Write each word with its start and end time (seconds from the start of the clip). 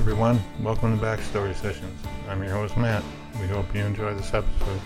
everyone. 0.00 0.40
Welcome 0.62 0.98
to 0.98 1.04
Backstory 1.04 1.54
Sessions. 1.54 2.02
I'm 2.26 2.42
your 2.42 2.52
host, 2.52 2.74
Matt. 2.78 3.04
We 3.38 3.46
hope 3.48 3.66
you 3.74 3.82
enjoy 3.82 4.14
this 4.14 4.32
episode. 4.32 4.80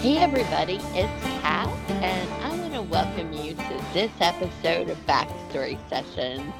Hey 0.00 0.16
everybody, 0.16 0.76
it's 0.94 1.24
Kat, 1.42 1.68
and 1.90 2.30
I 2.42 2.56
want 2.58 2.72
to 2.72 2.80
welcome 2.80 3.34
you 3.34 3.52
to 3.52 3.84
this 3.92 4.10
episode 4.18 4.88
of 4.88 4.96
Backstory 5.04 5.78
Sessions. 5.90 6.54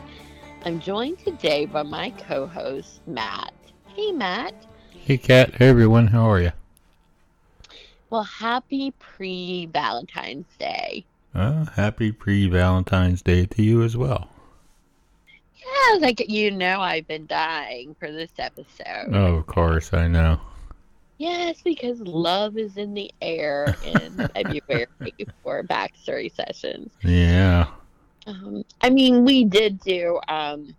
I'm 0.66 0.78
joined 0.78 1.20
today 1.20 1.64
by 1.64 1.84
my 1.84 2.10
co-host 2.10 3.00
Matt. 3.06 3.51
Hey 3.94 4.10
Matt. 4.10 4.54
Hey, 4.90 5.18
Kat. 5.18 5.54
Hey, 5.56 5.68
everyone. 5.68 6.06
How 6.06 6.30
are 6.30 6.40
you? 6.40 6.52
Well, 8.08 8.22
happy 8.22 8.94
pre-Valentine's 8.98 10.46
Day. 10.58 11.04
Uh, 11.34 11.66
happy 11.66 12.10
pre 12.10 12.48
Valentine's 12.48 13.20
Day 13.20 13.44
to 13.44 13.62
you 13.62 13.82
as 13.82 13.94
well. 13.94 14.30
Yeah, 15.56 15.98
like 15.98 16.26
you 16.30 16.50
know, 16.50 16.80
I've 16.80 17.06
been 17.06 17.26
dying 17.26 17.94
for 18.00 18.10
this 18.10 18.30
episode. 18.38 19.10
Oh, 19.12 19.34
of 19.34 19.46
course, 19.46 19.92
I 19.92 20.08
know. 20.08 20.40
Yes, 21.18 21.60
because 21.62 22.00
love 22.00 22.56
is 22.56 22.78
in 22.78 22.94
the 22.94 23.12
air 23.20 23.76
in 23.84 24.26
February 24.34 24.86
for 25.42 25.62
Backstory 25.64 26.34
Sessions. 26.34 26.90
Yeah. 27.02 27.66
Um, 28.26 28.64
I 28.80 28.88
mean, 28.88 29.26
we 29.26 29.44
did 29.44 29.80
do. 29.80 30.18
Um, 30.28 30.74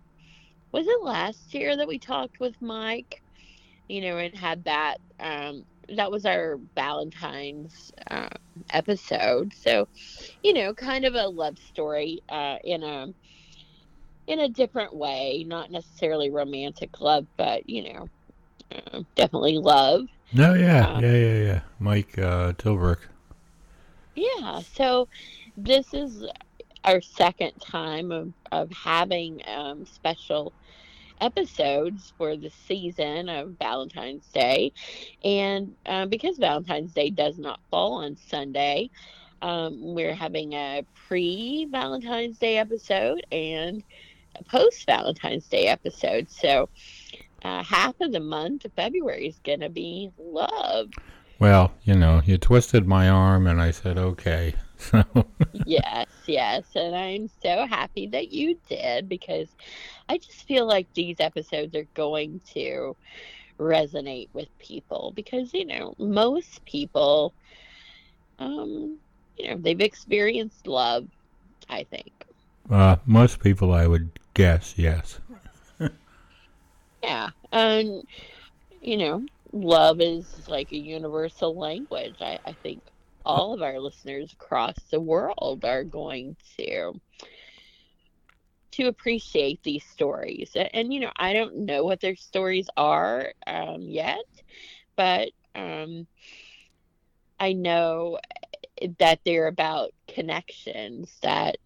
was 0.74 0.88
it 0.88 1.04
last 1.04 1.54
year 1.54 1.76
that 1.76 1.86
we 1.86 2.00
talked 2.00 2.40
with 2.40 2.60
Mike? 2.60 3.22
You 3.88 4.00
know, 4.00 4.18
and 4.18 4.34
had 4.34 4.64
that. 4.64 4.96
Um, 5.20 5.64
that 5.94 6.10
was 6.10 6.26
our 6.26 6.58
Valentine's 6.74 7.92
uh, 8.10 8.30
episode. 8.70 9.54
So, 9.54 9.86
you 10.42 10.52
know, 10.52 10.74
kind 10.74 11.04
of 11.04 11.14
a 11.14 11.28
love 11.28 11.58
story 11.58 12.22
uh, 12.28 12.56
in 12.64 12.82
a 12.82 13.14
in 14.26 14.40
a 14.40 14.48
different 14.48 14.92
way, 14.96 15.44
not 15.46 15.70
necessarily 15.70 16.28
romantic 16.28 17.00
love, 17.00 17.26
but 17.36 17.68
you 17.70 17.92
know, 17.92 18.08
uh, 18.74 19.02
definitely 19.14 19.58
love. 19.58 20.08
No, 20.32 20.54
yeah, 20.54 20.88
Uh, 20.88 21.00
yeah, 21.00 21.14
yeah, 21.14 21.36
yeah. 21.36 21.60
Mike 21.78 22.18
uh, 22.18 22.52
Tilbrook. 22.54 22.98
Yeah, 24.16 24.60
so 24.74 25.06
this 25.56 25.94
is 25.94 26.24
our 26.84 27.00
second 27.00 27.52
time 27.60 28.12
of, 28.12 28.32
of 28.52 28.70
having 28.70 29.42
um, 29.46 29.86
special 29.86 30.52
episodes 31.20 32.12
for 32.18 32.36
the 32.36 32.50
season 32.66 33.28
of 33.28 33.56
Valentine's 33.58 34.26
Day. 34.26 34.72
And 35.24 35.74
um, 35.86 36.08
because 36.08 36.38
Valentine's 36.38 36.92
Day 36.92 37.10
does 37.10 37.38
not 37.38 37.60
fall 37.70 37.94
on 37.94 38.16
Sunday, 38.16 38.90
um, 39.42 39.94
we're 39.94 40.14
having 40.14 40.52
a 40.54 40.84
pre 41.08 41.66
Valentine's 41.70 42.38
Day 42.38 42.58
episode 42.58 43.24
and 43.32 43.82
a 44.36 44.44
post 44.44 44.86
Valentine's 44.86 45.46
Day 45.46 45.66
episode. 45.66 46.30
So 46.30 46.68
uh, 47.42 47.62
half 47.62 48.00
of 48.00 48.12
the 48.12 48.20
month 48.20 48.64
of 48.64 48.72
February 48.72 49.28
is 49.28 49.38
going 49.44 49.60
to 49.60 49.68
be 49.68 50.10
love. 50.18 50.90
Well, 51.38 51.72
you 51.82 51.94
know, 51.94 52.22
you 52.24 52.38
twisted 52.38 52.86
my 52.86 53.08
arm, 53.08 53.46
and 53.46 53.60
I 53.60 53.70
said 53.70 53.98
okay. 53.98 54.54
So 54.78 55.04
yes, 55.52 56.06
yes. 56.26 56.64
And 56.74 56.94
I'm 56.94 57.28
so 57.42 57.66
happy 57.66 58.06
that 58.08 58.32
you 58.32 58.58
did 58.68 59.08
because 59.08 59.48
I 60.08 60.18
just 60.18 60.46
feel 60.46 60.66
like 60.66 60.86
these 60.94 61.16
episodes 61.20 61.74
are 61.74 61.86
going 61.94 62.40
to 62.54 62.96
resonate 63.58 64.28
with 64.32 64.48
people 64.58 65.12
because, 65.14 65.54
you 65.54 65.64
know, 65.64 65.94
most 65.98 66.64
people, 66.64 67.34
um, 68.38 68.98
you 69.36 69.50
know, 69.50 69.58
they've 69.58 69.80
experienced 69.80 70.66
love, 70.66 71.06
I 71.68 71.84
think. 71.84 72.12
uh, 72.70 72.96
most 73.06 73.40
people, 73.40 73.72
I 73.72 73.86
would 73.86 74.10
guess, 74.34 74.74
yes. 74.76 75.20
Yeah. 77.02 77.30
And, 77.52 78.02
you 78.80 78.96
know, 78.96 79.24
love 79.52 80.00
is 80.00 80.48
like 80.48 80.72
a 80.72 80.76
universal 80.76 81.56
language. 81.56 82.16
I, 82.20 82.38
I 82.44 82.52
think 82.62 82.82
all 83.24 83.54
of 83.54 83.62
our 83.62 83.78
listeners 83.80 84.32
across 84.32 84.76
the 84.90 85.00
world 85.00 85.64
are 85.64 85.84
going 85.84 86.36
to 86.58 86.92
to 88.72 88.84
appreciate 88.86 89.62
these 89.62 89.84
stories. 89.84 90.52
A- 90.56 90.74
And, 90.74 90.92
you 90.92 91.00
know, 91.00 91.12
I 91.16 91.32
don't 91.32 91.66
know 91.66 91.84
what 91.84 92.00
their 92.00 92.16
stories 92.16 92.68
are 92.76 93.32
um, 93.46 93.82
yet, 93.82 94.24
but 94.96 95.30
um, 95.54 96.06
I 97.38 97.52
know 97.52 98.18
that 98.98 99.20
they're 99.24 99.46
about 99.46 99.90
connections 100.08 101.18
that, 101.22 101.56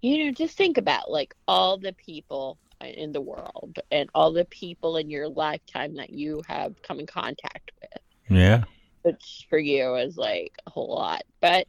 you 0.00 0.24
know, 0.24 0.32
just 0.32 0.56
think 0.56 0.76
about 0.78 1.10
like 1.10 1.34
all 1.46 1.78
the 1.78 1.92
people 1.94 2.58
in 2.80 3.12
the 3.12 3.20
world 3.20 3.78
and 3.90 4.08
all 4.14 4.32
the 4.32 4.44
people 4.46 4.96
in 4.96 5.10
your 5.10 5.28
lifetime 5.28 5.96
that 5.96 6.10
you 6.10 6.42
have 6.48 6.80
come 6.82 7.00
in 7.00 7.06
contact 7.06 7.70
with, 7.80 8.02
Yeah. 8.30 8.64
Which 9.08 9.46
for 9.48 9.58
you 9.58 9.94
is 9.94 10.18
like 10.18 10.52
a 10.66 10.70
whole 10.70 10.94
lot. 10.94 11.22
But 11.40 11.66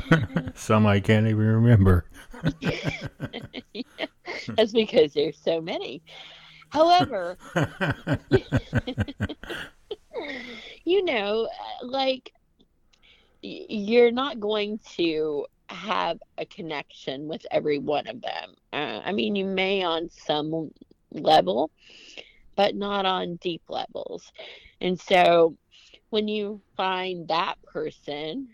Some 0.54 0.86
I 0.86 1.00
can't 1.00 1.26
even 1.26 1.44
remember. 1.44 2.04
that's 4.56 4.72
because 4.72 5.12
there's 5.14 5.36
so 5.36 5.60
many. 5.60 6.00
However, 6.68 7.36
you 10.84 11.04
know, 11.04 11.48
like 11.82 12.32
you're 13.42 14.12
not 14.12 14.38
going 14.38 14.78
to 14.96 15.46
have 15.68 16.18
a 16.38 16.46
connection 16.46 17.26
with 17.26 17.44
every 17.50 17.78
one 17.78 18.06
of 18.06 18.20
them. 18.22 18.54
Uh, 18.72 19.00
I 19.04 19.10
mean, 19.12 19.34
you 19.34 19.44
may 19.44 19.82
on 19.82 20.08
some 20.10 20.70
level, 21.10 21.72
but 22.54 22.76
not 22.76 23.06
on 23.06 23.36
deep 23.36 23.62
levels. 23.68 24.30
And 24.80 25.00
so 25.00 25.56
when 26.10 26.28
you 26.28 26.60
find 26.76 27.28
that 27.28 27.56
person, 27.62 28.48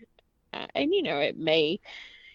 uh, 0.53 0.67
and 0.75 0.93
you 0.93 1.03
know, 1.03 1.19
it 1.19 1.37
may 1.37 1.79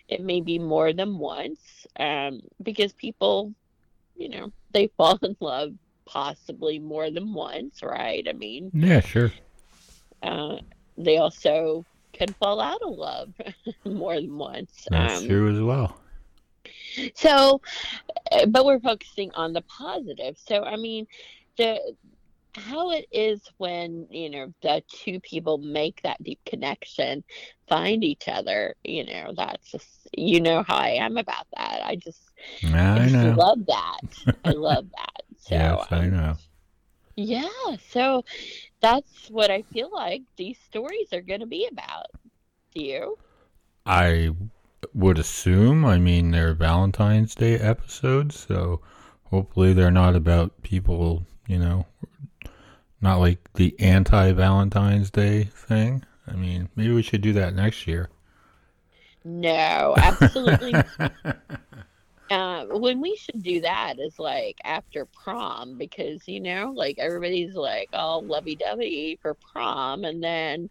it 0.09 0.21
may 0.23 0.41
be 0.41 0.59
more 0.59 0.93
than 0.93 1.19
once 1.19 1.87
um, 1.99 2.41
because 2.63 2.93
people, 2.93 3.53
you 4.17 4.29
know, 4.29 4.53
they 4.73 4.87
fall 4.97 5.19
in 5.23 5.37
love 5.41 5.73
possibly 6.07 6.79
more 6.79 7.11
than 7.11 7.33
once, 7.35 7.83
right? 7.83 8.27
I 8.29 8.33
mean, 8.33 8.73
yeah, 8.73 9.01
sure. 9.01 9.33
uh, 10.23 10.57
they 10.97 11.19
also 11.19 11.85
can 12.13 12.33
fall 12.35 12.61
out 12.61 12.83
of 12.83 12.95
love 12.97 13.33
more 13.85 14.17
than 14.17 14.37
once. 14.37 14.87
That's 14.91 15.21
Um, 15.21 15.27
true 15.27 15.51
as 15.51 15.61
well. 15.61 16.01
So, 17.15 17.61
uh, 18.33 18.47
but 18.47 18.65
we're 18.65 18.81
focusing 18.81 19.31
on 19.35 19.53
the 19.53 19.63
positive. 19.63 20.37
So, 20.39 20.63
I 20.65 20.77
mean, 20.77 21.07
the 21.57 21.79
how 22.59 22.91
it 22.91 23.07
is 23.13 23.41
when 23.59 24.07
you 24.11 24.31
know 24.31 24.53
the 24.63 24.83
two 24.93 25.21
people 25.21 25.59
make 25.59 26.03
that 26.03 26.23
deep 26.23 26.41
connection, 26.45 27.25
find 27.69 28.05
each 28.05 28.29
other. 28.29 28.75
You 28.85 29.07
know, 29.07 29.33
that's 29.37 29.71
just 29.71 30.09
you 30.17 30.41
know 30.41 30.63
how 30.63 30.77
I 30.77 30.91
am 30.91 31.17
about 31.17 31.47
that. 31.57 31.81
I 31.85 31.97
just, 31.97 32.21
I 32.65 32.99
just 33.01 33.13
know. 33.13 33.35
love 33.37 33.67
that. 33.67 34.01
I 34.45 34.51
love 34.53 34.87
that. 34.91 35.23
So, 35.39 35.55
yes, 35.55 35.87
I 35.91 35.99
um, 36.05 36.11
know. 36.11 36.37
Yeah, 37.17 37.77
so 37.91 38.25
that's 38.81 39.29
what 39.29 39.51
I 39.51 39.63
feel 39.63 39.91
like 39.93 40.23
these 40.37 40.59
stories 40.67 41.13
are 41.13 41.21
going 41.21 41.41
to 41.41 41.47
be 41.47 41.69
about. 41.71 42.07
Do 42.75 42.83
you? 42.83 43.19
I 43.87 44.31
would 44.95 45.19
assume. 45.19 45.85
I 45.85 45.99
mean, 45.99 46.31
they're 46.31 46.55
Valentine's 46.55 47.35
Day 47.35 47.55
episodes, 47.59 48.47
so 48.47 48.81
hopefully 49.25 49.73
they're 49.73 49.91
not 49.91 50.15
about 50.15 50.63
people, 50.63 51.27
you 51.47 51.59
know, 51.59 51.87
not 53.01 53.19
like 53.19 53.39
the 53.55 53.75
anti 53.79 54.33
Valentine's 54.33 55.11
Day 55.11 55.45
thing. 55.45 56.05
I 56.27 56.33
mean, 56.33 56.69
maybe 56.77 56.93
we 56.93 57.03
should 57.03 57.23
do 57.23 57.33
that 57.35 57.55
next 57.55 57.87
year. 57.87 58.11
No, 59.25 59.95
absolutely. 59.97 60.75
uh, 62.31 62.65
when 62.67 63.01
we 63.01 63.17
should 63.17 63.43
do 63.43 63.61
that 63.61 63.99
is 63.99 64.19
like 64.19 64.59
after 64.65 65.07
prom 65.07 65.77
because 65.79 66.27
you 66.29 66.41
know, 66.41 66.73
like 66.75 66.99
everybody's 66.99 67.55
like 67.55 67.89
all 67.93 68.23
lovey-dovey 68.23 69.19
for 69.23 69.35
prom, 69.35 70.05
and 70.05 70.23
then 70.23 70.71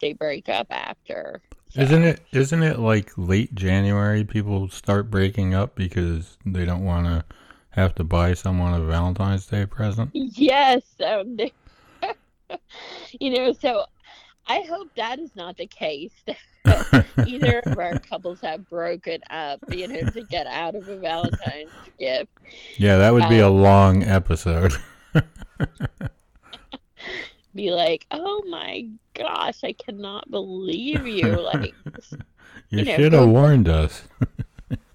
they 0.00 0.12
break 0.12 0.48
up 0.48 0.66
after. 0.70 1.40
So- 1.70 1.80
Isn't 1.82 2.04
it? 2.04 2.20
Isn't 2.32 2.62
it 2.62 2.78
like 2.78 3.12
late 3.16 3.54
January? 3.54 4.24
People 4.24 4.68
start 4.68 5.10
breaking 5.10 5.54
up 5.54 5.74
because 5.74 6.36
they 6.44 6.64
don't 6.64 6.84
want 6.84 7.06
to 7.06 7.24
have 7.74 7.94
to 7.96 8.04
buy 8.04 8.34
someone 8.34 8.74
a 8.74 8.84
Valentine's 8.84 9.46
Day 9.46 9.66
present. 9.66 10.10
Yes. 10.12 10.82
Um, 11.04 11.36
you 13.20 13.30
know, 13.30 13.52
so 13.52 13.84
I 14.46 14.60
hope 14.62 14.88
that 14.96 15.18
is 15.18 15.34
not 15.36 15.56
the 15.56 15.66
case. 15.66 16.12
Either 17.26 17.60
of 17.66 17.78
our 17.78 17.98
couples 18.10 18.40
have 18.40 18.68
broken 18.68 19.20
up, 19.30 19.60
you 19.70 19.88
know, 19.88 20.00
to 20.10 20.22
get 20.22 20.46
out 20.46 20.74
of 20.74 20.88
a 20.88 20.96
Valentine's 20.96 21.70
gift. 21.98 22.30
yeah, 22.76 22.96
that 22.96 23.12
would 23.12 23.28
be 23.28 23.38
a 23.38 23.48
Um, 23.48 23.60
long 23.60 24.02
episode. 24.04 24.72
Be 27.54 27.70
like, 27.70 28.04
oh 28.10 28.42
my 28.48 28.88
gosh, 29.14 29.62
I 29.62 29.72
cannot 29.74 30.28
believe 30.30 31.06
you. 31.06 31.40
Like, 31.40 31.72
you, 32.70 32.78
you 32.80 32.84
know, 32.84 32.96
should 32.96 33.12
have 33.12 33.28
warned 33.28 33.68
us. 33.68 34.02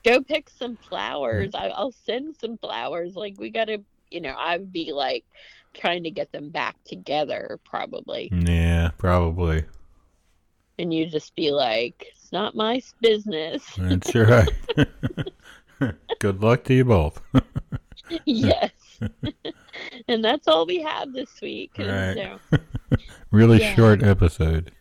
Go 0.03 0.21
pick 0.21 0.49
some 0.49 0.75
flowers. 0.77 1.53
I, 1.55 1.67
I'll 1.69 1.91
send 1.91 2.35
some 2.37 2.57
flowers. 2.57 3.15
Like, 3.15 3.35
we 3.37 3.49
gotta, 3.49 3.81
you 4.11 4.21
know, 4.21 4.35
I'd 4.37 4.71
be 4.71 4.91
like 4.93 5.25
trying 5.73 6.03
to 6.03 6.11
get 6.11 6.31
them 6.31 6.49
back 6.49 6.75
together 6.85 7.59
probably. 7.63 8.29
yeah, 8.31 8.89
probably. 8.97 9.63
And 10.77 10.93
you 10.93 11.05
just 11.07 11.35
be 11.35 11.51
like, 11.51 12.07
it's 12.13 12.31
not 12.31 12.55
my 12.55 12.81
business. 13.01 13.63
That's 13.77 14.15
right. 14.15 14.49
Good 16.19 16.41
luck 16.41 16.63
to 16.65 16.73
you 16.73 16.85
both. 16.85 17.21
yes. 18.25 18.71
and 20.09 20.23
that's 20.23 20.47
all 20.47 20.65
we 20.65 20.81
have 20.81 21.13
this 21.13 21.39
week. 21.41 21.71
Right. 21.77 22.15
so- 22.51 22.57
really 23.31 23.59
Yeah. 23.59 23.75
short 23.75 24.03
episode. 24.03 24.71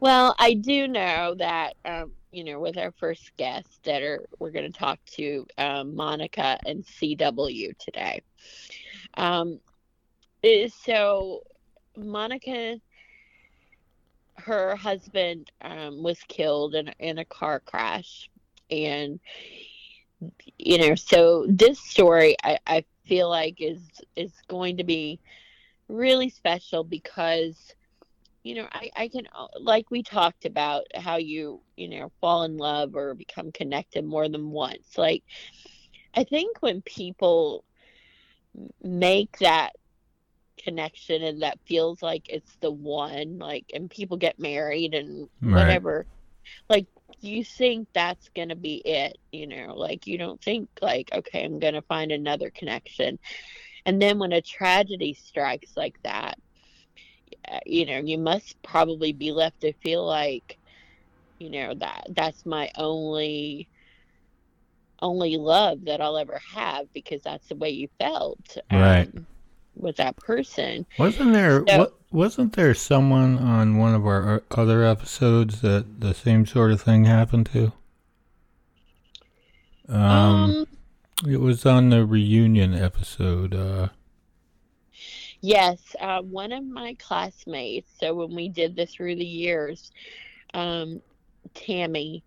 Well, 0.00 0.34
I 0.38 0.52
do 0.54 0.86
know 0.86 1.34
that 1.38 1.76
um, 1.86 2.12
you 2.34 2.42
know, 2.42 2.58
with 2.58 2.76
our 2.76 2.90
first 2.90 3.30
guest 3.36 3.84
that 3.84 4.02
are 4.02 4.24
we're 4.40 4.50
going 4.50 4.70
to 4.70 4.78
talk 4.78 4.98
to 5.12 5.46
um, 5.56 5.94
Monica 5.94 6.58
and 6.66 6.84
CW 6.84 7.78
today. 7.78 8.22
Um, 9.16 9.60
so 10.82 11.42
Monica, 11.96 12.80
her 14.34 14.74
husband 14.74 15.52
um, 15.62 16.02
was 16.02 16.18
killed 16.26 16.74
in 16.74 16.88
in 16.98 17.18
a 17.18 17.24
car 17.24 17.60
crash, 17.60 18.28
and 18.68 19.20
you 20.58 20.78
know, 20.78 20.96
so 20.96 21.46
this 21.48 21.78
story 21.78 22.36
I, 22.42 22.58
I 22.66 22.84
feel 23.06 23.30
like 23.30 23.60
is 23.60 23.80
is 24.16 24.32
going 24.48 24.78
to 24.78 24.84
be 24.84 25.20
really 25.88 26.30
special 26.30 26.82
because 26.82 27.74
you 28.44 28.54
know 28.56 28.68
I, 28.72 28.90
I 28.96 29.08
can 29.08 29.26
uh, 29.36 29.48
like 29.60 29.90
we 29.90 30.02
talked 30.04 30.46
about 30.46 30.84
how 30.94 31.16
you 31.16 31.62
you 31.76 31.88
know 31.88 32.12
fall 32.20 32.44
in 32.44 32.58
love 32.58 32.94
or 32.96 33.14
become 33.14 33.52
connected 33.52 34.04
more 34.04 34.28
than 34.28 34.50
once 34.50 34.96
like 34.98 35.24
i 36.14 36.24
think 36.24 36.58
when 36.60 36.82
people 36.82 37.64
make 38.82 39.36
that 39.40 39.72
connection 40.62 41.22
and 41.22 41.42
that 41.42 41.58
feels 41.66 42.02
like 42.02 42.26
it's 42.28 42.56
the 42.60 42.70
one 42.70 43.38
like 43.38 43.66
and 43.74 43.90
people 43.90 44.16
get 44.16 44.38
married 44.38 44.94
and 44.94 45.28
Right. 45.42 45.54
whatever 45.54 46.06
like 46.70 46.86
you 47.20 47.44
think 47.44 47.88
that's 47.94 48.28
gonna 48.36 48.56
be 48.56 48.76
it 48.84 49.16
you 49.32 49.46
know 49.46 49.74
like 49.76 50.06
you 50.06 50.18
don't 50.18 50.40
think 50.42 50.68
like 50.80 51.10
okay 51.14 51.44
i'm 51.44 51.58
gonna 51.58 51.82
find 51.82 52.12
another 52.12 52.50
connection 52.50 53.18
and 53.86 54.00
then 54.00 54.18
when 54.18 54.32
a 54.32 54.42
tragedy 54.42 55.14
strikes 55.14 55.72
like 55.76 55.96
that 56.04 56.38
you 57.66 57.86
know 57.86 57.98
you 57.98 58.18
must 58.18 58.60
probably 58.62 59.12
be 59.12 59.32
left 59.32 59.60
to 59.60 59.72
feel 59.74 60.04
like 60.06 60.58
you 61.38 61.50
know 61.50 61.74
that 61.74 62.06
that's 62.10 62.44
my 62.46 62.70
only 62.76 63.68
only 65.02 65.36
love 65.36 65.84
that 65.84 66.00
I'll 66.00 66.16
ever 66.16 66.40
have 66.54 66.92
because 66.94 67.22
that's 67.22 67.48
the 67.48 67.56
way 67.56 67.70
you 67.70 67.88
felt 67.98 68.56
Right. 68.72 69.08
um, 69.14 69.26
with 69.76 69.96
that 69.96 70.16
person. 70.16 70.86
Wasn't 70.98 71.32
there 71.32 71.64
So- 71.68 71.78
wa- 71.78 71.86
wasn't 72.10 72.52
there 72.54 72.74
someone 72.74 73.38
on 73.38 73.76
one 73.76 73.94
of 73.94 74.06
our 74.06 74.42
other 74.52 74.84
episodes 74.84 75.60
that 75.62 76.00
the 76.00 76.14
same 76.14 76.46
sort 76.46 76.70
of 76.70 76.80
thing 76.80 77.04
happened 77.04 77.46
to? 77.52 77.72
Um, 79.88 79.98
Um, 79.98 80.66
it 81.28 81.40
was 81.40 81.66
on 81.66 81.90
the 81.90 82.06
reunion 82.06 82.72
episode. 82.74 83.54
Uh, 83.54 83.88
yes, 85.44 85.96
uh, 86.00 86.22
one 86.22 86.52
of 86.52 86.64
my 86.66 86.96
classmates. 87.08 87.90
So 88.00 88.14
when 88.14 88.34
we 88.34 88.48
did 88.48 88.76
this 88.76 88.94
through 88.94 89.16
the 89.16 89.24
years, 89.26 89.92
um, 90.54 91.00
Tammy, 91.54 92.24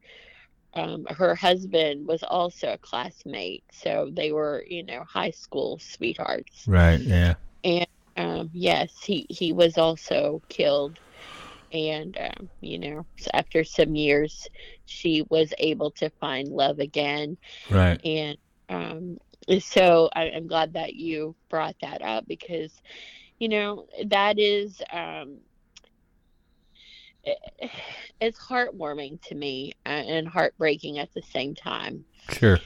um, 0.75 1.05
her 1.09 1.35
husband 1.35 2.07
was 2.07 2.23
also 2.23 2.73
a 2.73 2.77
classmate. 2.77 3.63
So 3.71 4.11
they 4.13 4.31
were, 4.31 4.63
you 4.67 4.83
know, 4.83 5.03
high 5.11 5.31
school 5.31 5.79
sweethearts. 5.81 6.69
right. 6.69 6.99
Yeah. 7.01 7.35
And 7.63 7.87
um, 8.17 8.49
yes, 8.53 8.93
he 9.05 9.25
he 9.29 9.53
was 9.53 9.77
also 9.77 10.41
killed, 10.49 10.99
and 11.71 12.17
um, 12.19 12.49
you 12.61 12.79
know, 12.79 13.05
after 13.33 13.63
some 13.63 13.95
years, 13.95 14.47
she 14.85 15.23
was 15.29 15.53
able 15.57 15.91
to 15.91 16.09
find 16.19 16.47
love 16.49 16.79
again, 16.79 17.37
Right. 17.69 18.01
and 18.03 18.37
um, 18.69 19.17
so 19.59 20.09
I, 20.15 20.31
I'm 20.31 20.47
glad 20.47 20.73
that 20.73 20.95
you 20.95 21.35
brought 21.49 21.75
that 21.81 22.01
up 22.01 22.27
because, 22.27 22.81
you 23.39 23.49
know, 23.49 23.87
that 24.05 24.39
is 24.39 24.81
um, 24.91 25.37
it, 27.23 27.71
it's 28.19 28.39
heartwarming 28.39 29.21
to 29.23 29.35
me 29.35 29.73
uh, 29.85 29.89
and 29.89 30.27
heartbreaking 30.27 30.99
at 30.99 31.13
the 31.13 31.21
same 31.21 31.55
time. 31.55 32.05
Sure. 32.29 32.59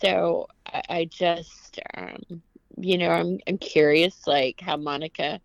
So 0.00 0.48
I, 0.66 0.82
I 0.88 1.04
just, 1.06 1.80
um, 1.96 2.42
you 2.76 2.98
know, 2.98 3.10
I'm 3.10 3.38
I'm 3.46 3.58
curious, 3.58 4.26
like 4.26 4.60
how 4.60 4.76
Monica, 4.76 5.40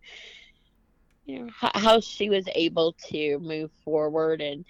you 1.25 1.39
know, 1.39 1.49
how, 1.55 1.71
how 1.73 1.99
she 1.99 2.29
was 2.29 2.47
able 2.55 2.95
to 3.09 3.39
move 3.39 3.71
forward, 3.83 4.41
and 4.41 4.65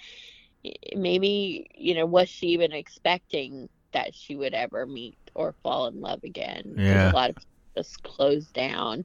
maybe 0.96 1.68
you 1.76 1.94
know, 1.96 2.06
was 2.06 2.30
she 2.30 2.48
even 2.48 2.72
expecting 2.74 3.70
that 3.94 4.16
she 4.16 4.36
would 4.36 4.54
ever 4.54 4.86
meet 4.86 5.18
or 5.36 5.56
fall 5.64 5.88
in 5.88 6.02
love 6.02 6.20
again. 6.24 6.78
Yeah. 6.78 7.14
a 7.14 7.16
lot 7.16 7.30
of 7.32 7.36
people 7.38 7.84
just 7.84 8.04
closed 8.04 8.54
down, 8.54 9.04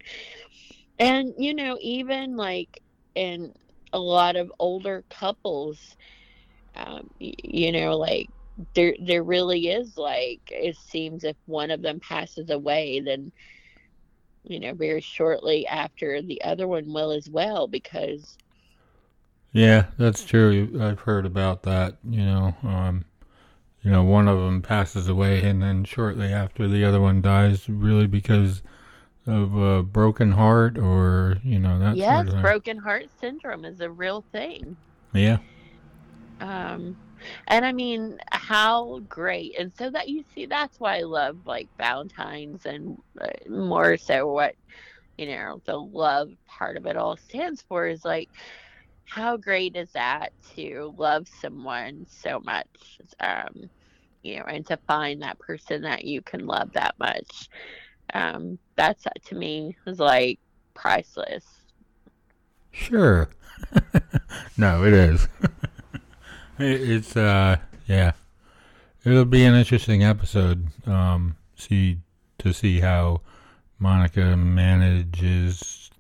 and 0.99 1.33
you 1.39 1.55
know, 1.55 1.79
even 1.81 2.37
like 2.37 2.81
in 3.15 3.53
a 3.93 3.99
lot 3.99 4.37
of 4.37 4.53
older 4.59 5.05
couples, 5.11 5.97
um, 6.77 7.09
y- 7.21 7.33
you 7.45 7.73
know, 7.73 7.97
like 7.97 8.29
there 8.75 8.95
there 9.05 9.23
really 9.25 9.69
is 9.69 9.97
like 9.97 10.41
it 10.51 10.77
seems 10.77 11.25
if 11.25 11.37
one 11.47 11.71
of 11.71 11.83
them 11.83 12.01
passes 12.01 12.51
away 12.51 13.01
then 13.01 13.33
you 14.45 14.59
know 14.61 14.75
very 14.75 15.01
shortly 15.01 15.67
after 15.67 16.21
the 16.23 16.43
other 16.43 16.67
one 16.69 16.93
will 16.93 17.11
as 17.13 17.29
well 17.31 17.67
because 17.67 18.37
Yeah, 19.53 19.87
that's 19.99 20.25
true. 20.25 20.79
I've 20.81 21.01
heard 21.01 21.27
about 21.27 21.63
that. 21.63 21.97
You 22.05 22.25
know, 22.25 22.57
um, 22.63 23.05
you 23.83 23.91
know, 23.91 24.03
one 24.05 24.29
of 24.29 24.39
them 24.39 24.63
passes 24.63 25.09
away, 25.09 25.43
and 25.43 25.63
then 25.63 25.85
shortly 25.85 26.33
after, 26.33 26.69
the 26.69 26.85
other 26.85 27.01
one 27.01 27.21
dies, 27.21 27.69
really 27.69 28.07
because 28.07 28.63
of 29.27 29.55
a 29.57 29.83
broken 29.83 30.33
heart, 30.33 30.79
or 30.79 31.39
you 31.45 31.59
know 31.59 31.79
that 31.79 31.97
yes 31.97 32.27
sort 32.27 32.29
of 32.29 32.35
thing. 32.35 32.43
broken 32.43 32.79
heart 32.79 33.07
syndrome 33.21 33.65
is 33.65 33.81
a 33.81 33.91
real 33.91 34.25
thing. 34.33 34.77
Yeah, 35.13 35.39
um 36.41 36.97
and 37.47 37.65
i 37.65 37.73
mean 37.73 38.19
how 38.33 39.01
great. 39.09 39.59
And 39.59 39.73
so 39.77 39.91
that 39.91 40.09
you 40.09 40.25
see 40.35 40.47
that's 40.47 40.79
why 40.81 40.99
i 40.99 41.03
love 41.03 41.39
like 41.47 41.69
valentine's 41.79 42.67
and 42.67 42.99
uh, 43.21 43.29
more 43.49 43.97
so 43.97 44.27
what 44.33 44.55
you 45.17 45.27
know 45.27 45.61
the 45.67 45.77
love 45.77 46.31
part 46.47 46.77
of 46.77 46.87
it 46.87 46.97
all 46.97 47.17
stands 47.17 47.63
for 47.63 47.87
is 47.87 48.05
like 48.05 48.31
how 49.13 49.37
great 49.37 49.77
is 49.77 49.91
that 49.93 50.33
to 50.55 50.95
love 50.97 51.29
someone 51.41 52.07
so 52.09 52.41
much 52.41 52.99
um 53.21 53.69
you 54.23 54.39
know 54.39 54.45
and 54.45 54.67
to 54.67 54.77
find 54.87 55.21
that 55.21 55.39
person 55.39 55.83
that 55.83 56.05
you 56.05 56.23
can 56.23 56.47
love 56.47 56.73
that 56.73 56.95
much 56.99 57.49
um 58.15 58.59
that's 58.77 59.05
to 59.25 59.35
me 59.35 59.77
is 59.87 59.99
like 59.99 60.39
priceless 60.75 61.45
sure. 62.73 63.29
no, 64.57 64.85
it 64.85 64.93
is. 64.93 65.29
it, 66.59 66.91
it's 66.91 67.17
uh, 67.17 67.57
yeah. 67.87 68.13
It'll 69.05 69.25
be 69.25 69.45
an 69.45 69.55
interesting 69.55 70.03
episode. 70.05 70.69
Um, 70.87 71.37
see 71.57 71.99
to 72.39 72.53
see 72.53 72.81
how 72.81 73.21
Monica 73.79 74.37
manages, 74.37 75.91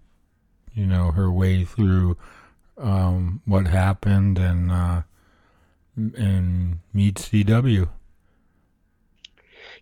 you 0.75 0.87
know, 0.87 1.13
her 1.13 1.31
way 1.31 1.65
through 1.65 2.17
um, 2.83 3.41
what 3.47 3.69
happened 3.69 4.39
and 4.39 4.71
uh, 4.71 5.03
and 5.97 6.81
meets 6.93 7.29
CW. 7.29 7.89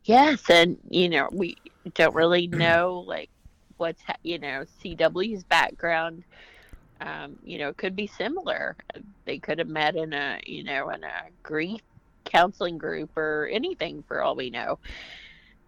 Yes, 0.04 0.48
and 0.48 0.78
you 0.88 1.08
know 1.08 1.28
we 1.32 1.56
don't 1.94 2.14
really 2.14 2.46
know 2.46 3.04
like 3.06 3.30
what's 3.76 4.02
ha- 4.02 4.16
you 4.22 4.38
know 4.38 4.64
CW's 4.82 5.44
background. 5.44 6.24
Um, 7.00 7.38
you 7.42 7.58
know, 7.58 7.72
could 7.72 7.96
be 7.96 8.06
similar. 8.06 8.76
They 9.24 9.38
could 9.38 9.58
have 9.58 9.68
met 9.68 9.96
in 9.96 10.12
a 10.12 10.40
you 10.44 10.64
know 10.64 10.90
in 10.90 11.02
a 11.02 11.22
grief 11.42 11.80
counseling 12.24 12.78
group 12.78 13.16
or 13.16 13.48
anything 13.50 14.04
for 14.06 14.22
all 14.22 14.36
we 14.36 14.50
know. 14.50 14.78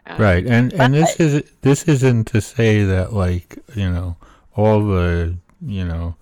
Um, 0.06 0.20
Right, 0.20 0.44
and 0.44 0.72
and 0.74 0.94
this 0.94 1.18
is 1.20 1.42
this 1.62 1.84
isn't 1.84 2.26
to 2.28 2.40
say 2.40 2.84
that 2.84 3.12
like 3.12 3.58
you 3.74 3.88
know 3.90 4.16
all 4.56 4.84
the 4.84 5.36
you 5.64 5.84
know 5.84 6.16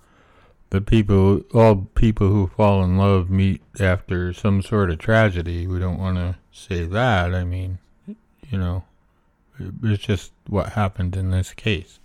the 0.71 0.81
people 0.81 1.41
all 1.53 1.87
people 1.95 2.29
who 2.29 2.47
fall 2.47 2.83
in 2.83 2.97
love 2.97 3.29
meet 3.29 3.61
after 3.79 4.33
some 4.33 4.61
sort 4.61 4.89
of 4.89 4.97
tragedy. 4.97 5.67
We 5.67 5.79
don't 5.79 5.99
want 5.99 6.17
to 6.17 6.37
say 6.51 6.85
that. 6.85 7.35
I 7.35 7.43
mean, 7.43 7.77
you 8.07 8.57
know, 8.57 8.83
It's 9.83 10.01
just 10.01 10.31
what 10.47 10.69
happened 10.69 11.15
in 11.15 11.29
this 11.29 11.53
case. 11.53 11.99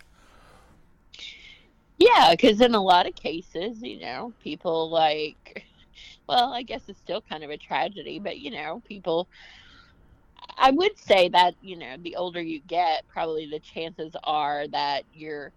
Yeah, 1.98 2.32
because 2.32 2.60
in 2.60 2.74
a 2.74 2.82
lot 2.82 3.06
of 3.06 3.14
cases, 3.14 3.80
you 3.82 4.00
know, 4.00 4.32
people 4.42 4.90
like, 4.90 5.64
well, 6.28 6.52
I 6.52 6.62
guess 6.62 6.82
it's 6.88 6.98
still 6.98 7.22
kind 7.22 7.42
of 7.42 7.50
a 7.50 7.56
tragedy, 7.56 8.18
but 8.18 8.38
you 8.38 8.50
know, 8.50 8.82
people. 8.86 9.28
I 10.58 10.70
would 10.70 10.98
say 10.98 11.28
that 11.30 11.54
you 11.62 11.76
know, 11.76 11.96
the 12.02 12.16
older 12.16 12.42
you 12.42 12.60
get, 12.66 13.06
probably 13.08 13.46
the 13.46 13.60
chances 13.60 14.14
are 14.24 14.66
that 14.68 15.04
you're 15.14 15.52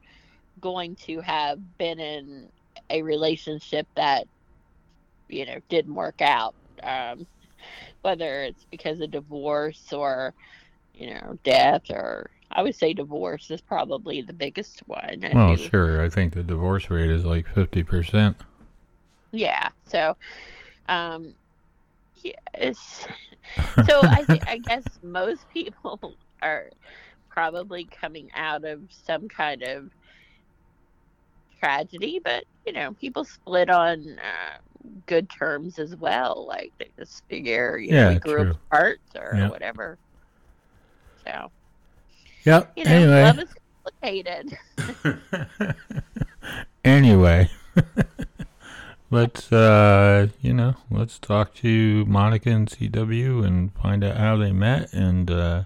going 0.61 0.95
to 0.95 1.21
have 1.21 1.59
been 1.77 1.99
in 1.99 2.49
a 2.89 3.01
relationship 3.01 3.87
that 3.95 4.25
you 5.27 5.45
know 5.45 5.59
didn't 5.69 5.95
work 5.95 6.21
out 6.21 6.55
um, 6.83 7.27
whether 8.01 8.43
it's 8.43 8.65
because 8.71 8.99
of 9.01 9.11
divorce 9.11 9.91
or 9.93 10.33
you 10.93 11.13
know 11.13 11.37
death 11.43 11.83
or 11.89 12.29
i 12.51 12.61
would 12.61 12.75
say 12.75 12.93
divorce 12.93 13.51
is 13.51 13.61
probably 13.61 14.21
the 14.21 14.33
biggest 14.33 14.81
one. 14.87 15.21
Well 15.33 15.55
sure 15.55 16.03
i 16.03 16.09
think 16.09 16.33
the 16.33 16.43
divorce 16.43 16.89
rate 16.89 17.11
is 17.11 17.25
like 17.25 17.47
50% 17.47 18.35
yeah 19.31 19.69
so 19.85 20.17
um 20.87 21.35
yes 22.23 23.07
so 23.85 24.03
i 24.11 24.23
th- 24.23 24.43
i 24.47 24.57
guess 24.57 24.83
most 25.03 25.47
people 25.53 26.15
are 26.41 26.69
probably 27.29 27.85
coming 27.85 28.29
out 28.33 28.65
of 28.65 28.81
some 28.89 29.27
kind 29.29 29.61
of 29.61 29.89
tragedy, 31.59 32.19
but 32.23 32.45
you 32.65 32.73
know, 32.73 32.93
people 32.93 33.23
split 33.23 33.69
on 33.69 34.19
uh, 34.19 34.57
good 35.05 35.29
terms 35.29 35.79
as 35.79 35.95
well. 35.95 36.45
Like 36.47 36.71
they 36.77 36.89
just 36.97 37.23
figure, 37.27 37.77
you 37.77 37.93
yeah, 37.93 38.03
know, 38.03 38.09
we 38.13 38.19
grew 38.19 38.43
true. 38.43 38.51
apart 38.51 38.99
or 39.15 39.33
yeah. 39.35 39.49
whatever. 39.49 39.97
So, 41.25 41.51
yeah. 42.45 42.63
You 42.75 42.85
know, 42.85 42.91
anyway. 42.91 43.23
love 43.23 43.39
is 43.39 43.55
complicated. 43.83 44.57
anyway, 46.83 47.49
let's 49.11 49.51
uh, 49.51 50.27
you 50.41 50.53
know, 50.53 50.75
let's 50.89 51.19
talk 51.19 51.53
to 51.55 52.05
Monica 52.05 52.49
and 52.49 52.69
CW 52.69 53.45
and 53.45 53.73
find 53.73 54.03
out 54.03 54.17
how 54.17 54.37
they 54.37 54.51
met 54.51 54.93
and 54.93 55.29
uh, 55.29 55.63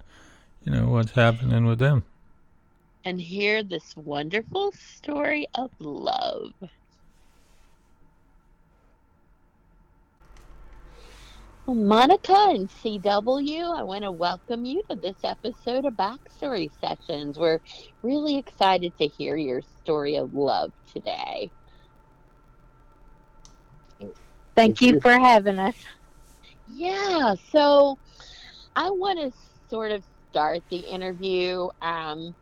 you 0.64 0.72
know 0.72 0.88
what's 0.88 1.12
happening 1.12 1.66
with 1.66 1.78
them 1.78 2.04
and 3.04 3.20
hear 3.20 3.62
this 3.62 3.94
wonderful 3.96 4.72
story 4.72 5.46
of 5.54 5.70
love. 5.78 6.52
Monica 11.66 12.34
and 12.50 12.68
CW, 12.68 13.78
I 13.78 13.82
want 13.82 14.04
to 14.04 14.12
welcome 14.12 14.64
you 14.64 14.82
to 14.90 14.96
this 14.96 15.16
episode 15.24 15.86
of 15.86 15.94
Backstory 15.94 16.70
Sessions. 16.80 17.38
We're 17.38 17.60
really 18.02 18.36
excited 18.36 18.96
to 18.98 19.06
hear 19.06 19.36
your 19.36 19.62
story 19.62 20.16
of 20.16 20.34
love 20.34 20.72
today. 20.92 21.50
Thank 24.54 24.82
you 24.82 25.00
for 25.00 25.12
having 25.12 25.58
us. 25.58 25.76
Yeah, 26.66 27.34
so 27.50 27.98
I 28.76 28.90
want 28.90 29.20
to 29.20 29.38
sort 29.70 29.90
of 29.90 30.04
start 30.30 30.62
the 30.70 30.78
interview 30.78 31.68
um, 31.80 32.34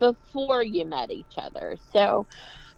before 0.00 0.62
you 0.64 0.84
met 0.86 1.10
each 1.10 1.34
other. 1.38 1.76
So 1.92 2.26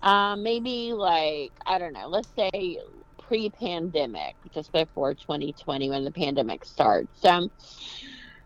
um, 0.03 0.43
maybe 0.43 0.93
like, 0.93 1.53
I 1.67 1.79
don't 1.79 1.93
know, 1.93 2.09
let's 2.09 2.31
say 2.37 2.79
pre 3.19 3.51
pandemic, 3.51 4.35
just 4.53 4.73
before 4.73 5.15
2020 5.15 5.91
when 5.91 6.05
the 6.05 6.11
pandemic 6.11 6.65
starts. 6.65 7.25
Um, 7.25 7.51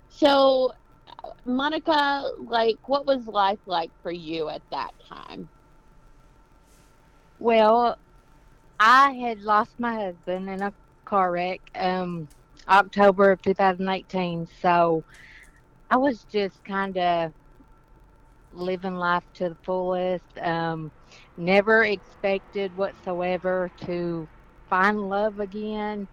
so, 0.09 0.73
Monica, 1.45 2.25
like, 2.39 2.77
what 2.87 3.07
was 3.07 3.27
life 3.27 3.61
like 3.67 3.91
for 4.03 4.13
you 4.13 4.49
at 4.49 4.63
that 4.71 4.93
time? 5.09 5.49
Well, 7.39 7.97
I 8.79 9.13
had 9.13 9.41
lost 9.41 9.79
my 9.79 9.95
husband 9.95 10.49
in 10.49 10.63
a 10.63 10.73
car 11.05 11.33
wreck 11.33 11.61
um, 11.75 12.29
October 12.69 13.31
of 13.31 13.43
2018. 13.43 14.47
So 14.61 15.05
I 15.91 15.97
was 15.97 16.25
just 16.25 16.63
kind 16.65 16.97
of 16.99 17.33
living 18.57 18.95
life 18.97 19.25
to 19.35 19.51
the 19.51 19.57
fullest. 19.65 20.39
Um, 20.39 20.93
never 21.37 21.85
expected 21.85 22.77
whatsoever 22.77 23.71
to 23.87 24.29
find 24.69 25.01
love 25.01 25.39
again. 25.41 26.09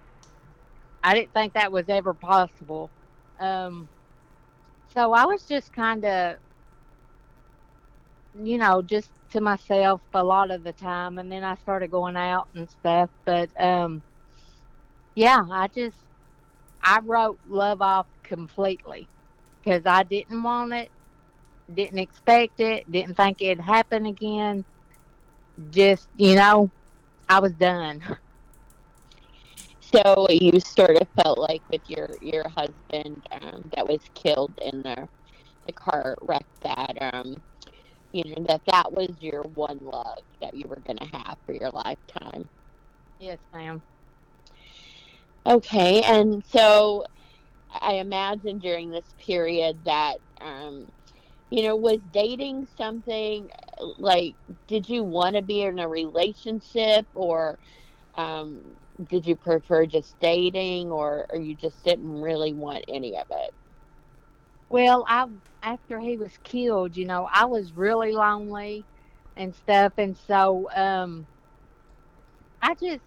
I 1.03 1.13
didn't 1.15 1.33
think 1.33 1.53
that 1.53 1.71
was 1.71 1.89
ever 1.89 2.13
possible. 2.13 2.91
Um, 3.39 3.89
so 4.93 5.13
I 5.13 5.25
was 5.25 5.45
just 5.45 5.71
kind 5.73 6.05
of, 6.05 6.37
you 8.33 8.57
know, 8.57 8.81
just 8.81 9.11
to 9.31 9.41
myself 9.41 10.01
a 10.13 10.23
lot 10.23 10.51
of 10.51 10.63
the 10.63 10.73
time. 10.73 11.17
And 11.17 11.31
then 11.31 11.43
I 11.43 11.55
started 11.55 11.91
going 11.91 12.15
out 12.15 12.47
and 12.55 12.69
stuff. 12.69 13.09
But 13.25 13.49
um, 13.61 14.03
yeah, 15.15 15.41
I 15.51 15.67
just, 15.67 15.97
I 16.83 16.99
wrote 17.03 17.39
love 17.45 17.81
off 17.81 18.07
completely 18.23 19.09
because 19.63 19.83
I 19.85 20.03
didn't 20.03 20.43
want 20.43 20.73
it 20.73 20.91
didn't 21.71 21.99
expect 21.99 22.59
it, 22.59 22.89
didn't 22.91 23.15
think 23.15 23.41
it'd 23.41 23.61
happen 23.63 24.05
again. 24.05 24.65
Just, 25.69 26.07
you 26.15 26.35
know, 26.35 26.71
I 27.29 27.39
was 27.39 27.53
done. 27.53 28.01
So 29.93 30.25
you 30.29 30.59
sort 30.59 30.99
of 30.99 31.07
felt 31.21 31.37
like 31.37 31.61
with 31.69 31.81
your 31.87 32.09
your 32.19 32.49
husband 32.49 33.23
um, 33.31 33.61
that 33.75 33.87
was 33.87 33.99
killed 34.15 34.57
in 34.59 34.81
the 34.81 35.07
the 35.67 35.73
car 35.73 36.15
wreck 36.21 36.45
that 36.61 36.97
um 37.13 37.35
you 38.11 38.23
know 38.25 38.43
that 38.47 38.61
that 38.67 38.91
was 38.91 39.09
your 39.19 39.43
one 39.43 39.77
love 39.81 40.23
that 40.41 40.55
you 40.55 40.65
were 40.67 40.81
going 40.85 40.97
to 40.97 41.17
have 41.17 41.37
for 41.45 41.53
your 41.53 41.69
lifetime. 41.69 42.49
Yes, 43.19 43.39
ma'am. 43.53 43.83
Okay, 45.45 46.01
and 46.03 46.43
so 46.45 47.03
I 47.69 47.95
imagine 47.95 48.59
during 48.59 48.89
this 48.89 49.13
period 49.17 49.83
that 49.85 50.17
um, 50.41 50.87
you 51.53 51.63
know, 51.67 51.77
was 51.77 52.01
dating 52.11 52.67
something 52.77 53.49
like, 53.99 54.37
did 54.67 54.89
you 54.89 55.03
want 55.03 55.35
to 55.35 55.43
be 55.43 55.63
in 55.63 55.79
a 55.79 55.87
relationship 55.89 57.07
or 57.13 57.59
um, 58.15 58.77
did 59.09 59.25
you 59.27 59.35
prefer 59.35 59.85
just 59.85 60.19
dating 60.19 60.91
or, 60.91 61.27
or 61.31 61.39
you 61.39 61.55
just 61.55 61.83
didn't 61.83 62.09
really 62.21 62.53
want 62.53 62.85
any 62.89 63.17
of 63.17 63.27
it? 63.31 63.55
Well, 64.69 65.05
I 65.07 65.27
after 65.61 65.99
he 65.99 66.17
was 66.17 66.37
killed, 66.43 66.97
you 66.97 67.05
know, 67.05 67.29
I 67.33 67.45
was 67.45 67.73
really 67.73 68.11
lonely 68.13 68.87
and 69.37 69.55
stuff, 69.55 69.93
and 69.97 70.17
so 70.17 70.69
um, 70.75 71.27
I 72.61 72.75
just 72.75 73.03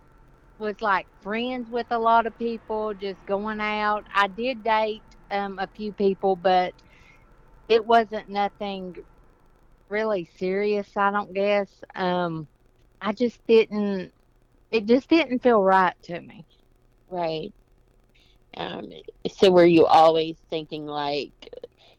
was 0.58 0.80
like 0.82 1.08
friends 1.22 1.70
with 1.70 1.86
a 1.90 1.98
lot 1.98 2.26
of 2.26 2.38
people, 2.38 2.94
just 2.94 3.24
going 3.26 3.60
out. 3.60 4.06
I 4.14 4.28
did 4.28 4.62
date 4.64 5.04
um, 5.30 5.58
a 5.58 5.68
few 5.68 5.92
people, 5.92 6.36
but 6.36 6.74
it 7.68 7.84
wasn't 7.84 8.28
nothing 8.28 8.94
really 9.88 10.28
serious, 10.36 10.88
I 10.96 11.10
don't 11.10 11.34
guess. 11.34 11.70
Um, 11.94 12.48
I 13.00 13.12
just 13.12 13.40
didn't, 13.46 14.12
it 14.70 14.86
just 14.86 15.08
didn't 15.08 15.42
feel 15.42 15.62
right 15.62 15.94
to 16.04 16.20
me. 16.20 16.46
Right. 17.08 17.52
Um, 18.56 18.86
so 19.28 19.50
were 19.50 19.66
you 19.66 19.86
always 19.86 20.38
thinking 20.50 20.86
like, 20.86 21.32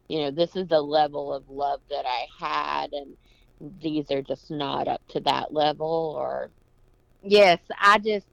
you 0.08 0.18
know, 0.20 0.30
this 0.30 0.56
is 0.56 0.66
the 0.68 0.80
level 0.80 1.32
of 1.32 1.48
love 1.48 1.80
that 1.90 2.04
I 2.06 2.26
had 2.38 2.92
and 2.92 3.16
these 3.60 4.10
are 4.10 4.22
just 4.22 4.50
not 4.50 4.88
up 4.88 5.02
to 5.10 5.20
that 5.20 5.52
level 5.52 6.14
or? 6.18 6.50
Yes, 7.22 7.60
I 7.80 7.98
just, 7.98 8.26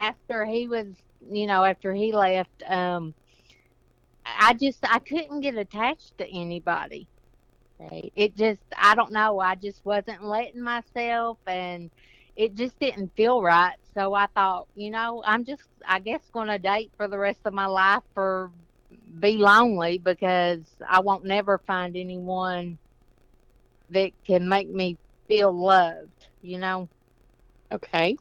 after 0.00 0.44
he 0.44 0.68
was, 0.68 0.86
you 1.20 1.46
know, 1.46 1.64
after 1.64 1.92
he 1.94 2.12
left, 2.12 2.62
um, 2.66 3.14
I 4.38 4.54
just 4.54 4.78
I 4.82 4.98
couldn't 4.98 5.40
get 5.40 5.56
attached 5.56 6.18
to 6.18 6.26
anybody. 6.28 7.08
Right. 7.78 8.12
It 8.16 8.36
just 8.36 8.62
I 8.76 8.94
don't 8.94 9.12
know. 9.12 9.40
I 9.40 9.54
just 9.54 9.84
wasn't 9.84 10.24
letting 10.24 10.62
myself 10.62 11.38
and 11.46 11.90
it 12.36 12.54
just 12.54 12.78
didn't 12.78 13.14
feel 13.16 13.42
right. 13.42 13.76
So 13.94 14.14
I 14.14 14.26
thought, 14.26 14.68
you 14.74 14.90
know, 14.90 15.22
I'm 15.24 15.44
just 15.44 15.62
I 15.86 15.98
guess 16.00 16.22
going 16.32 16.48
to 16.48 16.58
date 16.58 16.90
for 16.96 17.08
the 17.08 17.18
rest 17.18 17.40
of 17.44 17.54
my 17.54 17.66
life 17.66 18.02
or 18.16 18.50
be 19.20 19.36
lonely 19.36 19.98
because 19.98 20.60
I 20.88 21.00
won't 21.00 21.24
never 21.24 21.58
find 21.58 21.96
anyone 21.96 22.78
that 23.90 24.12
can 24.24 24.48
make 24.48 24.68
me 24.68 24.98
feel 25.26 25.52
loved, 25.52 26.26
you 26.42 26.58
know. 26.58 26.88
Okay. 27.72 28.16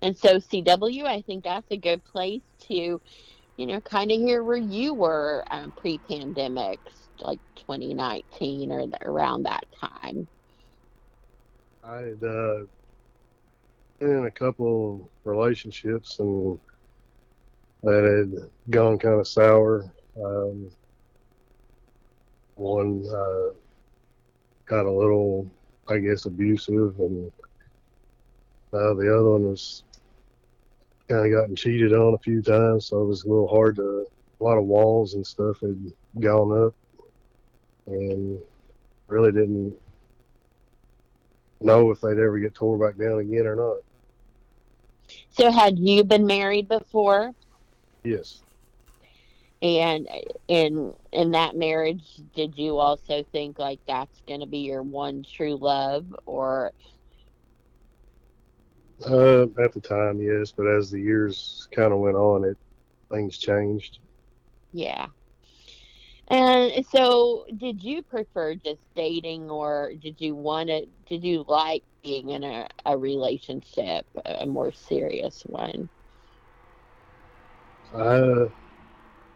And 0.00 0.16
so 0.16 0.36
CW, 0.38 1.04
I 1.04 1.22
think 1.22 1.44
that's 1.44 1.70
a 1.70 1.76
good 1.76 2.04
place 2.04 2.42
to 2.68 3.00
you 3.62 3.68
know, 3.68 3.80
kind 3.82 4.10
of 4.10 4.18
hear 4.18 4.42
where 4.42 4.56
you 4.56 4.92
were 4.92 5.44
um, 5.52 5.70
pre-pandemic, 5.76 6.80
like 7.20 7.38
2019 7.54 8.72
or 8.72 8.84
around 9.02 9.44
that 9.44 9.64
time. 9.80 10.26
I 11.84 11.98
had 11.98 12.24
uh, 12.24 12.66
been 14.00 14.18
in 14.18 14.26
a 14.26 14.30
couple 14.32 15.08
relationships 15.22 16.18
and 16.18 16.58
that 17.84 18.02
had 18.02 18.50
gone 18.68 18.98
kind 18.98 19.20
of 19.20 19.28
sour. 19.28 19.84
Um, 20.20 20.68
one 22.56 23.04
uh, 23.14 23.54
got 24.66 24.86
a 24.86 24.90
little, 24.90 25.48
I 25.86 25.98
guess, 25.98 26.26
abusive, 26.26 26.98
and 26.98 27.30
uh, 28.72 28.94
the 28.94 29.14
other 29.16 29.30
one 29.30 29.44
was 29.50 29.84
kind 31.08 31.26
of 31.26 31.32
gotten 31.32 31.56
cheated 31.56 31.92
on 31.92 32.14
a 32.14 32.18
few 32.18 32.42
times, 32.42 32.86
so 32.86 33.02
it 33.02 33.06
was 33.06 33.24
a 33.24 33.28
little 33.28 33.48
hard 33.48 33.76
to. 33.76 34.06
A 34.40 34.42
lot 34.42 34.58
of 34.58 34.64
walls 34.64 35.14
and 35.14 35.24
stuff 35.24 35.60
had 35.60 35.92
gone 36.18 36.66
up, 36.66 36.74
and 37.86 38.40
really 39.06 39.30
didn't 39.30 39.72
know 41.60 41.92
if 41.92 42.00
they'd 42.00 42.18
ever 42.18 42.40
get 42.40 42.52
tore 42.52 42.76
back 42.76 42.98
down 42.98 43.20
again 43.20 43.46
or 43.46 43.54
not. 43.54 43.76
So, 45.30 45.52
had 45.52 45.78
you 45.78 46.02
been 46.02 46.26
married 46.26 46.66
before? 46.66 47.32
Yes. 48.02 48.42
And 49.62 50.08
in 50.48 50.92
in 51.12 51.30
that 51.30 51.54
marriage, 51.54 52.20
did 52.34 52.58
you 52.58 52.78
also 52.78 53.24
think 53.30 53.60
like 53.60 53.78
that's 53.86 54.22
going 54.26 54.40
to 54.40 54.46
be 54.46 54.58
your 54.58 54.82
one 54.82 55.24
true 55.24 55.56
love, 55.56 56.04
or 56.26 56.72
Uh, 59.00 59.46
at 59.62 59.72
the 59.72 59.80
time, 59.80 60.20
yes, 60.20 60.52
but 60.56 60.66
as 60.66 60.90
the 60.90 61.00
years 61.00 61.68
kind 61.74 61.92
of 61.92 61.98
went 61.98 62.16
on, 62.16 62.44
it 62.44 62.56
things 63.10 63.38
changed. 63.38 63.98
yeah? 64.72 65.06
And 66.28 66.84
so, 66.86 67.46
did 67.58 67.82
you 67.82 68.02
prefer 68.02 68.54
just 68.54 68.80
dating, 68.94 69.50
or 69.50 69.92
did 70.00 70.20
you 70.20 70.34
want 70.34 70.68
to? 70.68 70.86
Did 71.08 71.24
you 71.24 71.44
like 71.46 71.82
being 72.02 72.30
in 72.30 72.44
a, 72.44 72.68
a 72.86 72.96
relationship, 72.96 74.06
a 74.24 74.46
more 74.46 74.72
serious 74.72 75.42
one? 75.46 75.88
Uh, 77.94 78.46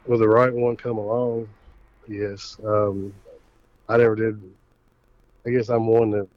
will 0.06 0.18
the 0.18 0.28
right 0.28 0.52
one 0.52 0.76
come 0.76 0.98
along? 0.98 1.48
Yes. 2.08 2.56
Um, 2.64 3.12
I 3.88 3.98
never 3.98 4.14
did. 4.14 4.40
I 5.46 5.50
guess 5.50 5.68
I'm 5.68 5.86
one 5.86 6.10
that 6.12 6.28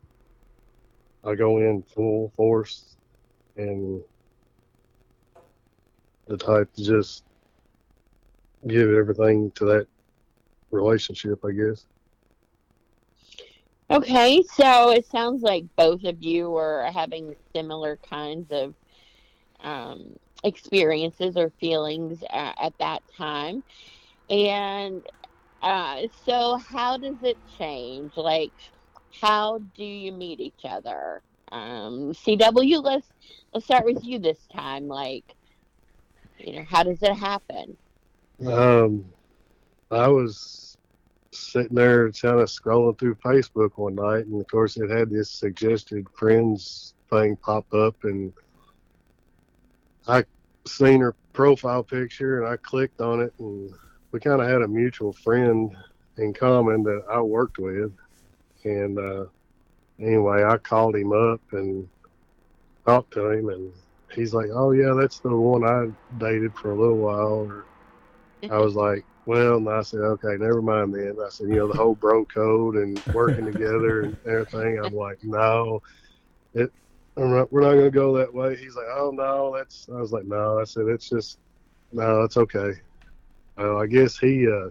I 1.23 1.35
go 1.35 1.57
in 1.59 1.83
full 1.83 2.31
force 2.35 2.95
and 3.57 4.01
the 6.27 6.37
type 6.37 6.71
to 6.73 6.83
just 6.83 7.23
give 8.67 8.93
everything 8.93 9.51
to 9.55 9.65
that 9.65 9.87
relationship, 10.71 11.43
I 11.45 11.51
guess. 11.51 11.85
Okay, 13.91 14.43
so 14.53 14.91
it 14.91 15.07
sounds 15.07 15.41
like 15.41 15.65
both 15.75 16.03
of 16.03 16.21
you 16.21 16.55
are 16.55 16.91
having 16.91 17.35
similar 17.55 17.97
kinds 18.07 18.51
of 18.51 18.75
um, 19.61 20.15
experiences 20.43 21.35
or 21.35 21.51
feelings 21.59 22.23
at, 22.29 22.55
at 22.61 22.73
that 22.79 23.01
time. 23.17 23.63
And 24.29 25.03
uh, 25.61 26.03
so, 26.23 26.59
how 26.69 26.97
does 26.97 27.17
it 27.23 27.39
change? 27.57 28.13
Like, 28.15 28.53
how 29.19 29.59
do 29.75 29.83
you 29.83 30.11
meet 30.11 30.39
each 30.39 30.61
other? 30.63 31.23
Um, 31.51 32.13
CW, 32.13 32.83
let's 32.83 33.07
let's 33.53 33.65
start 33.65 33.85
with 33.85 34.03
you 34.03 34.19
this 34.19 34.47
time. 34.53 34.87
Like, 34.87 35.35
you 36.37 36.53
know, 36.53 36.65
how 36.67 36.83
does 36.83 37.01
it 37.01 37.13
happen? 37.13 37.77
Um, 38.45 39.05
I 39.91 40.07
was 40.07 40.77
sitting 41.31 41.75
there 41.75 42.11
kind 42.11 42.39
of 42.39 42.47
scrolling 42.47 42.97
through 42.97 43.15
Facebook 43.15 43.71
one 43.75 43.95
night, 43.95 44.25
and 44.25 44.39
of 44.39 44.47
course, 44.47 44.77
it 44.77 44.89
had 44.89 45.09
this 45.09 45.29
suggested 45.29 46.07
friends 46.15 46.93
thing 47.09 47.35
pop 47.35 47.71
up, 47.73 48.03
and 48.03 48.31
I 50.07 50.23
seen 50.65 51.01
her 51.01 51.15
profile 51.33 51.83
picture, 51.83 52.41
and 52.43 52.47
I 52.51 52.57
clicked 52.57 53.01
on 53.01 53.21
it, 53.21 53.33
and 53.39 53.71
we 54.11 54.19
kind 54.19 54.41
of 54.41 54.47
had 54.47 54.61
a 54.61 54.67
mutual 54.67 55.13
friend 55.13 55.75
in 56.17 56.33
common 56.33 56.83
that 56.83 57.03
I 57.11 57.21
worked 57.21 57.57
with, 57.57 57.91
and 58.63 58.97
uh, 58.97 59.25
anyway, 59.99 60.43
I 60.43 60.57
called 60.57 60.95
him 60.95 61.11
up 61.11 61.41
and 61.51 61.87
talked 62.85 63.13
to 63.13 63.29
him, 63.31 63.49
and 63.49 63.73
he's 64.13 64.33
like, 64.33 64.49
"Oh 64.53 64.71
yeah, 64.71 64.93
that's 64.99 65.19
the 65.19 65.35
one 65.35 65.63
I 65.63 65.87
dated 66.17 66.55
for 66.55 66.71
a 66.71 66.79
little 66.79 66.97
while." 66.97 67.47
Or 67.47 67.65
I 68.49 68.57
was 68.57 68.75
like, 68.75 69.05
well, 69.25 69.57
and 69.57 69.69
I 69.69 69.81
said, 69.81 69.99
okay, 69.99 70.37
never 70.39 70.61
mind 70.61 70.93
then. 70.95 71.15
I 71.23 71.29
said, 71.29 71.49
you 71.49 71.57
know, 71.57 71.67
the 71.67 71.73
whole 71.73 71.93
bro 71.95 72.25
code 72.25 72.75
and 72.75 73.03
working 73.13 73.45
together 73.45 74.05
and 74.05 74.17
everything. 74.25 74.79
I'm 74.83 74.95
like, 74.95 75.19
no, 75.23 75.81
it, 76.53 76.71
we're 77.15 77.37
not 77.37 77.51
going 77.51 77.83
to 77.83 77.91
go 77.91 78.17
that 78.17 78.33
way. 78.33 78.55
He's 78.55 78.75
like, 78.75 78.87
oh 78.89 79.11
no, 79.13 79.53
that's. 79.55 79.87
I 79.93 79.99
was 79.99 80.11
like, 80.11 80.25
no. 80.25 80.59
I 80.59 80.63
said, 80.63 80.87
it's 80.87 81.09
just, 81.09 81.37
no, 81.91 82.23
it's 82.23 82.37
okay. 82.37 82.71
Uh, 83.59 83.77
I 83.77 83.87
guess 83.87 84.17
he 84.17 84.47
uh, 84.47 84.69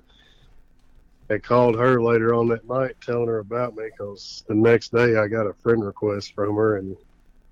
had 1.28 1.42
called 1.42 1.78
her 1.78 2.02
later 2.02 2.34
on 2.34 2.48
that 2.48 2.66
night, 2.66 2.96
telling 3.02 3.28
her 3.28 3.38
about 3.38 3.76
me, 3.76 3.84
because 3.84 4.42
the 4.48 4.54
next 4.54 4.92
day 4.92 5.16
I 5.16 5.28
got 5.28 5.46
a 5.46 5.54
friend 5.54 5.84
request 5.84 6.32
from 6.34 6.56
her, 6.56 6.78
and 6.78 6.96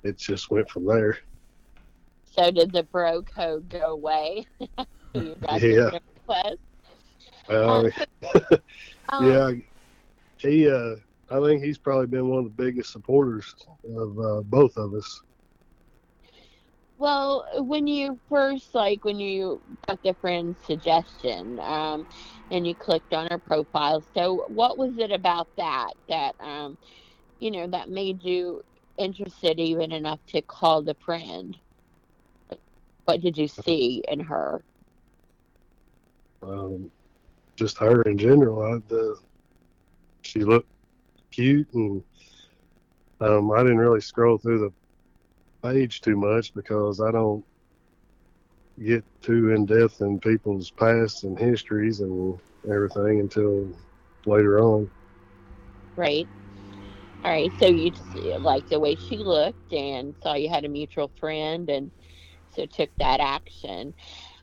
it 0.06 0.18
just 0.18 0.50
went 0.50 0.70
from 0.70 0.86
there. 0.86 1.18
So, 2.24 2.50
did 2.50 2.72
the 2.72 2.84
bro 2.84 3.22
code 3.22 3.68
go 3.68 3.92
away? 3.92 4.46
you 5.14 5.36
Yeah. 5.50 5.90
Uh, 6.28 6.52
Um, 7.48 7.90
yeah, 9.26 9.50
he. 10.38 10.70
Uh, 10.70 10.96
I 11.30 11.40
think 11.40 11.62
he's 11.62 11.78
probably 11.78 12.06
been 12.06 12.28
one 12.28 12.38
of 12.38 12.44
the 12.44 12.62
biggest 12.62 12.92
supporters 12.92 13.52
of 13.96 14.18
uh, 14.18 14.42
both 14.42 14.76
of 14.76 14.94
us. 14.94 15.20
Well, 16.98 17.44
when 17.58 17.86
you 17.86 18.18
first 18.28 18.74
like 18.74 19.04
when 19.04 19.18
you 19.18 19.62
got 19.86 20.02
the 20.02 20.14
friend's 20.20 20.58
suggestion, 20.64 21.58
um, 21.60 22.06
and 22.50 22.66
you 22.66 22.74
clicked 22.74 23.12
on 23.12 23.28
her 23.30 23.38
profile, 23.38 24.04
so 24.14 24.44
what 24.48 24.78
was 24.78 24.98
it 24.98 25.10
about 25.12 25.48
that 25.56 25.92
that 26.08 26.34
um, 26.40 26.78
you 27.38 27.50
know, 27.50 27.66
that 27.68 27.88
made 27.88 28.22
you 28.22 28.62
interested 28.98 29.58
even 29.60 29.92
enough 29.92 30.20
to 30.28 30.42
call 30.42 30.82
the 30.82 30.94
friend? 30.94 31.56
What 33.04 33.20
did 33.20 33.38
you 33.38 33.48
see 33.48 34.02
in 34.08 34.20
her? 34.20 34.62
Um, 36.42 36.90
just 37.56 37.78
her 37.78 38.02
in 38.02 38.18
general. 38.18 38.62
I, 38.62 38.78
the, 38.88 39.16
she 40.22 40.40
looked 40.40 40.68
cute, 41.30 41.72
and 41.74 42.02
um, 43.20 43.50
I 43.52 43.62
didn't 43.62 43.78
really 43.78 44.00
scroll 44.00 44.38
through 44.38 44.58
the 44.58 44.72
page 45.68 46.00
too 46.00 46.16
much 46.16 46.52
because 46.54 47.00
I 47.00 47.10
don't 47.10 47.44
get 48.84 49.04
too 49.22 49.50
in 49.50 49.66
depth 49.66 50.00
in 50.00 50.20
people's 50.20 50.70
pasts 50.70 51.24
and 51.24 51.38
histories 51.38 52.00
and 52.00 52.38
everything 52.70 53.20
until 53.20 53.78
later 54.26 54.60
on. 54.60 54.90
Right. 55.96 56.28
All 57.26 57.32
right. 57.32 57.50
So 57.58 57.66
you 57.66 57.90
just 57.90 58.14
liked 58.38 58.70
the 58.70 58.78
way 58.78 58.94
she 58.94 59.18
looked 59.18 59.72
and 59.72 60.14
saw 60.22 60.34
you 60.34 60.48
had 60.48 60.64
a 60.64 60.68
mutual 60.68 61.10
friend 61.18 61.68
and 61.68 61.90
so 62.54 62.66
took 62.66 62.90
that 63.00 63.18
action. 63.18 63.94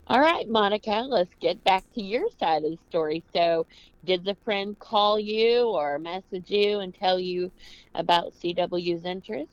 All 0.06 0.20
right, 0.20 0.46
Monica, 0.46 1.02
let's 1.08 1.32
get 1.40 1.64
back 1.64 1.82
to 1.94 2.02
your 2.02 2.28
side 2.38 2.62
of 2.62 2.72
the 2.72 2.78
story. 2.90 3.24
So, 3.32 3.66
did 4.04 4.22
the 4.22 4.36
friend 4.44 4.78
call 4.78 5.18
you 5.18 5.68
or 5.68 5.98
message 5.98 6.50
you 6.50 6.80
and 6.80 6.94
tell 6.94 7.18
you 7.18 7.50
about 7.94 8.34
CW's 8.34 9.06
interest? 9.06 9.50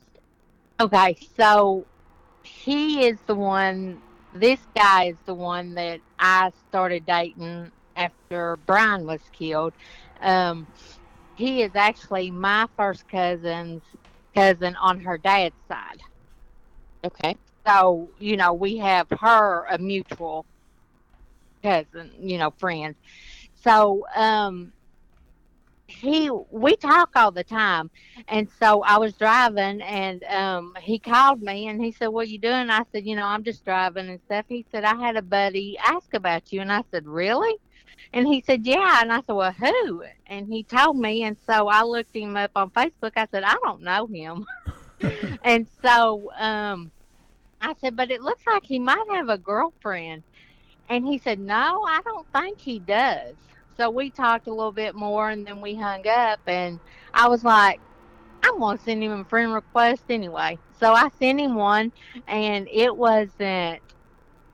Okay, 0.78 1.16
so 1.38 1.86
he 2.42 3.06
is 3.06 3.18
the 3.26 3.34
one. 3.34 3.98
This 4.34 4.60
guy 4.76 5.04
is 5.04 5.18
the 5.24 5.32
one 5.32 5.74
that 5.76 6.00
I 6.18 6.50
started 6.68 7.06
dating 7.06 7.72
after 7.96 8.58
Brian 8.66 9.06
was 9.06 9.22
killed. 9.32 9.72
Um, 10.20 10.66
he 11.34 11.62
is 11.62 11.72
actually 11.74 12.30
my 12.30 12.66
first 12.76 13.06
cousin's 13.08 13.82
cousin 14.34 14.76
on 14.76 15.00
her 15.00 15.18
dad's 15.18 15.56
side. 15.70 16.00
Okay. 17.04 17.36
So 17.66 18.10
you 18.18 18.36
know 18.36 18.52
we 18.54 18.78
have 18.78 19.06
her 19.20 19.66
a 19.70 19.78
mutual 19.78 20.46
cousin, 21.62 22.12
you 22.20 22.38
know, 22.38 22.50
friend. 22.58 22.94
So 23.54 24.04
um, 24.16 24.72
he 25.88 26.30
we 26.50 26.76
talk 26.76 27.10
all 27.16 27.30
the 27.32 27.44
time, 27.44 27.90
and 28.28 28.48
so 28.60 28.82
I 28.82 28.98
was 28.98 29.16
driving, 29.16 29.82
and 29.82 30.22
um, 30.24 30.74
he 30.80 30.98
called 30.98 31.40
me, 31.42 31.68
and 31.68 31.82
he 31.82 31.92
said, 31.92 32.08
"What 32.08 32.28
you 32.28 32.38
doing?" 32.38 32.70
I 32.70 32.82
said, 32.92 33.06
"You 33.06 33.16
know, 33.16 33.26
I'm 33.26 33.44
just 33.44 33.64
driving 33.64 34.08
and 34.08 34.20
stuff." 34.22 34.46
He 34.48 34.66
said, 34.70 34.84
"I 34.84 34.96
had 34.96 35.16
a 35.16 35.22
buddy 35.22 35.76
ask 35.78 36.14
about 36.14 36.50
you," 36.52 36.60
and 36.60 36.72
I 36.72 36.82
said, 36.90 37.06
"Really?" 37.06 37.54
And 38.12 38.26
he 38.26 38.42
said, 38.42 38.66
"Yeah," 38.66 39.00
and 39.00 39.12
I 39.12 39.16
said, 39.18 39.32
"Well, 39.32 39.52
who?" 39.52 40.04
And 40.26 40.46
he 40.48 40.62
told 40.64 40.98
me, 40.98 41.24
and 41.24 41.36
so 41.46 41.68
I 41.68 41.82
looked 41.82 42.14
him 42.14 42.36
up 42.36 42.50
on 42.56 42.70
Facebook. 42.70 43.12
I 43.16 43.26
said, 43.30 43.42
"I 43.42 43.56
don't 43.62 43.82
know 43.82 44.06
him," 44.06 44.46
and 45.42 45.66
so 45.82 46.30
um, 46.38 46.90
I 47.60 47.74
said, 47.80 47.96
"But 47.96 48.10
it 48.10 48.22
looks 48.22 48.46
like 48.46 48.64
he 48.64 48.78
might 48.78 49.06
have 49.12 49.28
a 49.28 49.38
girlfriend." 49.38 50.22
And 50.88 51.06
he 51.06 51.18
said, 51.18 51.38
"No, 51.38 51.84
I 51.86 52.00
don't 52.04 52.26
think 52.32 52.60
he 52.60 52.78
does." 52.78 53.34
So 53.76 53.90
we 53.90 54.10
talked 54.10 54.46
a 54.46 54.54
little 54.54 54.72
bit 54.72 54.94
more, 54.94 55.30
and 55.30 55.46
then 55.46 55.60
we 55.60 55.74
hung 55.74 56.06
up. 56.06 56.40
And 56.46 56.78
I 57.14 57.28
was 57.28 57.44
like, 57.44 57.80
"I'm 58.42 58.58
gonna 58.58 58.78
send 58.78 59.02
him 59.02 59.12
a 59.12 59.24
friend 59.24 59.54
request 59.54 60.04
anyway." 60.10 60.58
So 60.78 60.92
I 60.92 61.08
sent 61.18 61.40
him 61.40 61.54
one, 61.54 61.92
and 62.26 62.68
it 62.70 62.94
wasn't 62.94 63.80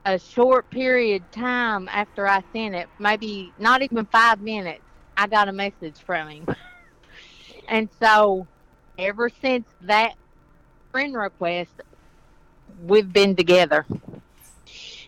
a 0.09 0.17
short 0.17 0.69
period 0.71 1.23
time 1.31 1.87
after 1.89 2.27
I 2.27 2.41
sent 2.51 2.73
it, 2.73 2.87
maybe 2.99 3.53
not 3.59 3.81
even 3.83 4.05
five 4.07 4.41
minutes. 4.41 4.81
I 5.15 5.27
got 5.27 5.47
a 5.47 5.53
message 5.53 5.99
from 6.05 6.29
him. 6.29 6.47
and 7.69 7.89
so 8.01 8.47
ever 8.97 9.29
since 9.29 9.67
that 9.81 10.13
friend 10.91 11.15
request, 11.15 11.71
we've 12.81 13.11
been 13.11 13.35
together. 13.35 13.85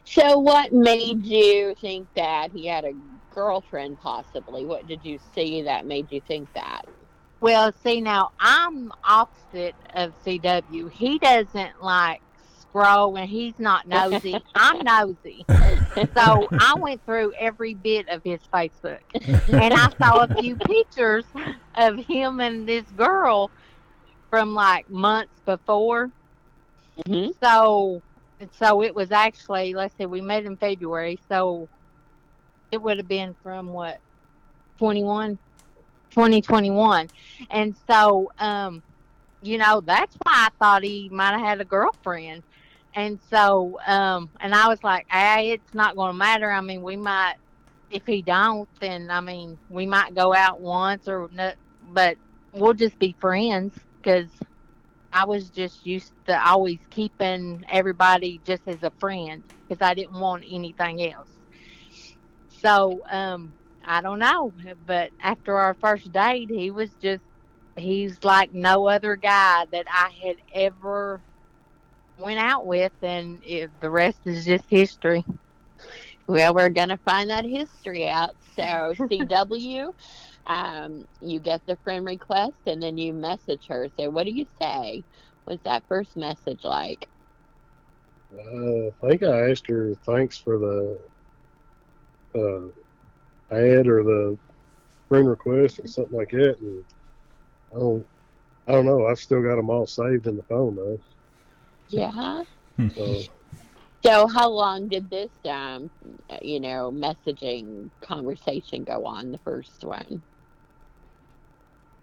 So, 0.04 0.40
what 0.40 0.74
made 0.74 1.26
you 1.26 1.74
think 1.80 2.08
that 2.16 2.52
he 2.52 2.68
had 2.68 2.84
a 2.84 2.94
girlfriend, 3.34 3.98
possibly? 4.02 4.66
What 4.66 4.86
did 4.86 5.06
you 5.06 5.20
see 5.34 5.62
that 5.64 5.86
made 5.86 6.12
you 6.12 6.22
think 6.28 6.50
that? 6.54 6.82
Well, 7.40 7.72
see, 7.82 8.02
now 8.02 8.32
I'm 8.40 8.92
opposite 9.08 9.76
of 9.96 10.14
CW. 10.26 10.92
He 10.92 11.18
doesn't 11.18 11.82
like 11.82 12.22
scroll 12.72 13.18
and 13.18 13.30
he's 13.30 13.60
not 13.60 13.88
nosy. 13.88 14.36
I'm 14.56 14.80
nosy. 14.84 15.46
So 16.18 16.50
I 16.58 16.76
went 16.80 17.04
through 17.06 17.34
every 17.40 17.74
bit 17.74 18.08
of 18.10 18.22
his 18.24 18.42
Facebook 18.54 19.00
and 19.14 19.74
I 19.74 19.90
saw 20.02 20.24
a 20.24 20.28
few 20.42 20.56
pictures 20.56 21.26
of 21.76 21.98
him 22.00 22.40
and 22.40 22.68
this 22.68 22.90
girl 22.92 23.52
from 24.30 24.54
like 24.54 24.90
months 24.90 25.42
before. 25.46 26.10
hmm 27.06 27.28
So, 27.44 28.02
so 28.54 28.82
it 28.84 28.96
was 28.96 29.12
actually, 29.12 29.74
let's 29.74 29.96
see, 29.98 30.06
we 30.06 30.22
met 30.22 30.46
in 30.46 30.58
February. 30.58 31.20
So 31.28 31.70
it 32.72 32.82
would 32.82 32.98
have 32.98 33.08
been 33.08 33.36
from 33.44 33.68
what, 33.68 34.00
21, 34.80 35.38
2021. 36.12 37.10
And 37.50 37.76
so, 37.90 38.32
um, 38.40 38.84
you 39.42 39.58
know, 39.58 39.82
that's 39.82 40.16
why 40.24 40.48
I 40.48 40.50
thought 40.60 40.84
he 40.84 41.10
might 41.12 41.32
have 41.32 41.42
had 41.42 41.62
a 41.62 41.66
girlfriend. 41.66 42.44
And 42.94 43.20
so, 43.30 43.80
um, 43.86 44.30
and 44.42 44.54
I 44.54 44.68
was 44.68 44.84
like, 44.84 45.06
hey, 45.10 45.52
it's 45.52 45.74
not 45.74 45.96
going 45.96 46.12
to 46.12 46.18
matter. 46.18 46.52
I 46.52 46.62
mean, 46.62 46.82
we 46.82 46.98
might, 46.98 47.36
if 47.90 48.06
he 48.06 48.22
don't, 48.22 48.68
then 48.80 49.10
I 49.10 49.22
mean, 49.22 49.58
we 49.70 49.86
might 49.86 50.14
go 50.14 50.34
out 50.34 50.60
once 50.60 51.08
or, 51.08 51.30
no, 51.32 51.54
but 51.94 52.18
we'll 52.54 52.74
just 52.74 53.00
be 53.00 53.16
friends 53.20 53.74
because 54.02 54.30
I 55.14 55.26
was 55.26 55.50
just 55.50 55.86
used 55.86 56.12
to 56.28 56.48
always 56.48 56.80
keeping 56.90 57.64
everybody 57.70 58.42
just 58.46 58.64
as 58.68 58.84
a 58.84 58.92
friend 59.00 59.44
because 59.68 59.82
I 59.82 59.94
didn't 59.94 60.20
want 60.20 60.44
anything 60.50 61.02
else. 61.14 61.30
So, 62.62 63.02
um, 63.10 63.54
I 63.86 64.02
don't 64.02 64.20
know, 64.20 64.54
but 64.86 65.12
after 65.22 65.58
our 65.58 65.74
first 65.76 66.12
date, 66.12 66.50
he 66.50 66.72
was 66.72 66.92
just, 67.02 67.24
he's 67.78 68.24
like 68.24 68.54
no 68.54 68.88
other 68.88 69.16
guy 69.16 69.66
that 69.72 69.86
I 69.90 70.12
had 70.24 70.36
ever 70.54 71.22
went 72.22 72.40
out 72.40 72.66
with, 72.66 72.94
and 73.02 73.40
it, 73.44 73.70
the 73.82 73.90
rest 73.90 74.20
is 74.26 74.46
just 74.46 74.66
history. 74.70 75.26
Well, 76.28 76.54
we're 76.54 76.70
going 76.70 76.90
to 76.90 76.98
find 76.98 77.30
that 77.30 77.46
history 77.46 78.08
out. 78.08 78.32
So, 78.56 78.62
CW, 78.64 79.88
um, 80.48 81.06
you 81.22 81.40
get 81.40 81.62
the 81.66 81.78
friend 81.84 82.06
request 82.06 82.56
and 82.66 82.82
then 82.82 82.98
you 82.98 83.14
message 83.14 83.66
her. 83.68 83.90
So, 84.00 84.10
what 84.10 84.26
do 84.26 84.32
you 84.32 84.46
say? 84.62 85.04
What's 85.46 85.64
that 85.64 85.84
first 85.88 86.16
message 86.16 86.64
like? 86.64 87.08
Uh, 88.34 88.88
I 89.04 89.10
think 89.10 89.24
I 89.24 89.50
asked 89.52 89.68
her 89.68 89.94
thanks 90.06 90.38
for 90.38 90.58
the 90.58 91.00
uh, 92.34 93.54
ad 93.54 93.88
or 93.88 94.04
the 94.04 94.38
friend 95.10 95.28
request 95.28 95.80
or 95.80 95.88
something 95.88 96.18
like 96.18 96.30
that, 96.30 96.56
and 96.62 96.86
I 97.76 97.80
don't, 97.80 98.08
I 98.68 98.72
don't 98.72 98.86
know. 98.86 99.06
I've 99.08 99.20
still 99.20 99.42
got 99.42 99.58
them 99.58 99.70
all 99.70 99.86
saved 99.86 100.28
in 100.28 100.38
the 100.38 100.44
phone 100.44 100.76
though. 100.78 101.00
Yeah. 101.92 102.44
So 102.96 103.24
So, 104.04 104.28
how 104.28 104.50
long 104.50 104.88
did 104.88 105.10
this, 105.10 105.32
um, 105.46 105.92
you 106.42 106.60
know, 106.60 106.92
messaging 106.92 107.90
conversation 108.02 108.84
go 108.84 109.06
on? 109.06 109.32
The 109.32 109.38
first 109.40 109.84
one. 109.84 110.24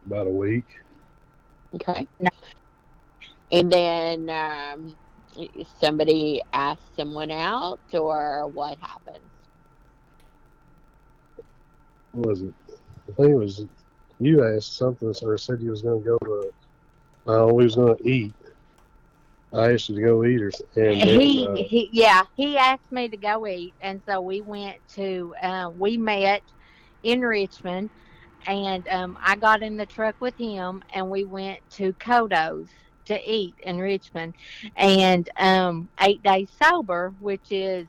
about 0.07 0.27
a 0.27 0.31
week. 0.31 0.67
Okay. 1.75 2.07
And 3.51 3.73
then 3.73 4.31
um, 4.31 4.97
somebody 5.81 6.41
asked 6.53 6.95
someone 6.97 7.31
out, 7.31 7.81
or 7.93 8.47
what 8.49 8.79
happened? 8.81 9.25
Was 12.13 12.43
it? 12.43 12.55
I 13.09 13.13
think 13.15 13.31
it 13.31 13.37
was 13.37 13.65
you 14.21 14.45
asked 14.45 14.77
something 14.77 15.13
or 15.23 15.39
said 15.39 15.61
you 15.61 15.71
was 15.71 15.83
going 15.83 16.03
to 16.03 16.09
go 16.09 16.19
to. 16.19 16.53
Uh, 17.33 17.47
we 17.53 17.65
was 17.65 17.75
going 17.75 17.97
to 17.97 18.09
eat. 18.09 18.35
I 19.53 19.73
asked 19.73 19.89
you 19.89 19.97
to 19.97 20.03
go 20.03 20.25
eat 20.25 20.43
or 20.43 20.51
and 20.77 21.01
then, 21.01 21.21
he, 21.21 21.47
uh, 21.47 21.55
he 21.55 21.89
yeah 21.93 22.23
he 22.35 22.59
asked 22.59 22.91
me 22.91 23.09
to 23.09 23.17
go 23.17 23.47
eat 23.47 23.75
and 23.81 24.03
so 24.07 24.21
we 24.21 24.41
went 24.43 24.77
to 24.95 25.35
uh, 25.43 25.71
we 25.75 25.97
met 25.97 26.43
in 27.03 27.21
richmond 27.23 27.91
and 28.47 28.87
um, 28.89 29.17
i 29.23 29.37
got 29.37 29.63
in 29.63 29.77
the 29.77 29.87
truck 29.87 30.17
with 30.21 30.37
him 30.37 30.83
and 30.93 31.09
we 31.09 31.25
went 31.25 31.61
to 31.71 31.93
kodo's 31.95 32.69
to 33.07 33.19
eat 33.31 33.55
in 33.63 33.79
richmond 33.79 34.35
and 34.77 35.31
um, 35.39 35.89
eight 36.03 36.23
days 36.23 36.51
sober 36.63 37.15
which 37.19 37.51
is 37.51 37.87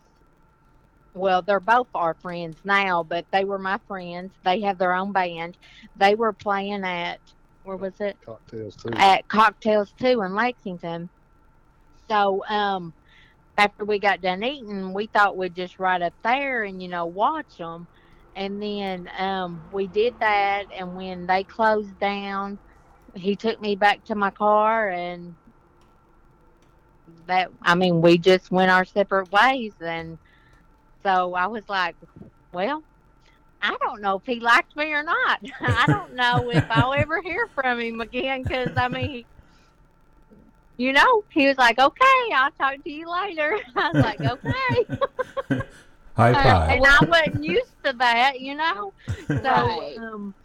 well 1.14 1.42
they're 1.42 1.60
both 1.60 1.88
our 1.94 2.14
friends 2.22 2.58
now 2.64 3.04
but 3.04 3.26
they 3.34 3.44
were 3.44 3.60
my 3.60 3.80
friends 3.88 4.32
they 4.46 4.62
have 4.62 4.78
their 4.78 4.94
own 4.94 5.12
band 5.12 5.58
they 5.98 6.16
were 6.16 6.32
playing 6.32 6.86
at 6.86 7.20
where 7.64 7.78
was 7.78 8.00
it 8.00 8.18
cocktails 8.26 8.76
too. 8.78 8.90
at 8.94 9.28
Cocktails 9.28 9.94
2 10.00 10.22
in 10.22 10.34
Lexington. 10.34 11.10
So, 12.10 12.44
um, 12.50 12.94
after 13.58 13.84
we 13.84 14.00
got 14.00 14.22
done 14.22 14.44
eating, 14.44 14.94
we 14.94 15.08
thought 15.08 15.38
we'd 15.38 15.54
just 15.56 15.80
ride 15.80 16.02
up 16.02 16.14
there 16.24 16.64
and, 16.64 16.82
you 16.82 16.88
know, 16.88 17.06
watch 17.06 17.58
them. 17.58 17.88
And 18.36 18.62
then 18.62 19.10
um, 19.18 19.62
we 19.72 19.88
did 19.88 20.16
that. 20.20 20.68
And 20.78 20.96
when 20.96 21.28
they 21.28 21.44
closed 21.44 22.00
down, 22.00 22.58
he 23.16 23.36
took 23.36 23.60
me 23.62 23.76
back 23.76 24.04
to 24.06 24.16
my 24.16 24.32
car. 24.32 24.90
And 24.90 25.36
that, 27.28 27.50
I 27.62 27.76
mean, 27.76 28.02
we 28.02 28.18
just 28.18 28.50
went 28.50 28.72
our 28.72 28.86
separate 28.86 29.32
ways. 29.32 29.74
And 29.82 30.18
so 31.04 31.34
I 31.34 31.48
was 31.48 31.64
like, 31.68 31.98
well, 32.54 32.82
I 33.62 33.76
don't 33.82 34.02
know 34.02 34.16
if 34.18 34.26
he 34.26 34.40
liked 34.40 34.76
me 34.78 34.94
or 34.94 35.04
not. 35.04 35.42
I 35.62 35.86
don't 35.86 36.16
know 36.16 36.50
if 36.50 36.66
I'll 36.70 36.94
ever 36.94 37.22
hear 37.22 37.48
from 37.54 37.82
him 37.82 38.00
again 38.00 38.44
because, 38.44 38.70
I 38.78 38.88
mean, 38.88 39.26
you 40.80 40.94
know, 40.94 41.24
he 41.32 41.46
was 41.48 41.58
like, 41.58 41.78
okay, 41.78 42.34
I'll 42.34 42.52
talk 42.54 42.76
to 42.84 42.90
you 42.90 43.12
later. 43.12 43.54
I 43.76 43.90
was 43.90 44.00
like, 44.02 44.22
okay. 44.24 45.06
High 46.16 46.34
Uh, 46.34 46.38
five. 46.44 46.72
and 46.72 46.86
I 46.86 47.00
wasn't 47.06 47.44
used 47.44 47.76
to 47.86 47.94
that, 48.00 48.40
you 48.40 48.56
know. 48.56 48.94
So, 49.44 49.52
Right. 49.52 49.98
um, 49.98 50.36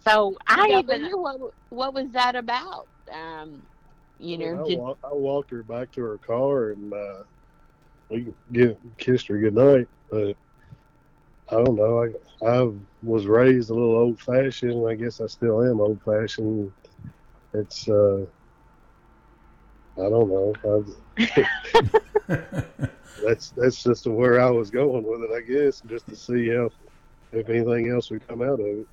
so 0.00 0.36
I 0.46 0.66
even, 0.78 1.02
W, 1.02 1.18
what, 1.18 1.40
what 1.70 1.94
was 1.94 2.10
that 2.12 2.36
about? 2.36 2.88
Um, 3.12 3.62
you 4.18 4.38
know, 4.38 4.60
I, 4.60 4.68
did, 4.68 4.78
wa- 4.78 4.96
I 5.04 5.12
walked 5.14 5.50
her 5.50 5.62
back 5.62 5.92
to 5.92 6.02
her 6.02 6.18
car 6.18 6.70
and 6.70 6.92
uh, 6.92 7.22
we 8.10 8.32
get, 8.52 8.78
kissed 8.98 9.26
her 9.28 9.38
goodnight. 9.38 9.88
But 10.10 10.36
I 11.50 11.62
don't 11.62 11.76
know. 11.76 12.04
I 12.04 12.46
I 12.46 12.70
was 13.02 13.26
raised 13.26 13.70
a 13.70 13.74
little 13.74 13.96
old 13.96 14.20
fashioned. 14.20 14.88
I 14.88 14.94
guess 14.94 15.20
I 15.20 15.26
still 15.26 15.62
am 15.62 15.80
old 15.80 16.00
fashioned. 16.02 16.72
It's 17.52 17.88
uh, 17.88 18.26
I 19.96 20.08
don't 20.08 20.28
know. 20.28 20.52
That's 23.24 23.50
that's 23.50 23.82
just 23.82 24.06
where 24.06 24.40
I 24.40 24.50
was 24.50 24.70
going 24.70 25.04
with 25.04 25.22
it. 25.22 25.30
I 25.34 25.40
guess 25.40 25.80
just 25.86 26.06
to 26.08 26.16
see 26.16 26.48
how 26.50 26.68
if 27.34 27.48
anything 27.48 27.90
else 27.90 28.10
would 28.10 28.26
come 28.26 28.42
out 28.42 28.60
of 28.60 28.66
it. 28.66 28.86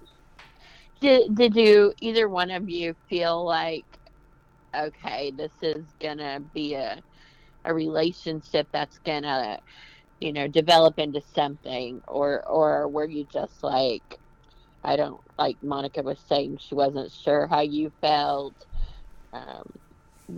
did, 0.99 1.35
did 1.35 1.55
you, 1.55 1.93
either 2.01 2.27
one 2.27 2.51
of 2.51 2.69
you, 2.69 2.95
feel 3.09 3.43
like, 3.45 3.85
okay, 4.75 5.31
this 5.31 5.51
is 5.61 5.85
going 5.99 6.17
to 6.17 6.41
be 6.53 6.73
a, 6.73 7.01
a 7.65 7.73
relationship 7.73 8.67
that's 8.71 8.97
going 8.99 9.23
to, 9.23 9.59
you 10.19 10.33
know, 10.33 10.47
develop 10.47 10.97
into 10.99 11.21
something? 11.35 12.01
Or, 12.07 12.47
or 12.47 12.87
were 12.87 13.07
you 13.07 13.27
just 13.31 13.63
like, 13.63 14.19
I 14.83 14.95
don't, 14.95 15.21
like 15.37 15.57
Monica 15.61 16.01
was 16.01 16.19
saying, 16.27 16.57
she 16.57 16.75
wasn't 16.75 17.11
sure 17.11 17.47
how 17.47 17.61
you 17.61 17.91
felt? 18.01 18.55
Um, 19.33 19.71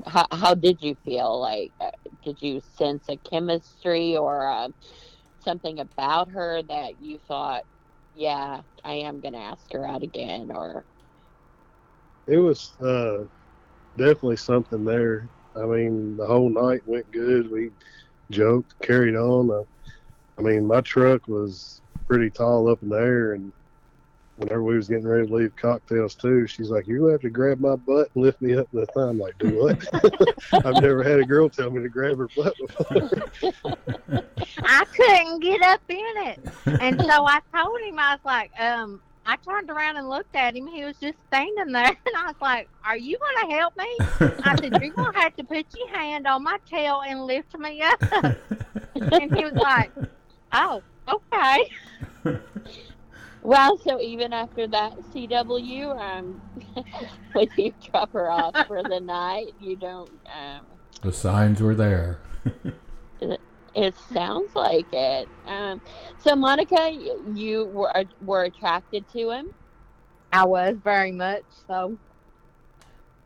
how, 0.06 0.26
how 0.32 0.54
did 0.56 0.82
you 0.82 0.96
feel? 1.06 1.40
Like, 1.40 1.72
uh, 1.80 1.92
did 2.24 2.42
you 2.42 2.62
sense 2.78 3.06
a 3.10 3.18
chemistry 3.18 4.18
or 4.18 4.48
uh, 4.48 4.70
something 5.44 5.80
about 5.80 6.32
her 6.32 6.62
that 6.64 7.02
you 7.02 7.20
thought, 7.28 7.64
yeah, 8.14 8.62
I 8.84 8.94
am 8.94 9.22
going 9.22 9.34
to 9.34 9.40
ask 9.40 9.72
her 9.72 9.88
out 9.88 10.04
again? 10.04 10.52
Or, 10.54 10.86
It 12.28 12.38
was 12.38 12.74
uh, 12.82 13.26
definitely 13.98 14.38
something 14.38 14.86
there. 14.86 15.30
I 15.56 15.66
mean, 15.66 16.18
the 16.18 16.26
whole 16.26 16.50
night 16.50 16.82
went 16.86 17.12
good. 17.12 17.52
We 17.52 17.72
joked, 18.32 18.74
carried 18.82 19.16
on. 19.16 19.52
Uh, 19.52 19.64
I 20.40 20.42
mean, 20.42 20.66
my 20.66 20.82
truck 20.82 21.28
was 21.28 21.82
pretty 22.08 22.30
tall 22.30 22.70
up 22.70 22.82
in 22.82 22.90
the 22.90 22.98
air, 22.98 23.34
and 23.34 23.52
whenever 24.36 24.64
we 24.64 24.76
was 24.76 24.88
getting 24.88 25.08
ready 25.08 25.28
to 25.28 25.34
leave 25.34 25.56
cocktails 25.56 26.16
too, 26.16 26.48
she's 26.48 26.70
like, 26.70 26.88
"You're 26.88 27.00
gonna 27.00 27.12
have 27.14 27.22
to 27.22 27.30
grab 27.30 27.60
my 27.60 27.76
butt 27.76 28.10
and 28.16 28.24
lift 28.24 28.42
me 28.42 28.56
up 28.56 28.68
in 28.74 28.80
the 28.80 28.86
thigh." 28.88 29.10
I'm 29.10 29.20
like, 29.20 29.38
"Do 29.38 29.50
what?" 29.60 29.88
I've 30.66 30.82
never 30.82 31.04
had 31.04 31.20
a 31.20 31.26
girl 31.26 31.50
tell 31.50 31.70
me 31.70 31.82
to 31.82 31.90
grab 31.90 32.18
her 32.18 32.30
butt 32.36 32.56
before. 32.58 33.10
I 34.64 34.86
couldn't 34.86 35.40
get 35.40 35.62
up 35.62 35.82
in 35.90 35.98
it. 36.00 36.40
And 36.66 37.00
so 37.00 37.26
I 37.26 37.40
told 37.54 37.80
him, 37.82 38.00
I 38.00 38.14
was 38.14 38.20
like, 38.26 38.52
um, 38.60 39.02
I 39.26 39.38
turned 39.38 39.70
around 39.70 39.98
and 39.98 40.10
looked 40.10 40.36
at 40.36 40.56
him. 40.56 40.68
He 40.68 40.84
was 40.84 40.98
just 40.98 41.18
standing 41.28 41.72
there, 41.72 41.86
and 42.06 42.16
I 42.18 42.26
was 42.26 42.36
like, 42.42 42.70
"Are 42.86 42.98
you 42.98 43.18
going 43.18 43.50
to 43.50 43.56
help 43.56 43.78
me?" 43.78 43.96
I 44.44 44.56
said, 44.60 44.82
"You're 44.82 44.94
going 44.94 45.14
to 45.14 45.20
have 45.20 45.36
to 45.38 45.44
put 45.44 45.66
your 45.76 45.90
hand 45.90 46.28
on 46.28 46.44
my 46.44 46.58
tail 46.70 47.02
and 47.06 47.26
lift 47.26 47.58
me 47.58 47.82
up." 47.82 48.02
and 48.96 49.36
he 49.36 49.46
was 49.46 49.54
like, 49.54 49.92
"Oh, 50.52 50.82
okay." 51.08 51.70
Well, 53.44 53.78
so 53.78 54.00
even 54.00 54.32
after 54.32 54.68
that 54.68 54.94
CW, 55.14 56.00
um, 56.00 56.42
when 57.34 57.48
you 57.58 57.74
drop 57.92 58.14
her 58.14 58.32
off 58.32 58.56
for 58.68 58.82
the 58.82 59.02
night, 59.02 59.54
you 59.60 59.76
don't. 59.76 60.10
Um, 60.34 60.62
the 61.02 61.12
signs 61.12 61.62
were 61.62 61.76
there. 61.76 62.20
it 63.76 63.96
sounds 64.14 64.56
like 64.56 64.88
it. 64.94 65.28
Um, 65.46 65.82
so 66.20 66.38
Monica, 66.38 66.90
you 67.34 67.66
were 67.66 67.92
were 68.22 68.46
attracted 68.46 69.06
to 69.10 69.32
him. 69.32 69.48
I 70.32 70.46
was 70.46 70.78
very 70.82 71.12
much 71.12 71.44
so. 71.68 71.98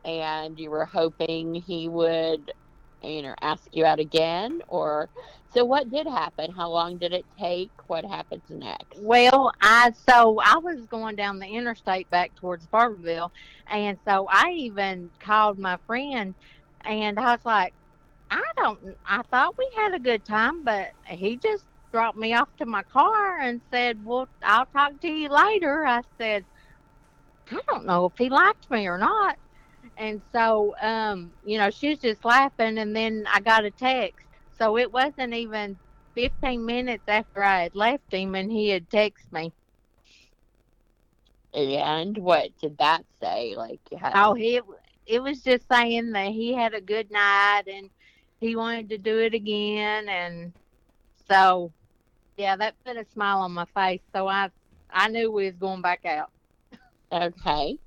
And 0.03 0.57
you 0.57 0.71
were 0.71 0.85
hoping 0.85 1.53
he 1.53 1.89
would, 1.89 2.51
you 3.03 3.21
know, 3.21 3.35
ask 3.41 3.63
you 3.71 3.85
out 3.85 3.99
again, 3.99 4.61
or 4.67 5.09
so 5.53 5.65
what 5.65 5.89
did 5.89 6.07
happen? 6.07 6.51
How 6.51 6.69
long 6.69 6.97
did 6.97 7.13
it 7.13 7.25
take? 7.39 7.71
What 7.87 8.05
happens 8.05 8.43
next? 8.49 8.99
Well, 8.99 9.51
I 9.61 9.91
so 10.09 10.39
I 10.43 10.57
was 10.57 10.85
going 10.87 11.15
down 11.15 11.39
the 11.39 11.47
interstate 11.47 12.09
back 12.09 12.35
towards 12.35 12.67
Barbourville, 12.67 13.31
and 13.67 13.97
so 14.07 14.27
I 14.29 14.51
even 14.57 15.11
called 15.19 15.59
my 15.59 15.77
friend, 15.87 16.35
and 16.85 17.19
I 17.19 17.31
was 17.33 17.45
like, 17.45 17.73
I 18.29 18.43
don't. 18.57 18.79
I 19.05 19.21
thought 19.31 19.57
we 19.57 19.69
had 19.75 19.93
a 19.93 19.99
good 19.99 20.25
time, 20.25 20.63
but 20.63 20.89
he 21.07 21.37
just 21.37 21.65
dropped 21.93 22.17
me 22.17 22.33
off 22.33 22.49
to 22.57 22.65
my 22.65 22.83
car 22.83 23.39
and 23.39 23.61
said, 23.71 24.03
"Well, 24.03 24.27
I'll 24.43 24.65
talk 24.67 24.99
to 25.01 25.07
you 25.07 25.29
later." 25.29 25.85
I 25.85 26.01
said, 26.19 26.45
"I 27.51 27.59
don't 27.67 27.85
know 27.85 28.05
if 28.05 28.13
he 28.17 28.29
liked 28.29 28.69
me 28.69 28.87
or 28.87 28.97
not." 28.97 29.37
And 29.97 30.21
so, 30.33 30.75
um, 30.81 31.33
you 31.43 31.57
know, 31.57 31.71
she 31.71 31.89
was 31.89 31.99
just 31.99 32.25
laughing, 32.25 32.77
and 32.79 32.95
then 32.95 33.25
I 33.31 33.39
got 33.41 33.65
a 33.65 33.71
text 33.71 34.26
so 34.57 34.77
it 34.77 34.91
wasn't 34.91 35.33
even 35.33 35.77
15 36.15 36.65
minutes 36.65 37.03
after 37.07 37.43
I 37.43 37.63
had 37.63 37.75
left 37.75 38.11
him 38.11 38.35
and 38.35 38.51
he 38.51 38.69
had 38.69 38.89
texted 38.89 39.31
me. 39.31 39.53
And 41.53 42.17
what 42.17 42.49
did 42.59 42.77
that 42.77 43.05
say? 43.21 43.55
Like, 43.55 43.79
had... 43.99 44.13
oh, 44.15 44.33
he 44.33 44.61
it 45.07 45.23
was 45.23 45.41
just 45.41 45.67
saying 45.69 46.11
that 46.11 46.31
he 46.31 46.53
had 46.53 46.73
a 46.73 46.81
good 46.81 47.09
night 47.09 47.63
and 47.67 47.89
he 48.39 48.55
wanted 48.55 48.89
to 48.89 48.97
do 48.97 49.19
it 49.19 49.33
again, 49.33 50.07
and 50.09 50.53
so 51.27 51.71
yeah, 52.37 52.55
that 52.55 52.75
put 52.85 52.97
a 52.97 53.05
smile 53.13 53.39
on 53.39 53.53
my 53.53 53.65
face. 53.73 54.01
So 54.13 54.27
I 54.27 54.49
I 54.91 55.07
knew 55.07 55.31
we 55.31 55.45
was 55.45 55.55
going 55.55 55.81
back 55.81 56.05
out. 56.05 56.29
Okay, 57.11 57.77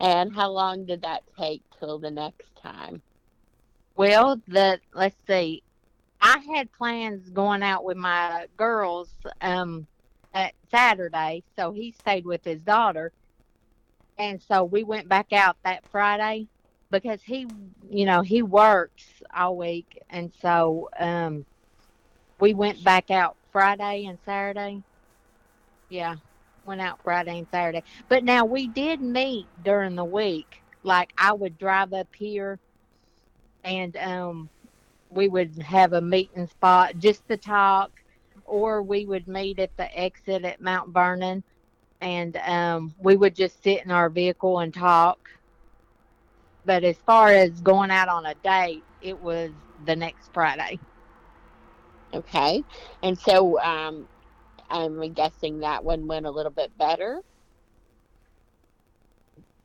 and 0.00 0.34
how 0.34 0.50
long 0.50 0.84
did 0.84 1.02
that 1.02 1.22
take 1.38 1.62
till 1.78 1.98
the 1.98 2.10
next 2.10 2.54
time? 2.60 3.00
Well, 3.94 4.40
the 4.48 4.80
let's 4.92 5.16
see, 5.26 5.62
I 6.20 6.38
had 6.54 6.72
plans 6.72 7.30
going 7.30 7.62
out 7.62 7.84
with 7.84 7.96
my 7.96 8.46
girls 8.56 9.10
um, 9.40 9.86
at 10.34 10.54
Saturday, 10.70 11.42
so 11.56 11.72
he 11.72 11.92
stayed 11.92 12.24
with 12.26 12.44
his 12.44 12.60
daughter, 12.60 13.12
and 14.18 14.40
so 14.42 14.64
we 14.64 14.84
went 14.84 15.08
back 15.08 15.32
out 15.32 15.56
that 15.64 15.82
Friday 15.92 16.48
because 16.90 17.20
he, 17.22 17.46
you 17.90 18.06
know, 18.06 18.22
he 18.22 18.42
works 18.42 19.04
all 19.34 19.56
week, 19.56 20.02
and 20.10 20.32
so 20.40 20.88
um, 20.98 21.44
we 22.40 22.54
went 22.54 22.82
back 22.82 23.10
out 23.10 23.36
Friday 23.52 24.06
and 24.06 24.18
Saturday. 24.24 24.82
Yeah, 25.88 26.16
went 26.64 26.80
out 26.80 26.98
Friday 27.04 27.38
and 27.38 27.46
Saturday. 27.50 27.84
But 28.08 28.24
now 28.24 28.44
we 28.44 28.68
did 28.68 29.00
meet 29.00 29.46
during 29.62 29.94
the 29.94 30.04
week. 30.04 30.62
Like 30.82 31.10
I 31.18 31.32
would 31.32 31.58
drive 31.58 31.92
up 31.92 32.08
here 32.16 32.58
and 33.64 33.96
um 33.96 34.50
we 35.10 35.28
would 35.28 35.56
have 35.62 35.92
a 35.92 36.00
meeting 36.00 36.46
spot 36.46 36.98
just 36.98 37.26
to 37.28 37.36
talk, 37.36 37.90
or 38.44 38.82
we 38.82 39.06
would 39.06 39.28
meet 39.28 39.58
at 39.58 39.76
the 39.76 39.98
exit 39.98 40.44
at 40.44 40.60
Mount 40.60 40.92
Vernon, 40.92 41.42
and 42.00 42.36
um, 42.38 42.94
we 42.98 43.16
would 43.16 43.34
just 43.34 43.62
sit 43.62 43.84
in 43.84 43.90
our 43.90 44.08
vehicle 44.10 44.60
and 44.60 44.72
talk. 44.72 45.18
But 46.64 46.84
as 46.84 46.96
far 46.98 47.28
as 47.28 47.60
going 47.60 47.90
out 47.90 48.08
on 48.08 48.26
a 48.26 48.34
date, 48.34 48.84
it 49.00 49.18
was 49.20 49.52
the 49.84 49.96
next 49.96 50.32
Friday. 50.32 50.78
Okay, 52.14 52.64
and 53.02 53.18
so 53.18 53.60
um, 53.60 54.08
I'm 54.70 55.12
guessing 55.12 55.60
that 55.60 55.84
one 55.84 56.06
went 56.06 56.26
a 56.26 56.30
little 56.30 56.52
bit 56.52 56.76
better. 56.78 57.22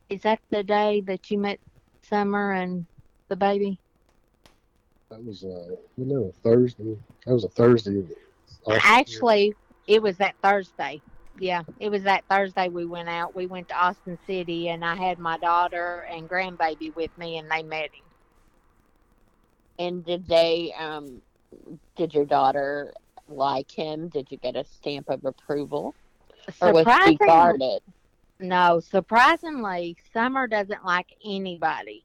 Is 0.08 0.22
that 0.22 0.40
the 0.50 0.62
day 0.62 1.00
that 1.06 1.30
you 1.30 1.38
met 1.38 1.58
Summer 2.02 2.52
and 2.52 2.86
the 3.28 3.36
baby? 3.36 3.78
That 5.12 5.26
was 5.26 5.44
uh, 5.44 5.76
you 5.98 6.06
know, 6.06 6.32
Thursday. 6.42 6.96
That 7.26 7.34
was 7.34 7.44
a 7.44 7.48
Thursday. 7.50 8.02
Actually, 8.66 9.52
it 9.86 10.02
was 10.02 10.16
that 10.16 10.34
Thursday. 10.42 11.02
Yeah, 11.38 11.64
it 11.80 11.90
was 11.90 12.04
that 12.04 12.24
Thursday 12.30 12.68
we 12.68 12.86
went 12.86 13.10
out. 13.10 13.36
We 13.36 13.44
went 13.44 13.68
to 13.68 13.74
Austin 13.74 14.18
City, 14.26 14.70
and 14.70 14.82
I 14.82 14.94
had 14.94 15.18
my 15.18 15.36
daughter 15.36 16.06
and 16.10 16.26
grandbaby 16.30 16.96
with 16.96 17.10
me, 17.18 17.36
and 17.36 17.50
they 17.50 17.62
met 17.62 17.90
him. 17.92 18.04
And 19.78 20.04
did 20.04 20.26
they? 20.26 20.72
Um, 20.78 21.20
did 21.94 22.14
your 22.14 22.24
daughter 22.24 22.94
like 23.28 23.70
him? 23.70 24.08
Did 24.08 24.28
you 24.30 24.38
get 24.38 24.56
a 24.56 24.64
stamp 24.64 25.10
of 25.10 25.26
approval, 25.26 25.94
or 26.62 26.72
was 26.72 26.86
she 27.04 27.16
guarded? 27.16 27.82
No, 28.40 28.80
surprisingly, 28.80 29.94
Summer 30.14 30.46
doesn't 30.46 30.86
like 30.86 31.14
anybody. 31.22 32.02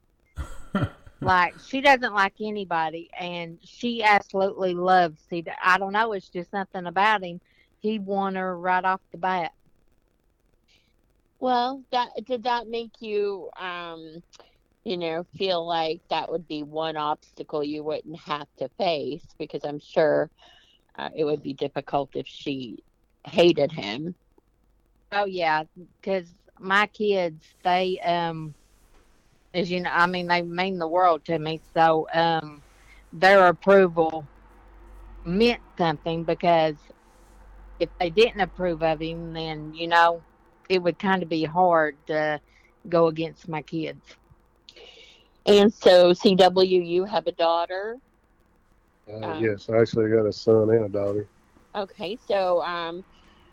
Like 1.20 1.54
she 1.58 1.80
doesn't 1.80 2.14
like 2.14 2.34
anybody, 2.40 3.10
and 3.18 3.58
she 3.62 4.02
absolutely 4.02 4.74
loves. 4.74 5.20
See, 5.28 5.44
I 5.62 5.78
don't 5.78 5.92
know. 5.92 6.12
It's 6.12 6.28
just 6.28 6.50
something 6.50 6.86
about 6.86 7.24
him. 7.24 7.40
He 7.80 7.98
won 7.98 8.34
her 8.36 8.58
right 8.58 8.84
off 8.84 9.00
the 9.12 9.18
bat. 9.18 9.52
Well, 11.40 11.84
that 11.92 12.10
did 12.26 12.44
that 12.44 12.68
make 12.68 13.00
you, 13.00 13.50
um, 13.58 14.22
you 14.84 14.96
know, 14.96 15.24
feel 15.36 15.66
like 15.66 16.00
that 16.10 16.30
would 16.30 16.48
be 16.48 16.62
one 16.62 16.96
obstacle 16.96 17.62
you 17.62 17.84
wouldn't 17.84 18.18
have 18.20 18.48
to 18.58 18.68
face 18.78 19.26
because 19.38 19.64
I'm 19.64 19.78
sure 19.78 20.30
uh, 20.96 21.10
it 21.16 21.24
would 21.24 21.42
be 21.42 21.54
difficult 21.54 22.10
if 22.14 22.26
she 22.26 22.82
hated 23.24 23.70
him. 23.70 24.14
Oh 25.12 25.26
yeah, 25.26 25.64
because 26.00 26.34
my 26.58 26.86
kids 26.86 27.46
they 27.62 27.98
um 28.00 28.54
as 29.58 29.70
you 29.70 29.80
know, 29.82 29.90
I 29.92 30.06
mean, 30.06 30.28
they 30.28 30.42
mean 30.42 30.78
the 30.78 30.88
world 30.88 31.24
to 31.26 31.38
me. 31.38 31.60
So 31.74 32.08
um, 32.14 32.62
their 33.12 33.48
approval 33.48 34.26
meant 35.24 35.62
something 35.76 36.24
because 36.24 36.76
if 37.80 37.90
they 37.98 38.10
didn't 38.10 38.40
approve 38.40 38.82
of 38.82 39.00
him, 39.00 39.32
then 39.32 39.74
you 39.74 39.88
know 39.88 40.24
it 40.68 40.82
would 40.82 40.98
kind 40.98 41.22
of 41.22 41.28
be 41.28 41.44
hard 41.44 41.96
to 42.06 42.40
go 42.88 43.08
against 43.08 43.48
my 43.48 43.62
kids. 43.62 44.02
And 45.46 45.72
so, 45.72 46.12
CW, 46.12 46.86
you 46.86 47.04
have 47.04 47.26
a 47.26 47.32
daughter. 47.32 47.96
Uh, 49.22 49.26
um, 49.26 49.42
yes, 49.42 49.68
I 49.68 49.78
actually 49.80 50.10
got 50.10 50.26
a 50.26 50.32
son 50.32 50.70
and 50.70 50.84
a 50.86 50.88
daughter. 50.88 51.28
Okay, 51.74 52.16
so 52.16 52.62
um, 52.62 53.04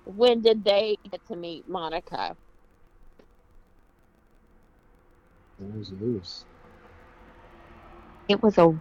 when 0.06 0.42
did 0.42 0.64
they 0.64 0.96
get 1.10 1.26
to 1.28 1.36
meet 1.36 1.68
Monica? 1.68 2.36
Was 5.60 5.92
this? 6.00 6.46
It 8.28 8.42
was 8.42 8.58
a 8.58 8.76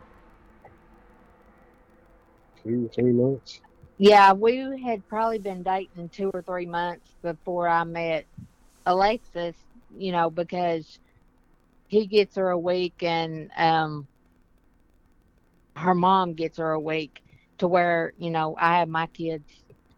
two, 2.63 2.91
three 2.95 3.13
months. 3.13 3.61
Yeah, 3.99 4.33
we 4.33 4.83
had 4.85 5.07
probably 5.09 5.39
been 5.39 5.63
dating 5.63 6.11
two 6.11 6.31
or 6.35 6.43
three 6.43 6.67
months 6.67 7.09
before 7.23 7.69
I 7.69 7.85
met 7.85 8.27
Alexis. 8.87 9.57
You 9.97 10.13
know, 10.13 10.31
because 10.31 10.99
he 11.89 12.07
gets 12.07 12.37
her 12.37 12.51
a 12.51 12.59
week 12.59 13.03
and 13.03 13.51
um, 13.57 14.09
her 15.77 15.95
mom 15.95 16.35
gets 16.35 16.59
her 16.59 16.73
a 16.73 16.81
week 16.81 17.23
to 17.59 17.69
where 17.69 18.13
you 18.19 18.31
know 18.31 18.57
I 18.59 18.79
have 18.79 18.89
my 18.89 19.07
kids 19.09 19.49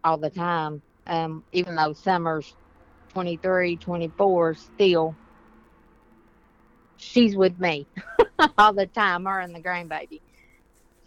all 0.04 0.18
the 0.18 0.30
time. 0.30 0.82
Um, 1.06 1.44
even 1.52 1.76
though 1.76 1.92
Summer's 1.94 2.56
23, 3.14 3.78
24 3.78 4.54
still 4.54 5.16
she's 6.98 7.37
with 7.37 7.59
me 7.59 7.87
all 8.59 8.72
the 8.72 8.87
time, 8.87 9.24
her 9.24 9.40
and 9.40 9.54
the 9.54 9.61
grandbaby. 9.61 10.20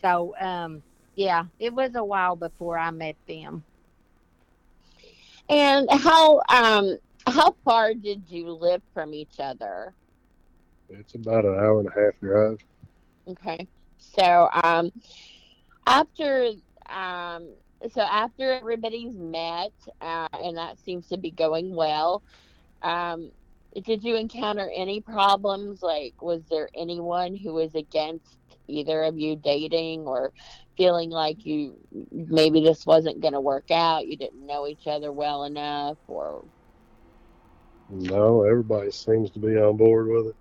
So, 0.01 0.35
um, 0.39 0.83
yeah, 1.15 1.45
it 1.59 1.73
was 1.73 1.95
a 1.95 2.03
while 2.03 2.35
before 2.35 2.77
I 2.77 2.91
met 2.91 3.15
them. 3.27 3.63
And 5.49 5.89
how 5.91 6.41
um 6.49 6.97
how 7.27 7.55
far 7.65 7.93
did 7.93 8.23
you 8.29 8.51
live 8.51 8.81
from 8.93 9.13
each 9.13 9.39
other? 9.39 9.93
It's 10.89 11.15
about 11.15 11.45
an 11.45 11.55
hour 11.55 11.79
and 11.79 11.87
a 11.89 11.99
half 11.99 12.19
drive. 12.21 12.57
Okay. 13.27 13.67
So 13.97 14.47
um 14.63 14.91
after 15.87 16.51
um 16.87 17.49
so 17.91 18.01
after 18.01 18.51
everybody's 18.51 19.15
met, 19.15 19.71
uh, 20.01 20.27
and 20.33 20.57
that 20.57 20.77
seems 20.79 21.07
to 21.07 21.17
be 21.17 21.31
going 21.31 21.73
well, 21.73 22.21
um, 22.81 23.31
did 23.83 24.03
you 24.03 24.15
encounter 24.15 24.69
any 24.75 25.01
problems? 25.01 25.81
Like, 25.81 26.21
was 26.21 26.43
there 26.49 26.69
anyone 26.75 27.35
who 27.35 27.53
was 27.53 27.75
against 27.75 28.37
either 28.67 29.03
of 29.03 29.17
you 29.17 29.35
dating 29.35 30.01
or 30.07 30.33
feeling 30.77 31.09
like 31.09 31.45
you 31.45 31.77
maybe 32.11 32.61
this 32.63 32.85
wasn't 32.85 33.21
going 33.21 33.33
to 33.33 33.41
work 33.41 33.71
out? 33.71 34.07
You 34.07 34.17
didn't 34.17 34.45
know 34.45 34.67
each 34.67 34.87
other 34.87 35.11
well 35.11 35.43
enough, 35.43 35.97
or 36.07 36.45
No, 37.89 38.43
everybody 38.43 38.91
seems 38.91 39.31
to 39.31 39.39
be 39.39 39.57
on 39.57 39.77
board 39.77 40.07
with 40.07 40.27
it. 40.27 40.35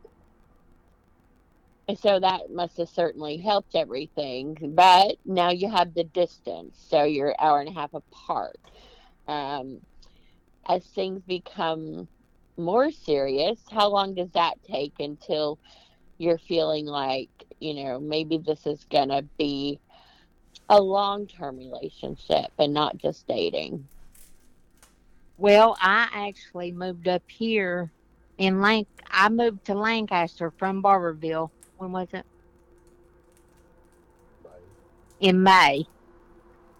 so 1.97 2.19
that 2.21 2.51
must 2.51 2.77
have 2.79 2.89
certainly 2.89 3.39
helped 3.39 3.75
everything. 3.75 4.57
But 4.75 5.17
now 5.25 5.51
you 5.51 5.71
have 5.71 5.95
the 5.95 6.05
distance, 6.05 6.79
so 6.89 7.05
you're 7.05 7.31
an 7.31 7.37
hour 7.39 7.61
and 7.61 7.69
a 7.69 7.73
half 7.73 7.95
apart. 7.95 8.59
Um, 9.27 9.81
as 10.69 10.85
things 10.87 11.23
become 11.25 12.09
more 12.59 12.91
serious, 12.91 13.61
how 13.71 13.89
long 13.89 14.15
does 14.15 14.31
that 14.33 14.55
take 14.65 14.95
until 14.99 15.59
you're 16.19 16.39
feeling 16.39 16.87
like, 16.87 17.31
you 17.61 17.75
know, 17.75 18.01
maybe 18.01 18.39
this 18.39 18.67
is 18.67 18.85
going 18.91 19.09
to 19.09 19.23
be 19.39 19.79
a 20.69 20.81
long 20.81 21.27
term 21.27 21.57
relationship 21.57 22.51
and 22.59 22.75
not 22.75 22.99
just 22.99 23.27
dating? 23.27 23.87
Well, 25.39 25.77
I 25.81 26.09
actually 26.13 26.73
moved 26.73 27.07
up 27.07 27.23
here 27.29 27.93
in 28.39 28.57
Lanc. 28.57 28.87
I 29.09 29.29
moved 29.29 29.67
to 29.67 29.75
Lancaster 29.75 30.53
from 30.59 30.83
Barbourville. 30.83 31.51
When 31.77 31.93
was 31.93 32.09
it? 32.13 32.27
In 35.21 35.43
May. 35.43 35.87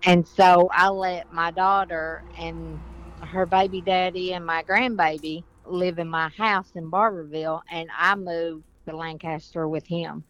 And 0.05 0.27
so 0.27 0.69
I 0.73 0.89
let 0.89 1.33
my 1.33 1.51
daughter 1.53 2.23
and 2.37 2.81
her 3.23 3.47
baby 3.47 3.81
daddy 3.81 4.33
and 4.33 4.45
my 4.45 4.63
grandbaby 4.63 5.45
live 5.71 5.99
in 5.99 6.09
my 6.09 6.29
house 6.29 6.71
in 6.75 6.91
Barbourville, 6.91 7.63
and 7.71 7.89
I 7.97 8.15
moved 8.15 8.65
to 8.87 8.97
Lancaster 8.97 9.69
with 9.69 9.87
him. 9.87 10.25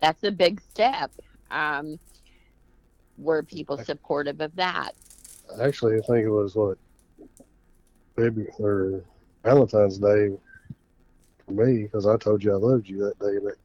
That's 0.00 0.22
a 0.24 0.30
big 0.30 0.60
step. 0.60 1.10
Um, 1.50 1.98
were 3.18 3.42
people 3.42 3.78
supportive 3.78 4.40
of 4.40 4.54
that? 4.56 4.92
Actually, 5.60 5.96
I 5.96 6.00
think 6.00 6.26
it 6.26 6.30
was 6.30 6.54
what 6.54 6.78
February 8.16 8.52
or 8.58 9.04
Valentine's 9.42 9.98
Day 9.98 10.30
for 11.44 11.52
me 11.52 11.84
because 11.84 12.06
I 12.06 12.16
told 12.16 12.42
you 12.42 12.52
I 12.52 12.56
loved 12.56 12.88
you 12.88 12.98
that 12.98 13.18
day 13.18 13.36
in, 13.36 13.44
that, 13.44 13.56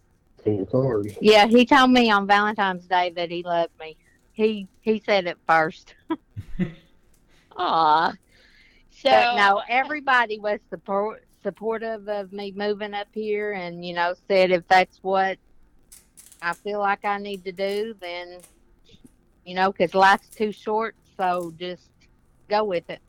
in 0.45 0.57
your 0.57 0.65
card. 0.67 1.17
Yeah, 1.21 1.47
he 1.47 1.65
told 1.65 1.91
me 1.91 2.11
on 2.11 2.27
Valentine's 2.27 2.85
Day 2.85 3.11
that 3.15 3.31
he 3.31 3.43
loved 3.43 3.73
me. 3.79 3.97
He 4.33 4.67
he 4.81 5.01
said 5.05 5.25
it 5.25 5.37
first. 5.47 5.95
Aw. 7.57 8.13
So 9.01 9.09
But 9.09 9.35
no, 9.35 9.61
everybody 9.67 10.37
was 10.37 10.59
support 10.69 11.25
supportive 11.41 12.07
of 12.07 12.31
me 12.31 12.53
moving 12.55 12.93
up 12.93 13.07
here, 13.13 13.53
and 13.53 13.83
you 13.83 13.95
know 13.95 14.13
said 14.27 14.51
if 14.51 14.67
that's 14.67 14.99
what 15.01 15.39
I 16.41 16.53
feel 16.53 16.79
like 16.79 17.03
I 17.03 17.17
need 17.17 17.43
to 17.45 17.51
do, 17.51 17.95
then 17.99 18.41
you 19.43 19.55
know, 19.55 19.71
because 19.71 19.95
life's 19.95 20.29
too 20.29 20.51
short, 20.51 20.95
so 21.17 21.51
just 21.57 21.89
go 22.47 22.63
with 22.63 22.87
it. 22.89 23.01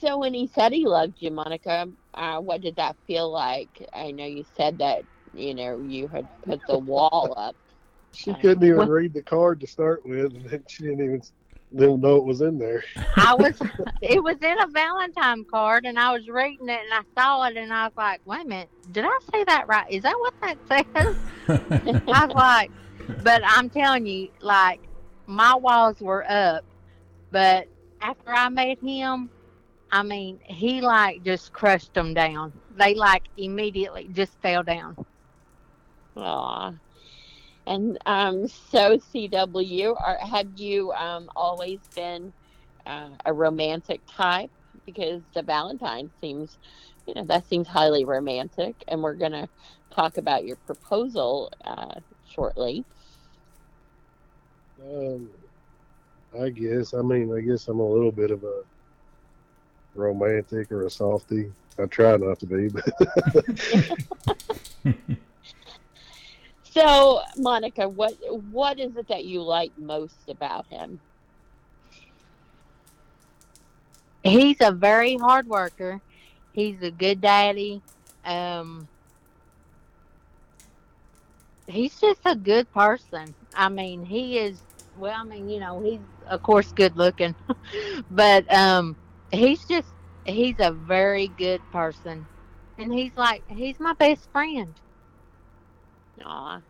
So 0.00 0.16
when 0.16 0.32
he 0.32 0.46
said 0.46 0.72
he 0.72 0.86
loved 0.86 1.16
you, 1.18 1.30
Monica, 1.30 1.88
uh, 2.14 2.40
what 2.40 2.62
did 2.62 2.76
that 2.76 2.96
feel 3.06 3.30
like? 3.30 3.86
I 3.92 4.10
know 4.10 4.24
you 4.24 4.46
said 4.56 4.78
that 4.78 5.04
you 5.34 5.54
know 5.54 5.78
you 5.80 6.08
had 6.08 6.26
put 6.46 6.60
the 6.66 6.78
wall 6.78 7.34
up. 7.36 7.56
She 8.12 8.32
couldn't 8.32 8.64
even 8.64 8.88
read 8.88 9.12
the 9.12 9.22
card 9.22 9.60
to 9.60 9.66
start 9.66 10.06
with, 10.06 10.32
and 10.34 10.48
then 10.48 10.64
she 10.66 10.84
didn't 10.84 11.04
even 11.04 11.22
didn't 11.76 12.00
know 12.00 12.16
it 12.16 12.24
was 12.24 12.40
in 12.40 12.58
there. 12.58 12.84
I 13.16 13.34
was, 13.34 13.54
it 14.02 14.22
was 14.22 14.36
in 14.42 14.60
a 14.60 14.66
Valentine 14.68 15.44
card, 15.50 15.86
and 15.86 15.98
I 15.98 16.12
was 16.12 16.28
reading 16.28 16.68
it, 16.68 16.80
and 16.80 16.92
I 16.92 17.02
saw 17.20 17.44
it, 17.44 17.56
and 17.56 17.72
I 17.72 17.84
was 17.84 17.92
like, 17.96 18.20
wait 18.24 18.42
a 18.42 18.48
minute, 18.48 18.68
did 18.92 19.04
I 19.04 19.18
say 19.32 19.44
that 19.44 19.66
right? 19.68 19.90
Is 19.90 20.02
that 20.02 20.16
what 20.18 20.34
that 20.42 20.58
says? 20.68 21.16
I 22.08 22.26
was 22.26 22.34
like, 22.34 22.70
but 23.22 23.42
I'm 23.44 23.70
telling 23.70 24.06
you, 24.06 24.28
like, 24.40 24.80
my 25.26 25.54
walls 25.54 26.00
were 26.00 26.24
up, 26.30 26.64
but 27.30 27.68
after 28.00 28.30
I 28.30 28.48
met 28.48 28.78
him, 28.78 29.30
I 29.90 30.02
mean, 30.02 30.40
he 30.44 30.80
like 30.80 31.22
just 31.22 31.52
crushed 31.52 31.94
them 31.94 32.14
down. 32.14 32.52
They 32.76 32.94
like 32.94 33.22
immediately 33.36 34.08
just 34.12 34.32
fell 34.42 34.62
down. 34.62 34.96
Aw. 36.16 36.72
And 37.66 37.98
um, 38.06 38.46
so 38.48 38.98
CW, 38.98 39.96
are, 40.00 40.18
have 40.18 40.48
you 40.56 40.92
um, 40.92 41.30
always 41.34 41.78
been 41.94 42.32
uh, 42.86 43.08
a 43.24 43.32
romantic 43.32 44.00
type? 44.06 44.50
Because 44.84 45.22
the 45.34 45.42
Valentine 45.42 46.10
seems, 46.20 46.58
you 47.06 47.14
know, 47.14 47.24
that 47.24 47.48
seems 47.48 47.66
highly 47.66 48.04
romantic, 48.04 48.74
and 48.88 49.02
we're 49.02 49.14
gonna 49.14 49.48
talk 49.90 50.18
about 50.18 50.44
your 50.44 50.56
proposal 50.56 51.50
uh, 51.64 51.94
shortly. 52.28 52.84
Um, 54.82 55.30
I 56.38 56.50
guess. 56.50 56.92
I 56.92 57.00
mean, 57.00 57.34
I 57.34 57.40
guess 57.40 57.68
I'm 57.68 57.80
a 57.80 57.88
little 57.88 58.12
bit 58.12 58.30
of 58.30 58.44
a 58.44 58.62
romantic 59.94 60.70
or 60.70 60.84
a 60.84 60.90
softy. 60.90 61.50
I 61.78 61.86
try 61.86 62.16
not 62.16 62.38
to 62.40 62.46
be, 62.46 62.68
but 62.68 62.84
So, 66.74 67.20
Monica, 67.36 67.88
what 67.88 68.14
what 68.30 68.78
is 68.80 68.96
it 68.96 69.08
that 69.08 69.24
you 69.24 69.42
like 69.42 69.72
most 69.78 70.28
about 70.28 70.66
him? 70.68 71.00
He's 74.22 74.56
a 74.60 74.72
very 74.72 75.16
hard 75.16 75.46
worker. 75.46 76.00
He's 76.52 76.82
a 76.82 76.90
good 76.90 77.20
daddy. 77.20 77.82
Um, 78.24 78.88
he's 81.66 81.98
just 82.00 82.20
a 82.24 82.36
good 82.36 82.70
person. 82.72 83.34
I 83.54 83.68
mean, 83.68 84.04
he 84.04 84.38
is. 84.38 84.62
Well, 84.94 85.14
I 85.16 85.24
mean, 85.24 85.48
you 85.48 85.60
know, 85.60 85.82
he's 85.82 86.00
of 86.28 86.42
course 86.42 86.72
good 86.72 86.96
looking, 86.96 87.34
but 88.10 88.52
um, 88.52 88.96
he's 89.30 89.64
just 89.66 89.92
he's 90.24 90.56
a 90.60 90.72
very 90.72 91.28
good 91.28 91.62
person, 91.70 92.28
and 92.78 92.92
he's 92.92 93.16
like 93.16 93.44
he's 93.48 93.78
my 93.80 93.94
best 93.94 94.28
friend. 94.32 94.78
Aw. 96.22 96.60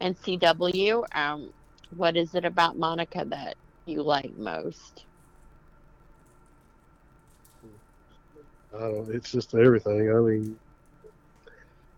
And 0.00 0.16
CW, 0.16 1.04
um, 1.14 1.50
what 1.90 2.16
is 2.16 2.34
it 2.34 2.44
about 2.44 2.76
Monica 2.76 3.24
that 3.28 3.56
you 3.86 4.02
like 4.02 4.34
most? 4.36 5.04
I 8.74 8.78
don't, 8.78 9.14
it's 9.14 9.30
just 9.30 9.54
everything. 9.54 10.10
I 10.10 10.20
mean, 10.20 10.56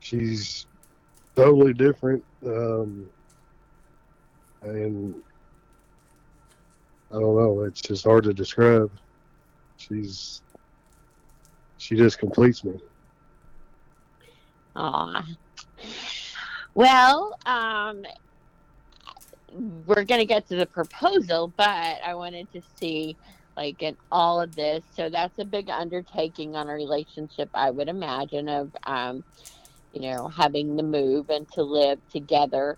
she's 0.00 0.66
totally 1.34 1.72
different, 1.72 2.24
um, 2.46 3.08
and 4.62 5.14
I 7.10 7.14
don't 7.14 7.36
know. 7.36 7.62
It's 7.62 7.80
just 7.80 8.04
hard 8.04 8.24
to 8.24 8.34
describe. 8.34 8.90
She's 9.76 10.42
she 11.78 11.96
just 11.96 12.18
completes 12.18 12.64
me. 12.64 12.74
Aw. 14.76 15.24
Well, 16.78 17.36
um, 17.44 18.04
we're 19.84 20.04
going 20.04 20.20
to 20.20 20.24
get 20.24 20.46
to 20.46 20.54
the 20.54 20.64
proposal, 20.64 21.52
but 21.56 21.66
I 21.66 22.14
wanted 22.14 22.52
to 22.52 22.62
see, 22.78 23.16
like, 23.56 23.82
in 23.82 23.96
all 24.12 24.40
of 24.40 24.54
this. 24.54 24.84
So 24.94 25.08
that's 25.08 25.36
a 25.40 25.44
big 25.44 25.70
undertaking 25.70 26.54
on 26.54 26.68
a 26.68 26.72
relationship, 26.72 27.50
I 27.52 27.72
would 27.72 27.88
imagine, 27.88 28.48
of, 28.48 28.70
um, 28.84 29.24
you 29.92 30.02
know, 30.02 30.28
having 30.28 30.76
the 30.76 30.84
move 30.84 31.30
and 31.30 31.50
to 31.54 31.64
live 31.64 31.98
together, 32.12 32.76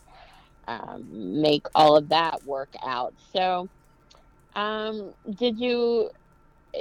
um, 0.66 1.04
make 1.42 1.66
all 1.74 1.94
of 1.94 2.08
that 2.08 2.42
work 2.46 2.74
out. 2.82 3.12
So, 3.34 3.68
um, 4.54 5.12
did 5.34 5.60
you, 5.60 6.08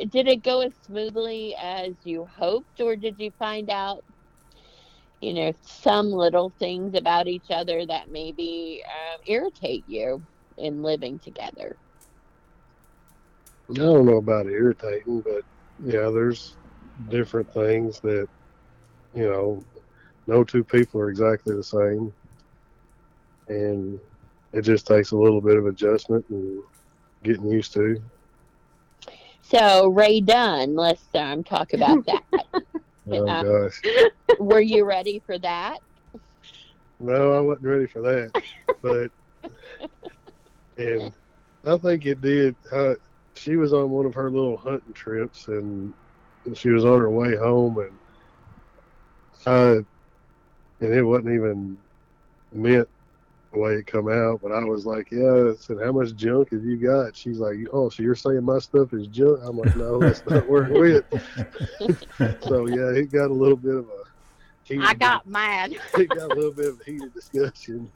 did 0.07 0.30
it 0.30 0.41
go 0.41 0.61
as 0.61 0.72
smoothly 0.86 1.53
as 1.61 1.95
you 2.05 2.30
hoped, 2.38 2.80
or 2.80 2.95
did 2.95 3.20
you 3.20 3.32
find 3.32 3.70
out 3.70 4.05
you 5.22 5.34
know, 5.34 5.53
some 5.61 6.11
little 6.11 6.51
things 6.59 6.95
about 6.95 7.28
each 7.28 7.51
other 7.51 7.86
that 7.86 8.11
maybe 8.11 8.82
um, 8.86 9.22
irritate 9.28 9.84
you 9.88 10.22
in 10.57 10.82
living 10.82 11.20
together. 11.20 11.76
I 13.70 13.74
don't 13.74 14.05
know 14.05 14.17
about 14.17 14.47
irritating, 14.47 15.22
but 15.22 15.43
yeah, 15.84 16.09
there's 16.09 16.55
different 17.09 17.53
things 17.53 17.99
that 18.01 18.28
you 19.15 19.24
know, 19.24 19.63
no 20.28 20.43
two 20.43 20.63
people 20.63 21.01
are 21.01 21.09
exactly 21.09 21.55
the 21.55 21.63
same, 21.63 22.13
and 23.47 23.99
it 24.53 24.61
just 24.61 24.88
takes 24.88 25.11
a 25.11 25.17
little 25.17 25.41
bit 25.41 25.57
of 25.57 25.65
adjustment 25.65 26.26
and 26.30 26.61
getting 27.24 27.49
used 27.49 27.74
to. 27.74 28.01
So, 29.41 29.88
Rae 29.88 30.22
Dunn, 30.22 30.76
let's 30.76 31.03
um, 31.15 31.43
talk 31.43 31.74
about 31.74 32.05
that. 32.32 32.45
Oh 33.12 33.26
gosh, 33.26 33.82
Were 34.39 34.62
you 34.62 34.86
ready 34.86 35.22
for 35.26 35.38
that? 35.39 35.80
no, 36.99 37.34
I 37.34 37.39
wasn't 37.39 37.66
ready 37.66 37.88
for 37.88 38.01
that, 38.01 38.43
but 38.82 39.12
and 40.78 41.12
I 41.66 41.78
think 41.78 42.05
it 42.05 42.22
did. 42.22 42.55
Uh, 42.72 42.95
she 43.36 43.55
was 43.55 43.74
on 43.74 43.89
one 43.89 44.05
of 44.05 44.14
her 44.14 44.30
little 44.30 44.57
hunting 44.57 44.93
trips, 44.93 45.47
and 45.47 45.93
she 46.53 46.70
was 46.70 46.86
on 46.86 46.99
her 46.99 47.10
way 47.10 47.36
home, 47.36 47.80
and 47.80 47.91
I, 49.45 49.70
and 50.84 50.93
it 50.93 51.03
wasn't 51.03 51.34
even 51.34 51.78
meant 52.51 52.88
the 53.52 53.60
way 53.60 53.74
it 53.74 53.88
come 53.88 54.10
out, 54.10 54.41
but 54.41 54.52
I 54.52 54.64
was 54.64 54.86
like, 54.86 55.12
yeah. 55.12 55.52
I 55.52 55.56
said, 55.56 55.78
how 55.84 55.91
much 55.91 56.16
junk 56.16 56.52
have 56.52 56.64
you 56.64 56.78
got? 56.78 57.16
She's 57.16 57.39
like, 57.39 57.58
oh, 57.74 57.89
so 57.89 58.04
you're 58.04 58.16
saying 58.16 58.43
my 58.43 58.60
stuff 58.60 58.93
is 58.93 59.08
junk? 59.08 59.39
I'm 59.43 59.58
like, 59.58 59.76
no, 59.76 60.00
that's 60.00 60.24
not 60.28 60.47
where 60.47 60.66
it 60.66 61.06
went. 61.10 61.24
so 62.43 62.68
yeah, 62.68 63.00
it 63.00 63.12
got 63.12 63.32
a 63.32 63.34
little 63.34 63.58
bit 63.58 63.76
of 63.76 63.86
a. 63.86 64.04
Heated, 64.64 64.86
I 64.86 64.93
got 64.93 65.26
mad. 65.26 65.72
it 65.97 66.10
got 66.10 66.32
a 66.32 66.36
little 66.36 66.52
bit 66.52 66.68
of 66.68 66.82
a 66.82 66.84
heated 66.84 67.14
discussion. 67.14 67.91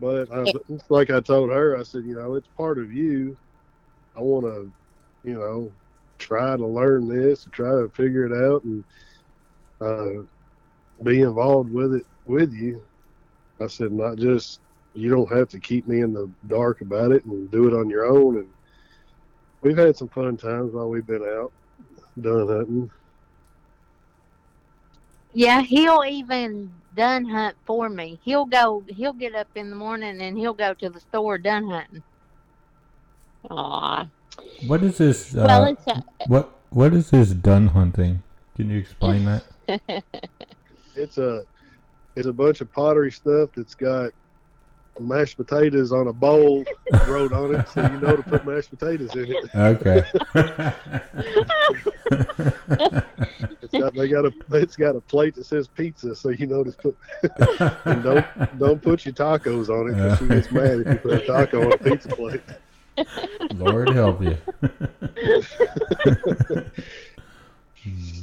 But 0.00 0.30
I, 0.30 0.44
like 0.88 1.10
I 1.10 1.20
told 1.20 1.50
her, 1.50 1.76
I 1.76 1.82
said, 1.82 2.04
you 2.04 2.14
know, 2.14 2.34
it's 2.34 2.48
part 2.56 2.78
of 2.78 2.92
you. 2.92 3.36
I 4.16 4.20
want 4.20 4.44
to, 4.44 4.70
you 5.24 5.34
know, 5.34 5.72
try 6.18 6.56
to 6.56 6.66
learn 6.66 7.08
this, 7.08 7.46
try 7.50 7.70
to 7.70 7.90
figure 7.94 8.26
it 8.26 8.32
out, 8.32 8.64
and 8.64 8.84
uh, 9.80 10.22
be 11.02 11.22
involved 11.22 11.72
with 11.72 11.94
it 11.94 12.06
with 12.26 12.52
you. 12.52 12.82
I 13.60 13.66
said, 13.66 13.92
not 13.92 14.16
just 14.18 14.60
you 14.94 15.10
don't 15.10 15.30
have 15.30 15.48
to 15.50 15.60
keep 15.60 15.86
me 15.86 16.00
in 16.00 16.12
the 16.12 16.28
dark 16.48 16.80
about 16.80 17.12
it 17.12 17.24
and 17.24 17.50
do 17.50 17.68
it 17.68 17.74
on 17.74 17.90
your 17.90 18.06
own. 18.06 18.36
And 18.38 18.48
we've 19.62 19.76
had 19.76 19.96
some 19.96 20.08
fun 20.08 20.36
times 20.36 20.72
while 20.72 20.88
we've 20.88 21.06
been 21.06 21.22
out 21.22 21.52
Dunn 22.20 22.48
hunting. 22.48 22.90
Yeah, 25.34 25.60
he'll 25.60 26.02
even 26.08 26.72
Dunn 26.94 27.26
hunt 27.26 27.56
for 27.66 27.90
me. 27.90 28.18
He'll 28.22 28.46
go. 28.46 28.82
He'll 28.88 29.12
get 29.12 29.34
up 29.34 29.48
in 29.54 29.68
the 29.68 29.76
morning 29.76 30.20
and 30.22 30.38
he'll 30.38 30.54
go 30.54 30.72
to 30.74 30.88
the 30.88 31.00
store 31.00 31.36
Dunn 31.36 31.68
hunting. 31.68 32.02
Aw. 33.50 34.08
What 34.66 34.82
is 34.82 34.98
this? 34.98 35.34
Uh, 35.34 35.44
Well, 35.46 35.64
it's 35.64 35.86
a, 35.86 36.04
what 36.26 36.50
what 36.70 36.94
is 36.94 37.10
this 37.10 37.30
Dunn 37.30 37.68
hunting? 37.68 38.22
Can 38.56 38.70
you 38.70 38.78
explain 38.78 39.24
that? 39.26 39.44
It's 40.98 41.18
a 41.18 41.44
it's 42.16 42.26
a 42.26 42.32
bunch 42.32 42.60
of 42.60 42.72
pottery 42.72 43.12
stuff 43.12 43.50
that's 43.54 43.74
got 43.74 44.10
mashed 44.98 45.36
potatoes 45.36 45.92
on 45.92 46.08
a 46.08 46.12
bowl 46.12 46.64
wrote 47.06 47.32
on 47.32 47.54
it, 47.54 47.68
so 47.68 47.82
you 47.82 48.00
know 48.00 48.16
to 48.16 48.22
put 48.22 48.46
mashed 48.46 48.70
potatoes 48.70 49.14
in 49.14 49.32
it. 49.32 49.54
Okay. 49.54 50.02
It's 53.62 53.72
got 53.72 53.94
they 53.94 54.08
got 54.08 54.24
a 54.24 54.32
it's 54.52 54.76
got 54.76 54.94
a 54.94 55.00
plate 55.00 55.34
that 55.34 55.44
says 55.44 55.66
pizza, 55.66 56.14
so 56.14 56.28
you 56.28 56.46
know 56.46 56.62
to 56.62 56.70
put 56.70 56.96
and 57.84 58.02
don't 58.02 58.58
don't 58.60 58.80
put 58.80 59.04
your 59.04 59.12
tacos 59.12 59.68
on 59.68 59.90
it 59.90 59.94
because 59.94 60.18
she 60.18 60.26
gets 60.28 60.52
mad 60.52 60.80
if 60.80 60.86
you 60.86 60.94
put 60.96 61.12
a 61.14 61.26
taco 61.26 61.66
on 61.66 61.72
a 61.72 61.78
pizza 61.78 62.08
plate. 62.08 62.42
Lord 63.54 63.88
help 63.88 64.22
you. 64.22 64.36
Hmm. 67.82 68.20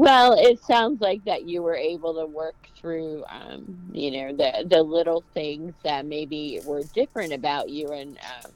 Well, 0.00 0.32
it 0.38 0.58
sounds 0.64 1.02
like 1.02 1.24
that 1.24 1.44
you 1.44 1.62
were 1.62 1.76
able 1.76 2.14
to 2.14 2.26
work 2.26 2.56
through, 2.80 3.22
um, 3.30 3.66
you 3.92 4.10
know, 4.10 4.34
the 4.34 4.66
the 4.66 4.82
little 4.82 5.26
things 5.34 5.74
that 5.84 6.06
maybe 6.06 6.58
were 6.64 6.84
different 6.94 7.34
about 7.34 7.68
you, 7.68 7.92
and 7.92 8.16
uh, 8.18 8.48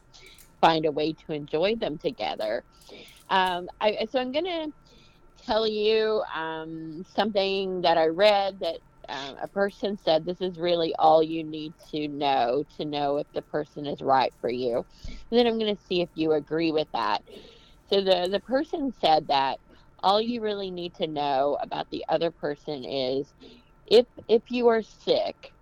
find 0.61 0.87
a 0.87 0.93
way 0.93 1.15
to 1.15 1.33
enjoy 1.35 1.77
them 1.77 1.99
together. 1.99 2.65
Um, 3.31 3.69
I, 3.81 4.07
so 4.11 4.21
I'm 4.21 4.33
gonna 4.33 4.69
tell 5.47 5.67
you 5.69 6.23
um, 6.35 7.05
something 7.05 7.83
that 7.83 7.99
I 7.99 8.07
read 8.07 8.61
that 8.61 8.79
um, 9.11 9.37
a 9.43 9.49
person 9.49 9.99
said. 9.99 10.25
This 10.25 10.41
is 10.41 10.59
really 10.59 10.95
all 10.99 11.23
you 11.23 11.45
need 11.45 11.75
to 11.91 12.09
know 12.09 12.65
to 12.79 12.87
know 12.87 13.19
if 13.19 13.27
the 13.35 13.43
person 13.43 13.87
is 13.87 14.01
right 14.03 14.35
for 14.41 14.51
you. 14.51 14.87
And 15.09 15.39
then 15.39 15.47
I'm 15.47 15.59
gonna 15.59 15.77
see 15.77 16.01
if 16.01 16.11
you 16.15 16.33
agree 16.33 16.73
with 16.73 16.89
that. 16.95 17.23
So 17.91 18.01
the 18.01 18.29
the 18.31 18.41
person 18.41 18.93
said 19.01 19.29
that 19.29 19.59
all 20.05 20.23
you 20.23 20.43
really 20.43 20.71
need 20.71 20.95
to 20.97 21.09
know 21.09 21.59
about 21.63 21.89
the 21.91 22.05
other 22.09 22.31
person 22.31 22.85
is 22.85 23.35
if 23.87 24.07
if 24.29 24.43
you 24.51 24.69
are 24.69 24.83
sick 24.83 25.55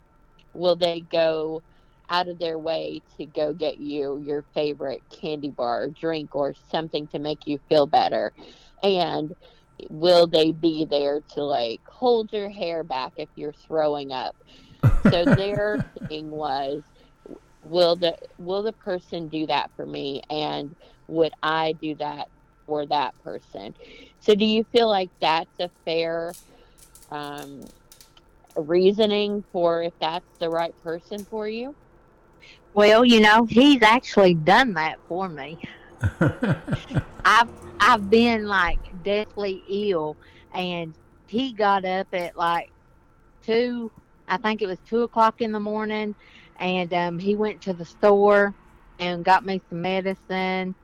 will 0.55 0.77
they 0.77 1.01
go 1.01 1.63
out 2.11 2.29
of 2.29 2.39
their 2.39 2.59
way 2.59 3.03
to 3.17 3.27
go 3.27 3.55
get 3.55 3.79
you 3.79 4.19
your 4.19 4.45
favorite 4.55 5.03
candy 5.11 5.51
bar 5.51 5.85
or 5.85 5.89
drink 5.91 6.35
or 6.35 6.55
something 6.71 7.09
to 7.09 7.19
make 7.19 7.47
you 7.47 7.59
feel 7.69 7.87
better? 7.87 8.33
And 8.83 9.33
will 9.91 10.27
they 10.27 10.53
be 10.53 10.87
there 10.87 11.23
to 11.35 11.45
like 11.45 11.83
hold 11.89 12.33
your 12.33 12.51
hair 12.51 12.85
back 12.85 13.15
if 13.17 13.31
you're 13.37 13.55
throwing 13.55 14.13
up? 14.13 14.37
So 15.11 15.27
their 15.27 15.81
thing 16.09 16.31
was 16.31 16.85
will 17.63 17.97
the 17.97 18.17
will 18.39 18.63
the 18.63 18.73
person 18.73 19.29
do 19.29 19.47
that 19.47 19.71
for 19.77 19.87
me? 19.87 20.23
And 20.31 20.75
would 21.09 21.33
i 21.43 21.73
do 21.73 21.95
that 21.97 22.29
for 22.73 22.87
that 22.87 23.13
person 23.23 23.75
so 24.21 24.35
do 24.35 24.47
you 24.47 24.65
feel 24.73 24.89
like 24.89 25.11
that's 25.21 25.61
a 25.61 25.69
fair 25.85 26.33
um, 27.11 27.61
reasoning 28.57 29.45
for 29.53 29.83
if 29.83 29.93
that's 30.01 30.25
the 30.39 30.49
right 30.49 30.75
person 30.83 31.23
for 31.27 31.47
you 31.47 31.75
Well, 32.75 33.05
you 33.05 33.21
know, 33.21 33.45
he's 33.45 33.83
actually 33.83 34.35
done 34.35 34.73
that 34.75 34.99
for 35.07 35.29
me. 35.29 35.59
I've 37.25 37.49
I've 37.81 38.09
been 38.09 38.47
like 38.47 38.79
deathly 39.05 39.63
ill, 39.69 40.17
and 40.55 40.95
he 41.27 41.53
got 41.53 41.85
up 41.85 42.07
at 42.13 42.37
like 42.37 42.71
two. 43.43 43.91
I 44.29 44.39
think 44.39 44.63
it 44.63 44.67
was 44.67 44.79
two 44.89 45.03
o'clock 45.03 45.43
in 45.43 45.53
the 45.53 45.61
morning, 45.61 46.15
and 46.59 46.93
um, 46.95 47.19
he 47.19 47.35
went 47.35 47.61
to 47.63 47.75
the 47.75 47.85
store 47.85 48.55
and 48.99 49.25
got 49.25 49.45
me 49.45 49.61
some 49.69 49.83
medicine. 49.83 50.75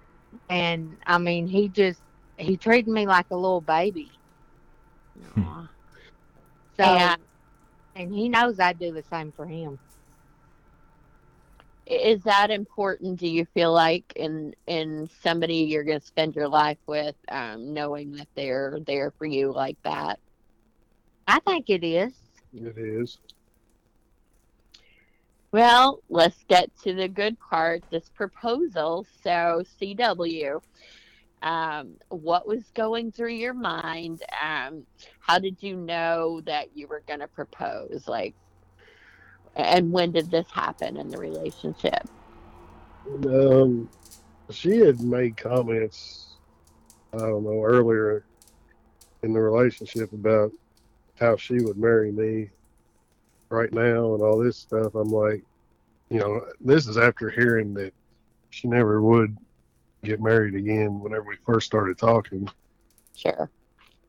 And 0.48 0.98
I 1.06 1.18
mean, 1.18 1.46
he 1.46 1.68
just 1.68 2.02
he 2.36 2.56
treated 2.56 2.88
me 2.88 3.06
like 3.06 3.26
a 3.30 3.36
little 3.36 3.60
baby. 3.60 4.12
Aw. 5.36 5.68
So, 6.78 6.84
Yeah. 6.94 7.16
and 7.94 8.12
he 8.12 8.28
knows 8.28 8.58
I'd 8.60 8.78
do 8.78 8.92
the 8.92 9.02
same 9.02 9.32
for 9.32 9.46
him. 9.46 9.78
is 11.86 12.22
that 12.24 12.50
important 12.50 13.18
do 13.18 13.26
you 13.28 13.44
feel 13.54 13.72
like 13.72 14.04
in 14.16 14.52
in 14.66 15.08
somebody 15.22 15.56
you're 15.56 15.84
going 15.84 15.98
to 16.00 16.06
spend 16.06 16.34
your 16.36 16.48
life 16.48 16.78
with 16.86 17.16
um, 17.30 17.72
knowing 17.74 18.12
that 18.12 18.28
they're 18.36 18.78
there 18.86 19.12
for 19.18 19.26
you 19.26 19.52
like 19.52 19.76
that 19.84 20.18
I 21.26 21.40
think 21.40 21.70
it 21.70 21.84
is. 21.84 22.14
It 22.52 22.76
is. 22.78 23.18
Well 25.52 26.02
let's 26.08 26.44
get 26.48 26.70
to 26.82 26.94
the 26.94 27.08
good 27.08 27.38
part 27.40 27.82
this 27.90 28.08
proposal. 28.10 29.06
So 29.22 29.64
cw 29.80 30.60
um, 31.40 31.94
what 32.08 32.48
was 32.48 32.64
going 32.74 33.12
through 33.12 33.34
your 33.34 33.54
mind? 33.54 34.24
Um, 34.42 34.84
how 35.20 35.38
did 35.38 35.62
you 35.62 35.76
know 35.76 36.40
that 36.46 36.76
you 36.76 36.88
were 36.88 37.04
going 37.06 37.20
to 37.20 37.28
propose? 37.28 38.08
Like 38.08 38.34
and 39.58 39.90
when 39.92 40.12
did 40.12 40.30
this 40.30 40.46
happen 40.52 40.96
in 40.96 41.08
the 41.08 41.18
relationship? 41.18 42.08
Um, 43.26 43.88
she 44.50 44.78
had 44.78 45.00
made 45.00 45.36
comments, 45.36 46.36
I 47.12 47.18
don't 47.18 47.44
know, 47.44 47.62
earlier 47.64 48.24
in 49.22 49.32
the 49.32 49.40
relationship 49.40 50.12
about 50.12 50.52
how 51.18 51.36
she 51.36 51.54
would 51.54 51.76
marry 51.76 52.12
me 52.12 52.50
right 53.50 53.72
now 53.72 54.14
and 54.14 54.22
all 54.22 54.38
this 54.38 54.56
stuff. 54.56 54.94
I'm 54.94 55.10
like, 55.10 55.42
you 56.10 56.18
know, 56.18 56.46
this 56.60 56.86
is 56.86 56.96
after 56.96 57.30
hearing 57.30 57.74
that 57.74 57.92
she 58.50 58.68
never 58.68 59.02
would 59.02 59.36
get 60.02 60.20
married 60.20 60.54
again 60.54 61.00
whenever 61.00 61.24
we 61.24 61.36
first 61.46 61.66
started 61.66 61.98
talking. 61.98 62.48
sure 63.14 63.50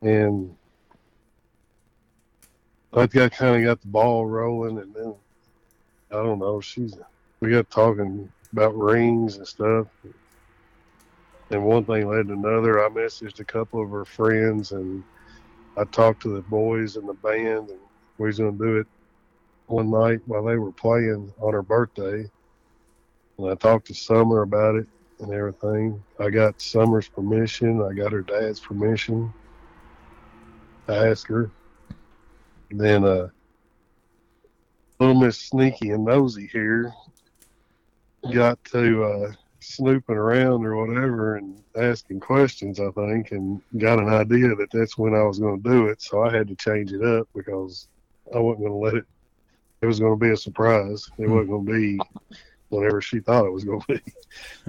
And 0.02 0.56
I 2.94 3.06
got 3.08 3.32
kind 3.32 3.58
of 3.58 3.64
got 3.64 3.82
the 3.82 3.88
ball 3.88 4.26
rolling, 4.26 4.80
and 4.80 4.94
then 4.94 5.14
I 6.12 6.16
don't 6.16 6.40
know. 6.40 6.60
She's 6.62 6.98
we 7.40 7.52
got 7.52 7.70
talking 7.70 8.32
about 8.52 8.78
rings 8.78 9.38
and 9.38 9.48
stuff, 9.48 9.88
and 11.52 11.64
one 11.64 11.86
thing 11.86 12.08
led 12.08 12.28
to 12.28 12.34
another. 12.34 12.84
I 12.84 12.90
messaged 12.90 13.40
a 13.40 13.46
couple 13.46 13.84
of 13.84 13.92
her 13.92 14.06
friends, 14.06 14.72
and 14.72 15.04
I 15.78 15.84
talked 15.84 16.24
to 16.24 16.30
the 16.30 16.42
boys 16.42 16.96
in 16.96 17.06
the 17.06 17.14
band, 17.14 17.70
and 17.70 17.80
we 18.18 18.28
was 18.28 18.40
gonna 18.40 18.54
do 18.54 18.78
it 18.78 18.88
one 19.70 19.89
night 19.91 20.20
while 20.26 20.43
they 20.43 20.57
were 20.57 20.72
playing 20.72 21.32
on 21.39 21.53
her 21.53 21.61
birthday. 21.61 22.30
And 23.38 23.49
I 23.49 23.55
talked 23.55 23.88
to 23.88 23.93
Summer 23.93 24.41
about 24.41 24.76
it 24.76 24.88
and 25.20 25.34
everything. 25.34 26.01
I 26.20 26.30
got 26.30 26.61
Summer's 26.61 27.07
permission. 27.07 27.82
I 27.82 27.93
got 27.93 28.11
her 28.11 28.22
dad's 28.22 28.59
permission. 28.59 29.34
I 30.88 31.07
asked 31.07 31.28
her. 31.28 31.49
And 32.70 32.80
Then 32.80 33.03
uh, 33.05 33.30
little 34.99 35.15
Miss 35.15 35.38
Sneaky 35.38 35.91
and 35.91 36.05
Nosy 36.05 36.47
here 36.47 36.93
got 38.34 38.63
to 38.65 39.03
uh, 39.03 39.32
snooping 39.59 40.15
around 40.15 40.65
or 40.65 40.76
whatever 40.76 41.36
and 41.36 41.61
asking 41.76 42.20
questions, 42.20 42.80
I 42.80 42.91
think, 42.91 43.32
and 43.32 43.61
got 43.78 43.99
an 43.99 44.09
idea 44.09 44.55
that 44.55 44.72
that's 44.72 44.97
when 44.97 45.13
I 45.13 45.24
was 45.24 45.39
going 45.39 45.61
to 45.61 45.70
do 45.70 45.88
it. 45.88 46.01
So 46.01 46.24
I 46.24 46.36
had 46.36 46.47
to 46.49 46.55
change 46.55 46.91
it 46.91 47.03
up 47.03 47.28
because 47.34 47.88
I 48.34 48.39
wasn't 48.39 48.67
going 48.67 48.72
to 48.72 48.78
let 48.78 48.93
it. 48.95 49.05
It 49.82 49.86
was 49.86 49.99
going 49.99 50.13
to 50.13 50.25
be 50.25 50.32
a 50.32 50.38
surprise. 50.38 51.09
It 51.17 51.25
Hmm. 51.25 51.32
wasn't 51.34 51.49
going 51.49 51.65
to 51.65 51.71
be 51.71 51.99
whatever 52.69 53.01
she 53.01 53.19
thought 53.19 53.45
it 53.45 53.51
was 53.51 53.63
going 53.63 53.82
to 53.82 53.88
be. 53.88 54.01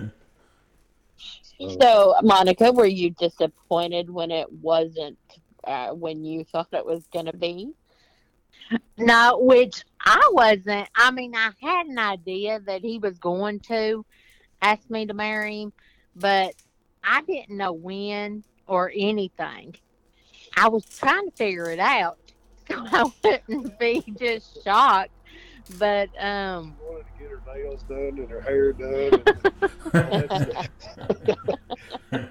So, 1.78 2.14
Monica, 2.22 2.72
were 2.72 2.86
you 2.86 3.10
disappointed 3.10 4.08
when 4.08 4.30
it 4.30 4.50
wasn't 4.50 5.18
uh, 5.64 5.88
when 5.90 6.24
you 6.24 6.42
thought 6.44 6.68
it 6.72 6.86
was 6.86 7.06
going 7.08 7.26
to 7.26 7.36
be? 7.36 7.72
No, 8.96 9.38
which 9.42 9.82
I 10.00 10.30
wasn't. 10.32 10.88
I 10.94 11.10
mean, 11.10 11.34
I 11.34 11.50
had 11.60 11.86
an 11.86 11.98
idea 11.98 12.60
that 12.60 12.80
he 12.80 12.96
was 12.98 13.18
going 13.18 13.60
to 13.60 14.06
ask 14.62 14.88
me 14.88 15.04
to 15.04 15.12
marry 15.12 15.62
him, 15.62 15.72
but 16.16 16.54
I 17.04 17.20
didn't 17.22 17.58
know 17.58 17.72
when 17.72 18.42
or 18.66 18.90
anything. 18.96 19.74
I 20.56 20.68
was 20.68 20.86
trying 20.86 21.28
to 21.30 21.36
figure 21.36 21.68
it 21.70 21.78
out 21.78 22.18
so 22.70 22.76
I 22.86 23.10
wouldn't 23.48 23.78
be 23.78 24.04
just 24.18 24.62
shocked. 24.64 25.10
But 25.78 26.08
um 26.18 26.76
I 26.80 26.90
wanted 26.90 27.04
to 27.04 27.18
get 27.18 27.30
her 27.30 27.40
nails 27.54 27.82
done 27.88 28.18
and 28.18 28.30
her 28.30 28.40
hair 28.40 28.72
done. 28.72 29.22
And 29.92 30.30
all 30.30 30.38
that 30.40 30.70
stuff. 31.22 32.28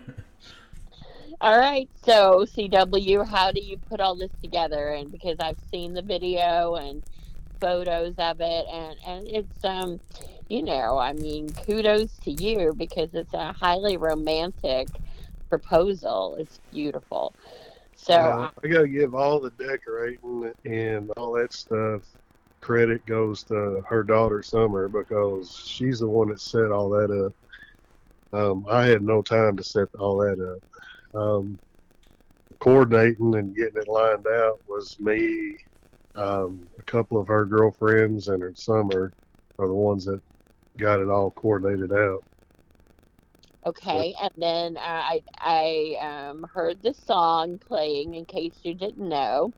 All 1.41 1.57
right, 1.57 1.87
so 2.03 2.45
CW, 2.45 3.25
how 3.25 3.53
do 3.53 3.61
you 3.61 3.77
put 3.77 4.01
all 4.01 4.13
this 4.13 4.31
together? 4.41 4.89
And 4.89 5.09
because 5.09 5.37
I've 5.39 5.59
seen 5.71 5.93
the 5.93 6.01
video 6.01 6.75
and 6.75 7.01
photos 7.61 8.15
of 8.17 8.41
it, 8.41 8.65
and 8.69 8.97
and 9.07 9.27
it's 9.27 9.63
um, 9.63 10.01
you 10.49 10.63
know, 10.63 10.97
I 10.97 11.13
mean, 11.13 11.49
kudos 11.49 12.17
to 12.25 12.31
you 12.31 12.73
because 12.75 13.13
it's 13.13 13.33
a 13.33 13.53
highly 13.53 13.95
romantic 13.95 14.89
proposal. 15.49 16.35
It's 16.39 16.59
beautiful. 16.71 17.33
So 18.01 18.13
Uh, 18.13 18.49
I 18.63 18.67
gotta 18.67 18.87
give 18.87 19.13
all 19.13 19.39
the 19.39 19.51
decorating 19.51 20.53
and 20.65 21.11
all 21.17 21.33
that 21.33 21.53
stuff 21.53 22.03
credit 22.61 23.05
goes 23.05 23.43
to 23.45 23.81
her 23.87 24.03
daughter 24.03 24.41
Summer 24.43 24.89
because 24.89 25.53
she's 25.65 25.99
the 25.99 26.07
one 26.07 26.29
that 26.29 26.41
set 26.41 26.71
all 26.71 26.89
that 26.89 27.11
up. 27.11 27.33
Um, 28.39 28.65
I 28.69 28.85
had 28.85 29.01
no 29.01 29.21
time 29.21 29.57
to 29.57 29.63
set 29.63 29.87
all 29.97 30.17
that 30.19 30.39
up. 30.39 31.19
Um, 31.19 31.59
coordinating 32.59 33.35
and 33.35 33.55
getting 33.55 33.81
it 33.81 33.87
lined 33.87 34.27
out 34.27 34.59
was 34.67 34.95
me, 34.99 35.57
um, 36.15 36.67
a 36.79 36.83
couple 36.83 37.19
of 37.19 37.27
her 37.27 37.45
girlfriends, 37.45 38.27
and 38.27 38.41
her 38.41 38.53
Summer 38.55 39.13
are 39.57 39.67
the 39.67 39.73
ones 39.73 40.05
that 40.05 40.21
got 40.77 40.99
it 40.99 41.09
all 41.09 41.31
coordinated 41.31 41.91
out. 41.91 42.23
Okay, 43.69 44.15
and 44.21 44.31
then 44.37 44.77
uh, 44.77 44.81
I 44.81 45.21
I 45.39 46.27
um, 46.29 46.45
heard 46.53 46.81
the 46.81 46.93
song 46.93 47.59
playing. 47.59 48.15
In 48.15 48.25
case 48.25 48.59
you 48.63 48.73
didn't 48.73 49.07
know, 49.07 49.53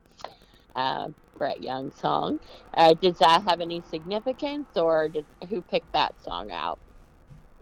uh, 0.74 1.08
Brett 1.36 1.62
Young 1.62 1.90
song. 1.92 2.38
Uh, 2.74 2.94
does 2.94 3.18
that 3.18 3.42
have 3.48 3.60
any 3.60 3.82
significance, 3.82 4.68
or 4.76 5.08
did, 5.08 5.26
who 5.48 5.62
picked 5.62 5.92
that 5.92 6.14
song 6.22 6.50
out? 6.50 6.78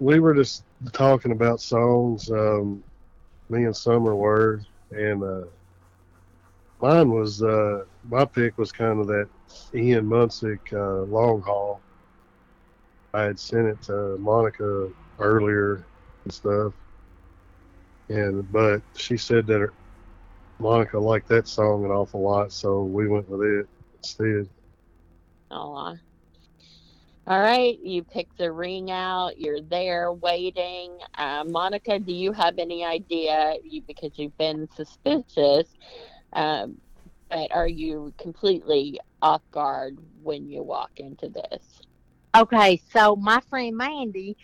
we 0.01 0.19
were 0.19 0.35
just 0.35 0.65
talking 0.93 1.31
about 1.31 1.61
songs. 1.61 2.31
Um, 2.31 2.83
me 3.49 3.65
and 3.65 3.77
Summer 3.77 4.17
were, 4.17 4.63
and 4.91 5.23
uh, 5.23 5.45
mine 6.81 7.11
was 7.11 7.43
uh, 7.43 7.85
my 8.09 8.25
pick 8.25 8.57
was 8.59 8.73
kind 8.73 8.99
of 8.99 9.07
that 9.09 9.29
Ian 9.75 10.07
Munsick 10.07 10.73
uh, 10.73 11.05
long 11.05 11.43
haul. 11.43 11.81
I 13.13 13.23
had 13.23 13.39
sent 13.39 13.67
it 13.67 13.83
to 13.83 14.17
Monica 14.19 14.89
earlier 15.19 15.85
and 16.31 16.35
stuff, 16.35 16.73
and 18.09 18.53
but 18.53 18.83
she 18.97 19.17
said 19.17 19.47
that 19.49 19.59
her, 19.59 19.73
Monica 20.61 20.99
liked 20.99 21.29
that 21.29 21.49
song 21.49 21.85
an 21.85 21.91
awful 21.91 22.21
lot, 22.21 22.53
so 22.53 22.83
we 22.83 23.09
went 23.09 23.29
with 23.29 23.43
it 23.43 23.69
instead. 23.97 24.49
Aw. 25.51 25.95
All 27.27 27.39
right, 27.39 27.79
you 27.83 28.03
picked 28.03 28.39
the 28.39 28.51
ring 28.51 28.91
out. 28.91 29.39
You're 29.39 29.61
there 29.61 30.13
waiting. 30.13 30.99
Uh, 31.17 31.45
Monica, 31.47 31.99
do 31.99 32.13
you 32.13 32.33
have 32.33 32.59
any 32.59 32.85
idea? 32.85 33.55
You 33.63 33.83
because 33.87 34.13
you've 34.17 34.37
been 34.39 34.69
suspicious, 34.75 35.69
um, 36.33 36.81
but 37.29 37.53
are 37.53 37.69
you 37.69 38.13
completely 38.19 39.01
off 39.23 39.43
guard 39.51 39.99
when 40.23 40.49
you 40.49 40.63
walk 40.63 40.91
into 40.97 41.29
this? 41.29 41.81
Okay, 42.37 42.81
so 42.93 43.17
my 43.17 43.41
friend 43.51 43.77
Mandy, 43.77 44.37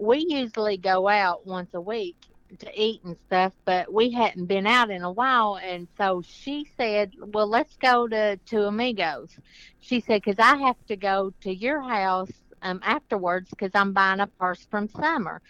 we 0.00 0.24
usually 0.28 0.78
go 0.78 1.08
out 1.08 1.46
once 1.46 1.70
a 1.74 1.80
week 1.80 2.16
to 2.58 2.70
eat 2.80 3.02
and 3.04 3.16
stuff, 3.18 3.54
but 3.66 3.92
we 3.92 4.10
hadn't 4.10 4.46
been 4.46 4.66
out 4.66 4.90
in 4.90 5.02
a 5.02 5.12
while, 5.12 5.58
and 5.62 5.88
so 5.98 6.22
she 6.26 6.66
said, 6.76 7.12
"Well, 7.20 7.48
let's 7.48 7.76
go 7.76 8.08
to 8.08 8.38
to 8.38 8.66
Amigos." 8.66 9.38
She 9.80 10.00
said, 10.00 10.24
"Cause 10.24 10.38
I 10.38 10.56
have 10.56 10.76
to 10.88 10.96
go 10.96 11.32
to 11.42 11.54
your 11.54 11.82
house 11.82 12.30
um 12.62 12.80
afterwards 12.82 13.50
because 13.50 13.72
I'm 13.74 13.92
buying 13.92 14.20
a 14.20 14.26
purse 14.26 14.66
from 14.70 14.88
Summer," 14.88 15.42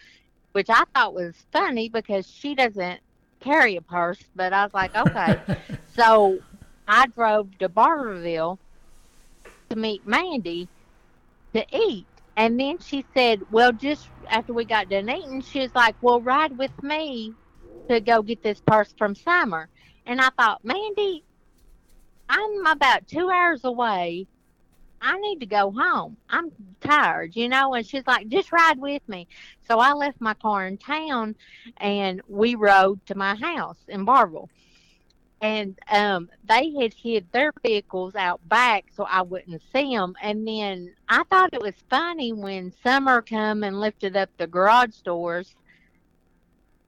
which 0.53 0.69
I 0.69 0.83
thought 0.93 1.13
was 1.15 1.35
funny 1.51 1.89
because 1.89 2.27
she 2.27 2.55
doesn't 2.55 3.01
carry 3.41 3.77
a 3.77 3.81
purse, 3.81 4.23
but 4.35 4.53
I 4.53 4.63
was 4.65 4.73
like, 4.73 4.95
"Okay." 4.95 5.41
so 5.95 6.39
I 6.87 7.07
drove 7.07 7.57
to 7.59 7.69
Barbourville 7.69 8.59
to 9.69 9.75
meet 9.77 10.05
Mandy 10.05 10.69
to 11.53 11.65
eat. 11.75 12.07
And 12.35 12.59
then 12.59 12.79
she 12.79 13.05
said, 13.13 13.41
Well, 13.49 13.71
just 13.73 14.09
after 14.29 14.53
we 14.53 14.65
got 14.65 14.89
done 14.89 15.09
eating, 15.09 15.41
she 15.41 15.59
was 15.59 15.75
like, 15.75 15.95
Well, 16.01 16.21
ride 16.21 16.57
with 16.57 16.71
me 16.81 17.33
to 17.89 17.99
go 17.99 18.21
get 18.21 18.41
this 18.41 18.61
purse 18.61 18.93
from 18.97 19.15
Summer. 19.15 19.69
And 20.05 20.21
I 20.21 20.29
thought, 20.37 20.63
Mandy, 20.63 21.23
I'm 22.29 22.65
about 22.65 23.07
two 23.07 23.29
hours 23.29 23.63
away. 23.63 24.27
I 25.01 25.17
need 25.17 25.39
to 25.39 25.47
go 25.47 25.71
home. 25.75 26.17
I'm 26.29 26.51
tired, 26.79 27.35
you 27.35 27.49
know. 27.49 27.73
And 27.73 27.85
she's 27.85 28.07
like, 28.07 28.27
Just 28.27 28.51
ride 28.51 28.79
with 28.79 29.01
me. 29.07 29.27
So 29.67 29.79
I 29.79 29.93
left 29.93 30.21
my 30.21 30.33
car 30.35 30.65
in 30.67 30.77
town 30.77 31.35
and 31.77 32.21
we 32.27 32.55
rode 32.55 33.05
to 33.07 33.15
my 33.15 33.35
house 33.35 33.79
in 33.87 34.05
Barbourville 34.05 34.49
and 35.41 35.77
um, 35.89 36.29
they 36.47 36.71
had 36.79 36.93
hid 36.93 37.25
their 37.31 37.51
vehicles 37.65 38.15
out 38.15 38.47
back 38.47 38.85
so 38.95 39.03
I 39.03 39.23
wouldn't 39.23 39.61
see 39.73 39.95
them. 39.95 40.13
And 40.21 40.47
then 40.47 40.93
I 41.09 41.23
thought 41.29 41.53
it 41.53 41.61
was 41.61 41.73
funny 41.89 42.31
when 42.31 42.71
Summer 42.83 43.21
come 43.23 43.63
and 43.63 43.79
lifted 43.79 44.15
up 44.15 44.29
the 44.37 44.47
garage 44.47 44.97
doors 45.03 45.55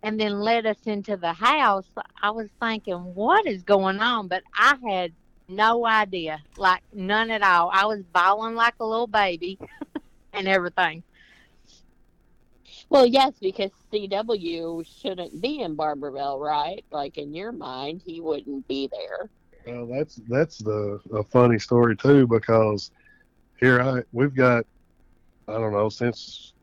and 0.03 0.19
then 0.19 0.39
led 0.39 0.65
us 0.67 0.77
into 0.85 1.17
the 1.17 1.33
house. 1.33 1.85
I 2.21 2.29
was 2.29 2.49
thinking, 2.61 3.15
what 3.15 3.47
is 3.47 3.63
going 3.63 3.99
on? 3.99 4.27
But 4.27 4.43
I 4.55 4.75
had 4.87 5.13
no 5.47 5.85
idea, 5.85 6.39
like 6.57 6.83
none 6.93 7.31
at 7.31 7.41
all. 7.41 7.71
I 7.73 7.85
was 7.85 8.03
bawling 8.13 8.55
like 8.55 8.75
a 8.79 8.85
little 8.85 9.07
baby 9.07 9.57
and 10.33 10.47
everything. 10.47 11.03
Well, 12.93 13.07
yes, 13.07 13.33
because 13.41 13.71
CW 13.91 14.85
shouldn't 14.85 15.41
be 15.41 15.61
in 15.61 15.75
Barbourville, 15.75 16.39
right? 16.39 16.85
Like 16.91 17.17
in 17.17 17.33
your 17.33 17.51
mind, 17.51 18.03
he 18.05 18.21
wouldn't 18.21 18.67
be 18.67 18.87
there. 18.87 19.31
Well, 19.65 19.87
that's 19.87 20.21
that's 20.29 20.59
the 20.59 20.99
a 21.11 21.23
funny 21.23 21.57
story 21.57 21.97
too 21.97 22.27
because 22.27 22.91
here 23.59 23.81
I 23.81 24.03
we've 24.11 24.35
got 24.35 24.65
I 25.47 25.53
don't 25.53 25.73
know 25.73 25.89
since 25.89 26.53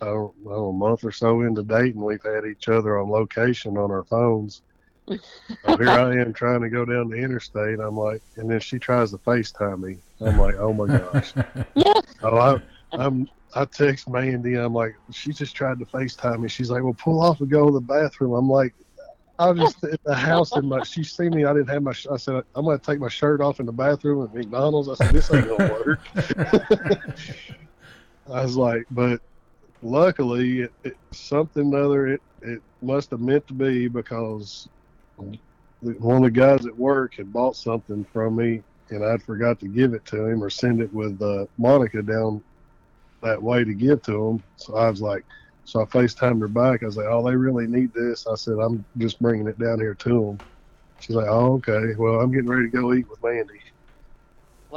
I 0.00 0.06
don't 0.06 0.34
know 0.42 0.68
a 0.68 0.72
month 0.72 1.04
or 1.04 1.12
so 1.12 1.42
into 1.42 1.62
dating 1.62 2.02
we've 2.02 2.24
had 2.24 2.46
each 2.46 2.68
other 2.68 2.98
on 2.98 3.10
location 3.10 3.76
on 3.76 3.90
our 3.90 4.04
phones. 4.04 4.62
so 5.06 5.76
here 5.76 5.90
I 5.90 6.16
am 6.16 6.32
trying 6.32 6.62
to 6.62 6.70
go 6.70 6.86
down 6.86 7.10
the 7.10 7.16
interstate. 7.16 7.78
I'm 7.78 7.98
like, 7.98 8.22
and 8.38 8.50
then 8.50 8.60
she 8.60 8.78
tries 8.78 9.10
to 9.10 9.18
FaceTime 9.18 9.80
me. 9.80 9.98
I'm 10.22 10.38
like, 10.38 10.54
oh 10.54 10.72
my 10.72 10.86
gosh. 10.86 11.34
Yeah. 11.74 12.00
Oh, 12.22 12.36
I, 12.36 12.60
I'm. 12.92 13.28
I 13.54 13.64
text 13.66 14.08
Mandy. 14.08 14.54
I'm 14.54 14.72
like, 14.72 14.94
she 15.10 15.32
just 15.32 15.54
tried 15.54 15.78
to 15.78 15.86
FaceTime 15.86 16.40
me. 16.40 16.48
She's 16.48 16.70
like, 16.70 16.82
well, 16.82 16.94
pull 16.94 17.20
off 17.20 17.40
and 17.40 17.50
go 17.50 17.66
to 17.66 17.72
the 17.72 17.80
bathroom. 17.80 18.32
I'm 18.32 18.48
like, 18.48 18.74
I 19.38 19.50
was 19.50 19.60
just 19.60 19.84
at 19.84 20.02
the 20.04 20.14
house 20.14 20.56
in 20.56 20.66
my. 20.68 20.82
She 20.84 21.04
see 21.04 21.28
me. 21.28 21.44
I 21.44 21.52
didn't 21.52 21.68
have 21.68 21.82
my. 21.82 21.92
I 22.10 22.16
said, 22.16 22.42
I'm 22.54 22.64
gonna 22.64 22.78
take 22.78 23.00
my 23.00 23.08
shirt 23.08 23.40
off 23.40 23.60
in 23.60 23.66
the 23.66 23.72
bathroom 23.72 24.22
at 24.24 24.34
McDonald's. 24.34 24.88
I 24.88 24.94
said, 24.94 25.12
this 25.12 25.30
ain't 25.32 25.48
gonna 25.48 25.70
work. 25.70 26.00
I 28.32 28.42
was 28.42 28.56
like, 28.56 28.84
but 28.90 29.20
luckily, 29.82 30.60
it, 30.60 30.72
it 30.84 30.96
something 31.12 31.74
other. 31.74 32.06
It 32.06 32.22
it 32.42 32.62
must 32.82 33.10
have 33.10 33.20
meant 33.20 33.46
to 33.48 33.54
be 33.54 33.88
because 33.88 34.68
one 35.80 36.16
of 36.18 36.22
the 36.22 36.30
guys 36.30 36.66
at 36.66 36.76
work 36.76 37.14
had 37.16 37.32
bought 37.32 37.56
something 37.56 38.04
from 38.12 38.36
me 38.36 38.62
and 38.90 39.04
I'd 39.04 39.22
forgot 39.22 39.58
to 39.60 39.68
give 39.68 39.94
it 39.94 40.04
to 40.06 40.26
him 40.26 40.42
or 40.42 40.50
send 40.50 40.80
it 40.80 40.92
with 40.92 41.20
uh, 41.22 41.46
Monica 41.58 42.02
down 42.02 42.42
that 43.22 43.42
way 43.42 43.64
to 43.64 43.74
give 43.74 44.02
to 44.02 44.12
them. 44.12 44.42
So 44.56 44.76
I 44.76 44.90
was 44.90 45.00
like, 45.00 45.24
so 45.64 45.80
I 45.80 45.84
FaceTimed 45.84 46.40
her 46.40 46.48
back. 46.48 46.82
I 46.82 46.86
was 46.86 46.96
like, 46.96 47.06
oh, 47.08 47.24
they 47.24 47.36
really 47.36 47.66
need 47.66 47.92
this. 47.94 48.26
I 48.26 48.34
said, 48.34 48.54
I'm 48.54 48.84
just 48.98 49.20
bringing 49.20 49.46
it 49.46 49.58
down 49.58 49.78
here 49.78 49.94
to 49.94 50.08
them. 50.08 50.38
She's 51.00 51.16
like, 51.16 51.28
oh, 51.28 51.54
okay. 51.54 51.94
Well, 51.96 52.20
I'm 52.20 52.30
getting 52.32 52.48
ready 52.48 52.70
to 52.70 52.76
go 52.76 52.92
eat 52.94 53.08
with 53.08 53.22
Mandy. 53.22 53.60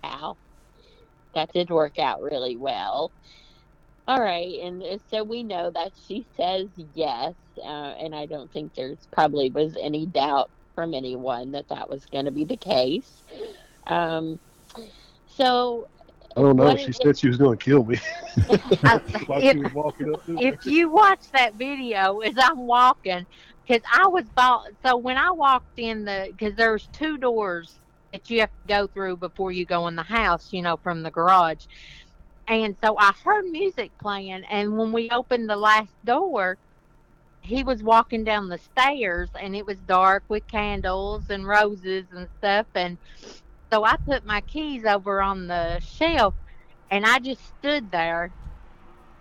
Wow. 0.04 0.38
That 1.34 1.52
did 1.54 1.70
work 1.70 2.00
out 2.00 2.22
really 2.22 2.56
well. 2.56 3.12
All 4.08 4.22
right, 4.22 4.60
and 4.62 4.84
so 5.10 5.24
we 5.24 5.41
know 5.41 5.72
that 5.72 5.91
she 6.08 6.28
says 6.38 6.68
yes, 6.93 7.34
uh, 7.58 7.96
and 8.00 8.14
I 8.14 8.28
don't 8.28 8.52
think 8.54 8.76
there's 8.76 9.08
probably 9.12 9.50
was 9.50 9.76
any 9.82 10.06
doubt 10.06 10.52
from 10.76 10.93
anyone 10.93 11.52
that 11.54 11.70
that 11.70 11.89
was 11.89 12.06
going 12.06 12.26
to 12.26 12.32
be 12.32 12.46
the 12.46 12.56
case. 12.56 13.24
Um, 13.88 14.38
so, 15.28 15.88
I 16.36 16.42
don't 16.42 16.58
know. 16.58 16.66
What 16.66 16.80
She 16.80 16.92
said 16.92 17.18
she 17.18 17.28
was 17.28 17.38
going 17.38 17.58
to 17.58 17.64
kill 17.64 17.86
me 17.86 17.98
I- 18.86 19.00
if- 19.40 19.54
she 19.54 19.58
was 19.58 19.72
walking 19.74 20.12
up. 20.14 20.26
to 20.26 20.38
if 20.42 20.66
you 20.66 20.90
watch 20.92 21.32
that 21.34 21.56
video 21.56 22.20
as 22.20 22.34
I'm 22.38 22.60
walking, 22.60 23.26
because 23.68 23.82
I 23.92 24.08
was 24.08 24.26
bought. 24.30 24.68
So 24.86 24.98
when 24.98 25.18
I 25.18 25.32
walked 25.32 25.78
in 25.78 26.06
the, 26.06 26.28
because 26.32 26.56
there's 26.56 26.88
two 26.94 27.18
doors 27.18 27.80
that 28.12 28.30
you 28.30 28.42
have 28.42 28.50
to 28.50 28.68
go 28.68 28.88
through 28.88 29.18
before 29.18 29.52
you 29.52 29.66
go 29.66 29.88
in 29.88 29.96
the 29.96 30.04
house, 30.04 30.50
you 30.52 30.62
know, 30.62 30.78
from 30.84 31.04
the 31.04 31.12
garage. 31.12 31.66
And 32.48 32.76
so 32.84 32.96
I 33.00 33.14
heard 33.24 33.46
music 33.46 33.92
playing, 34.02 34.44
and 34.50 34.78
when 34.78 34.92
we 34.92 35.10
opened 35.10 35.50
the 35.50 35.56
last 35.56 35.96
door, 36.04 36.58
he 37.42 37.64
was 37.64 37.82
walking 37.82 38.24
down 38.24 38.50
the 38.50 38.58
stairs, 38.60 39.30
and 39.40 39.56
it 39.56 39.66
was 39.66 39.80
dark 39.80 40.24
with 40.30 40.48
candles 40.48 41.30
and 41.30 41.48
roses 41.48 42.06
and 42.12 42.28
stuff. 42.38 42.68
And 42.76 42.98
so 43.72 43.84
I 43.84 43.97
put 43.97 44.26
my 44.26 44.41
keys 44.41 44.86
over 44.86 45.22
on 45.22 45.47
the 45.47 45.80
shelf, 45.80 46.34
and 46.91 47.05
I 47.05 47.20
just 47.20 47.41
stood 47.59 47.91
there 47.91 48.32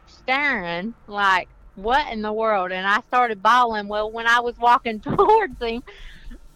staring 0.06 0.94
like 1.06 1.48
what 1.76 2.12
in 2.12 2.22
the 2.22 2.32
world? 2.32 2.72
And 2.72 2.86
i 2.86 3.00
started 3.00 3.42
bawling. 3.42 3.88
Well 3.88 4.10
when 4.10 4.26
i 4.26 4.40
was 4.40 4.56
walking 4.58 5.00
towards 5.00 5.60
him 5.60 5.82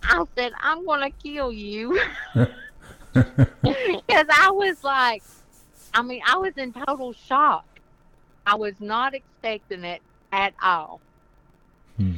i 0.03 0.25
said 0.37 0.53
i'm 0.61 0.85
gonna 0.87 1.11
kill 1.11 1.53
you. 1.53 2.01
Because 3.15 4.27
i 4.31 4.51
was 4.51 4.85
like 4.85 5.23
i 5.93 6.03
mean 6.03 6.21
i 6.27 6.37
was 6.37 6.53
in 6.57 6.73
total 6.73 7.13
shock. 7.13 7.65
I 8.47 8.55
was 8.55 8.75
not 8.81 9.15
expecting 9.15 9.85
it 9.85 10.01
at 10.33 10.55
all 10.63 11.01
hmm. 11.97 12.15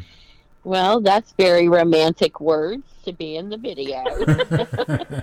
Well, 0.65 1.01
that's 1.01 1.33
very 1.33 1.69
romantic 1.69 2.41
words 2.41 2.85
to 3.05 3.13
be 3.13 3.37
in 3.37 3.49
the 3.49 3.57
video. 3.57 4.05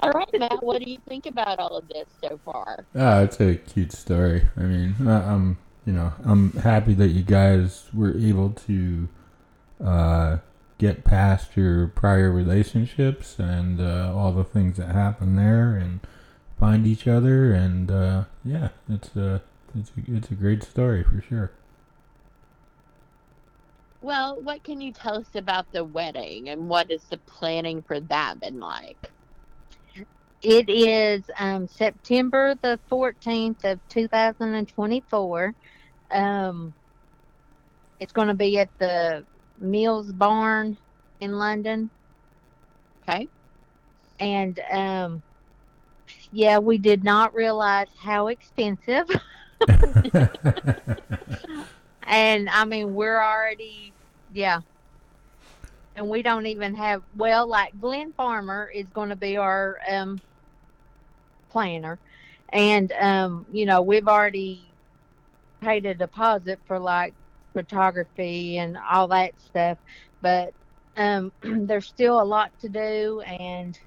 all 0.00 0.10
right, 0.10 0.28
Matt, 0.38 0.62
what 0.62 0.82
do 0.82 0.90
you 0.90 0.98
think 1.08 1.26
about 1.26 1.58
all 1.58 1.76
of 1.76 1.88
this 1.88 2.06
so 2.22 2.38
far? 2.44 2.84
Ah, 2.94 3.20
it's 3.20 3.40
a 3.40 3.54
cute 3.56 3.92
story. 3.92 4.48
I 4.56 4.60
mean, 4.62 4.94
I- 5.06 5.32
I'm 5.32 5.58
you 5.86 5.92
know 5.92 6.12
I'm 6.24 6.52
happy 6.52 6.94
that 6.94 7.08
you 7.08 7.22
guys 7.22 7.88
were 7.92 8.16
able 8.16 8.50
to 8.50 9.08
uh, 9.84 10.36
get 10.78 11.02
past 11.04 11.56
your 11.56 11.88
prior 11.88 12.30
relationships 12.30 13.38
and 13.38 13.80
uh, 13.80 14.12
all 14.14 14.32
the 14.32 14.44
things 14.44 14.76
that 14.76 14.88
happened 14.94 15.38
there 15.38 15.74
and 15.74 16.00
find 16.60 16.86
each 16.86 17.08
other 17.08 17.52
and 17.52 17.90
uh, 17.90 18.24
yeah, 18.44 18.68
it's 18.88 19.16
a 19.16 19.42
it's 19.76 19.90
a, 19.96 20.14
it's 20.16 20.30
a 20.30 20.34
great 20.34 20.62
story 20.62 21.02
for 21.02 21.20
sure. 21.22 21.50
Well, 24.02 24.42
what 24.42 24.64
can 24.64 24.80
you 24.80 24.92
tell 24.92 25.18
us 25.18 25.36
about 25.36 25.70
the 25.70 25.84
wedding 25.84 26.48
and 26.48 26.68
what 26.68 26.90
is 26.90 27.04
the 27.04 27.18
planning 27.18 27.82
for 27.82 28.00
that 28.00 28.40
been 28.40 28.58
like? 28.58 29.12
It 30.42 30.68
is 30.68 31.22
um, 31.38 31.68
September 31.68 32.56
the 32.62 32.80
14th 32.90 33.64
of 33.64 33.80
2024. 33.88 35.54
Um, 36.10 36.74
it's 38.00 38.12
going 38.12 38.26
to 38.26 38.34
be 38.34 38.58
at 38.58 38.70
the 38.80 39.24
Mills 39.60 40.12
Barn 40.12 40.76
in 41.20 41.34
London. 41.34 41.88
Okay. 43.08 43.28
And 44.18 44.60
um, 44.72 45.22
yeah, 46.32 46.58
we 46.58 46.78
did 46.78 47.04
not 47.04 47.34
realize 47.34 47.86
how 48.00 48.26
expensive. 48.26 49.06
And 52.02 52.48
I 52.48 52.64
mean, 52.64 52.94
we're 52.94 53.22
already, 53.22 53.96
yeah. 54.30 54.60
And 55.94 56.08
we 56.08 56.22
don't 56.22 56.46
even 56.46 56.74
have, 56.76 57.02
well, 57.14 57.48
like 57.48 57.78
Glenn 57.78 58.12
Farmer 58.14 58.70
is 58.72 58.88
going 58.90 59.10
to 59.10 59.16
be 59.16 59.36
our 59.36 59.78
um, 59.90 60.22
planner. 61.50 62.00
And, 62.52 62.92
um, 62.92 63.46
you 63.50 63.66
know, 63.66 63.82
we've 63.82 64.08
already 64.08 64.76
paid 65.62 65.86
a 65.86 65.94
deposit 65.94 66.60
for 66.66 66.78
like 66.78 67.14
photography 67.54 68.58
and 68.58 68.76
all 68.78 69.08
that 69.08 69.40
stuff. 69.40 69.78
But 70.22 70.54
um, 70.96 71.32
there's 71.42 71.86
still 71.86 72.20
a 72.20 72.24
lot 72.24 72.52
to 72.60 72.68
do. 72.68 73.20
And 73.22 73.78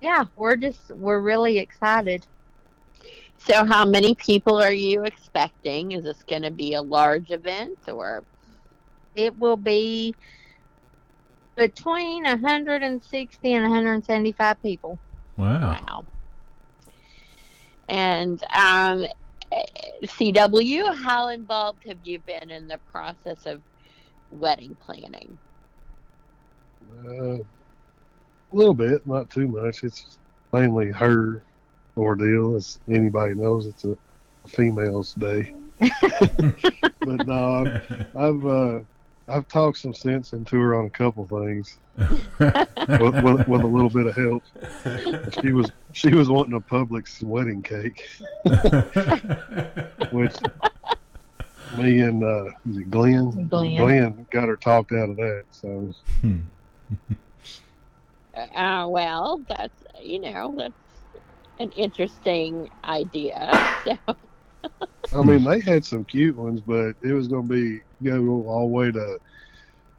yeah, 0.00 0.26
we're 0.36 0.56
just, 0.56 0.90
we're 0.90 1.20
really 1.20 1.58
excited. 1.58 2.26
So, 3.44 3.64
how 3.64 3.84
many 3.84 4.14
people 4.14 4.60
are 4.60 4.72
you 4.72 5.04
expecting? 5.04 5.92
Is 5.92 6.04
this 6.04 6.22
going 6.24 6.42
to 6.42 6.50
be 6.50 6.74
a 6.74 6.82
large 6.82 7.30
event 7.30 7.78
or? 7.88 8.24
it 9.14 9.38
will 9.38 9.56
be 9.56 10.14
between 11.56 12.24
160 12.24 13.52
and 13.52 13.62
175 13.62 14.62
people. 14.62 14.98
wow. 15.36 15.78
Wow. 15.86 16.04
And 17.88 18.42
um, 18.54 19.06
CW, 20.04 20.96
how 20.96 21.28
involved 21.28 21.82
have 21.86 21.98
you 22.04 22.20
been 22.20 22.50
in 22.50 22.68
the 22.68 22.80
process 22.90 23.44
of 23.44 23.60
wedding 24.30 24.76
planning? 24.80 25.38
Uh, 27.04 27.34
a 27.34 27.44
little 28.52 28.74
bit, 28.74 29.06
not 29.06 29.28
too 29.28 29.46
much. 29.46 29.84
It's 29.84 30.18
mainly 30.52 30.90
her 30.90 31.44
ordeal. 31.96 32.56
As 32.56 32.78
anybody 32.88 33.34
knows, 33.34 33.66
it's 33.66 33.84
a 33.84 33.96
female's 34.48 35.14
day. 35.14 35.54
but 36.00 37.26
no, 37.26 37.80
I've 38.14 38.16
I've, 38.16 38.46
uh, 38.46 38.80
I've 39.28 39.48
talked 39.48 39.78
some 39.78 39.94
sense 39.94 40.32
into 40.32 40.56
her 40.58 40.74
on 40.74 40.86
a 40.86 40.90
couple 40.90 41.26
things 41.26 41.78
with, 41.96 43.22
with, 43.22 43.48
with 43.48 43.60
a 43.62 43.66
little 43.66 43.90
bit 43.90 44.06
of 44.06 44.16
help. 44.16 44.42
She 45.40 45.52
was 45.52 45.70
she 45.92 46.14
was 46.14 46.28
wanting 46.28 46.54
a 46.54 46.60
Publix 46.60 47.22
wedding 47.22 47.62
cake, 47.62 48.08
which 50.12 50.36
me 51.76 52.00
and 52.00 52.22
uh, 52.22 52.44
was 52.66 52.76
it 52.76 52.90
Glenn? 52.90 53.48
Glenn. 53.48 54.26
got 54.30 54.48
her 54.48 54.56
talked 54.56 54.92
out 54.92 55.10
of 55.10 55.16
that. 55.16 55.44
So 55.50 55.94
Hmm. 56.20 56.40
Uh, 58.34 58.86
well, 58.88 59.42
that's 59.48 59.84
you 60.00 60.18
know 60.18 60.54
that's 60.56 60.74
an 61.62 61.72
interesting 61.72 62.70
idea. 62.84 63.58
So, 63.84 63.96
I 65.12 65.22
mean, 65.22 65.44
they 65.44 65.60
had 65.60 65.84
some 65.84 66.04
cute 66.04 66.36
ones, 66.36 66.60
but 66.60 66.96
it 67.02 67.12
was 67.12 67.28
going 67.28 67.48
to 67.48 67.54
be 67.54 67.80
go 68.02 68.46
all 68.48 68.62
the 68.68 68.74
way 68.74 68.90
to 68.92 69.18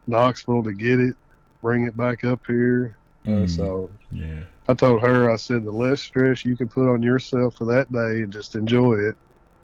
Knoxville 0.07 0.63
to 0.63 0.73
get 0.73 0.99
it, 0.99 1.15
bring 1.61 1.85
it 1.85 1.97
back 1.97 2.23
up 2.23 2.41
here. 2.47 2.97
Uh, 3.27 3.45
Mm. 3.45 3.47
so 3.47 3.91
yeah. 4.11 4.43
I 4.67 4.73
told 4.73 5.01
her, 5.01 5.31
I 5.31 5.35
said, 5.37 5.63
the 5.65 5.71
less 5.71 6.01
stress 6.01 6.45
you 6.45 6.55
can 6.57 6.69
put 6.69 6.91
on 6.91 7.01
yourself 7.03 7.55
for 7.55 7.65
that 7.65 7.91
day 7.91 8.21
and 8.23 8.31
just 8.33 8.55
enjoy 8.55 8.95
it, 8.95 9.15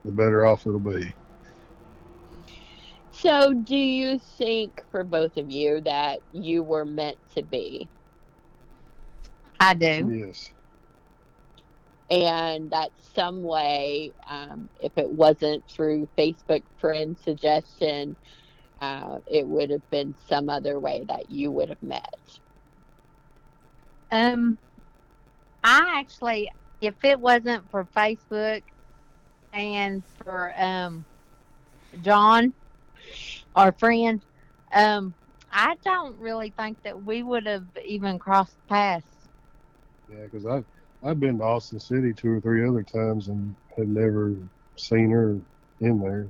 the 0.06 0.12
better 0.12 0.46
off 0.46 0.66
it'll 0.66 0.80
be. 0.80 1.14
so 3.12 3.54
do 3.54 3.76
you 3.76 4.20
think 4.20 4.82
for 4.92 5.04
both 5.04 5.38
of 5.38 5.50
you 5.50 5.82
that 5.82 6.20
you 6.32 6.64
were 6.64 6.86
meant 6.86 7.18
to 7.36 7.44
be, 7.44 7.90
I 9.60 9.74
do. 9.74 10.14
Yes. 10.14 10.54
And 12.10 12.72
that 12.72 12.92
some 13.16 13.44
way, 13.44 14.14
um, 14.28 14.70
if 14.82 14.98
it 14.98 15.10
wasn't 15.10 15.64
through 15.68 16.10
Facebook 16.18 16.64
friend 16.80 17.18
suggestion, 17.18 18.16
uh, 18.82 19.20
it 19.28 19.46
would 19.46 19.70
have 19.70 19.88
been 19.90 20.16
some 20.28 20.50
other 20.50 20.80
way 20.80 21.06
that 21.08 21.30
you 21.30 21.52
would 21.52 21.70
have 21.70 21.84
met? 21.84 22.40
Um, 24.12 24.58
I 25.64 26.00
actually, 26.00 26.50
if 26.82 26.96
it 27.04 27.20
wasn't 27.20 27.70
for 27.70 27.88
Facebook 27.96 28.64
and 29.54 30.04
for 30.24 30.54
um 30.58 31.06
John, 32.02 32.54
our 33.56 33.72
friend, 33.74 34.24
um, 34.74 35.16
I 35.52 35.76
don't 35.84 36.18
really 36.20 36.54
think 36.58 36.78
that 36.84 37.02
we 37.02 37.24
would 37.24 37.46
have 37.48 37.66
even 37.86 38.20
crossed 38.20 38.58
paths. 38.68 39.06
Yeah, 40.08 40.26
because 40.26 40.46
I've, 40.46 40.66
I've 41.04 41.20
been 41.20 41.38
to 41.40 41.44
Austin 41.44 41.80
City 41.80 42.14
two 42.14 42.32
or 42.34 42.42
three 42.42 42.68
other 42.68 42.84
times 42.84 43.30
and 43.30 43.56
had 43.78 43.88
never 43.88 44.36
seen 44.76 45.10
her 45.12 45.40
in 45.80 46.00
there. 46.00 46.28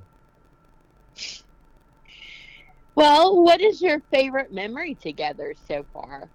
Well, 2.96 3.44
what 3.44 3.62
is 3.62 3.82
your 3.82 4.02
favorite 4.12 4.54
memory 4.54 4.96
together 4.96 5.56
so 5.68 5.86
far? 5.94 6.30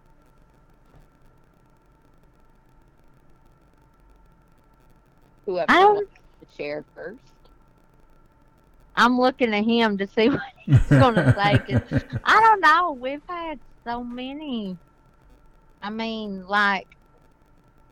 Whoever 5.46 5.70
I 5.70 5.80
don't- 5.80 5.94
wants 5.96 6.12
to 6.40 6.46
share 6.56 6.84
first. 6.94 7.18
I'm 8.96 9.18
looking 9.18 9.52
at 9.52 9.64
him 9.64 9.98
to 9.98 10.06
see 10.06 10.28
what 10.30 10.40
he's 10.64 10.78
going 10.88 11.16
to 11.16 11.34
say. 11.34 11.98
I 12.24 12.40
don't 12.40 12.60
know. 12.60 12.92
We've 12.92 13.22
had 13.28 13.58
so 13.84 14.04
many. 14.04 14.78
I 15.82 15.90
mean, 15.90 16.46
like 16.46 16.93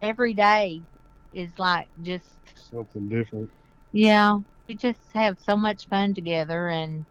every 0.02 0.34
day 0.34 0.84
is 1.32 1.58
like 1.58 1.88
just 2.02 2.38
Something 2.54 3.08
different. 3.08 3.50
Yeah, 3.92 4.38
we 4.68 4.74
just 4.74 5.12
have 5.14 5.38
so 5.40 5.56
much 5.56 5.86
fun 5.88 6.14
together 6.14 6.68
and 6.68 7.06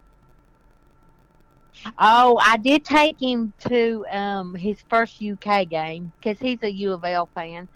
Oh, 1.97 2.37
I 2.41 2.57
did 2.57 2.83
take 2.85 3.21
him 3.21 3.53
to 3.69 4.05
um 4.11 4.55
his 4.55 4.81
first 4.89 5.21
UK 5.21 5.65
game 5.65 6.13
cuz 6.23 6.39
he's 6.39 6.61
a 6.63 6.71
U 6.71 6.93
of 6.93 7.03
L 7.05 7.29
fan. 7.33 7.69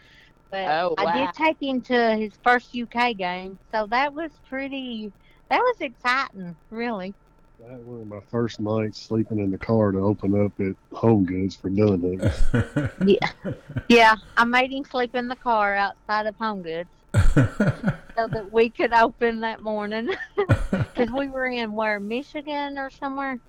But 0.51 0.69
Oh, 0.69 0.95
I 0.97 1.05
did 1.05 1.33
take 1.33 1.57
him 1.61 1.81
to 1.83 2.15
his 2.17 2.33
first 2.43 2.73
UK 2.73 3.13
game, 3.13 3.59
so 3.71 3.87
that 3.87 4.13
was 4.13 4.31
pretty. 4.45 5.13
That 5.49 5.59
was 5.59 5.77
exciting, 5.81 6.57
really. 6.69 7.15
I 7.63 7.71
had 7.71 7.85
one 7.85 8.01
of 8.01 8.07
my 8.07 8.19
first 8.29 8.59
nights 8.59 9.01
sleeping 9.01 9.39
in 9.39 9.49
the 9.49 9.57
car 9.57 9.91
to 9.91 9.99
open 9.99 10.45
up 10.45 10.51
at 10.59 10.75
Home 10.97 11.25
Goods 11.25 11.55
for 11.55 11.69
Dunn 11.69 12.21
hunting. 12.51 12.89
Yeah, 13.07 13.53
yeah. 13.87 14.15
I 14.35 14.43
made 14.43 14.71
him 14.71 14.83
sleep 14.83 15.15
in 15.15 15.27
the 15.27 15.35
car 15.35 15.75
outside 15.75 16.25
of 16.25 16.35
Home 16.37 16.61
Goods 16.61 16.89
so 17.13 18.27
that 18.27 18.49
we 18.51 18.69
could 18.69 18.93
open 18.93 19.39
that 19.41 19.61
morning 19.61 20.09
because 20.71 21.09
we 21.11 21.27
were 21.27 21.45
in 21.45 21.71
where 21.71 21.99
Michigan 21.99 22.77
or 22.77 22.89
somewhere. 22.89 23.39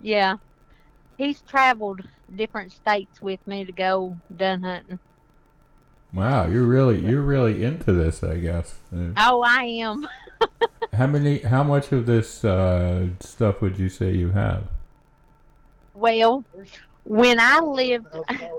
Yeah, 0.00 0.36
he's 1.16 1.40
traveled 1.42 2.00
different 2.34 2.72
states 2.72 3.22
with 3.22 3.46
me 3.46 3.64
to 3.64 3.72
go 3.72 4.16
Dunn 4.34 4.62
hunting. 4.62 4.98
wow, 6.12 6.46
you're 6.46 6.64
really 6.64 6.98
you're 6.98 7.22
really 7.22 7.62
into 7.62 7.92
this, 7.92 8.24
I 8.24 8.38
guess. 8.38 8.74
Oh, 9.16 9.42
I 9.42 9.64
am. 9.64 10.08
How 10.92 11.06
many? 11.06 11.38
How 11.38 11.62
much 11.62 11.90
of 11.92 12.06
this 12.06 12.44
uh, 12.44 13.08
stuff 13.20 13.60
would 13.62 13.78
you 13.78 13.88
say 13.88 14.12
you 14.12 14.30
have? 14.30 14.64
Well, 15.94 16.44
when 17.04 17.40
I 17.40 17.60
lived 17.60 18.06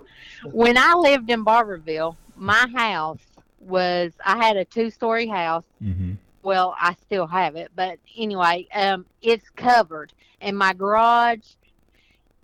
when 0.45 0.77
I 0.77 0.93
lived 0.93 1.29
in 1.29 1.45
Barbourville, 1.45 2.17
my 2.35 2.67
house 2.75 3.21
was 3.59 4.13
I 4.25 4.43
had 4.43 4.57
a 4.57 4.65
two 4.65 4.89
story 4.89 5.27
house. 5.27 5.65
Mm-hmm. 5.81 6.13
Well, 6.41 6.75
I 6.77 6.95
still 7.05 7.27
have 7.27 7.55
it, 7.55 7.71
but 7.75 7.99
anyway, 8.17 8.67
um, 8.73 9.05
it's 9.21 9.49
covered, 9.51 10.11
and 10.41 10.57
my 10.57 10.73
garage 10.73 11.53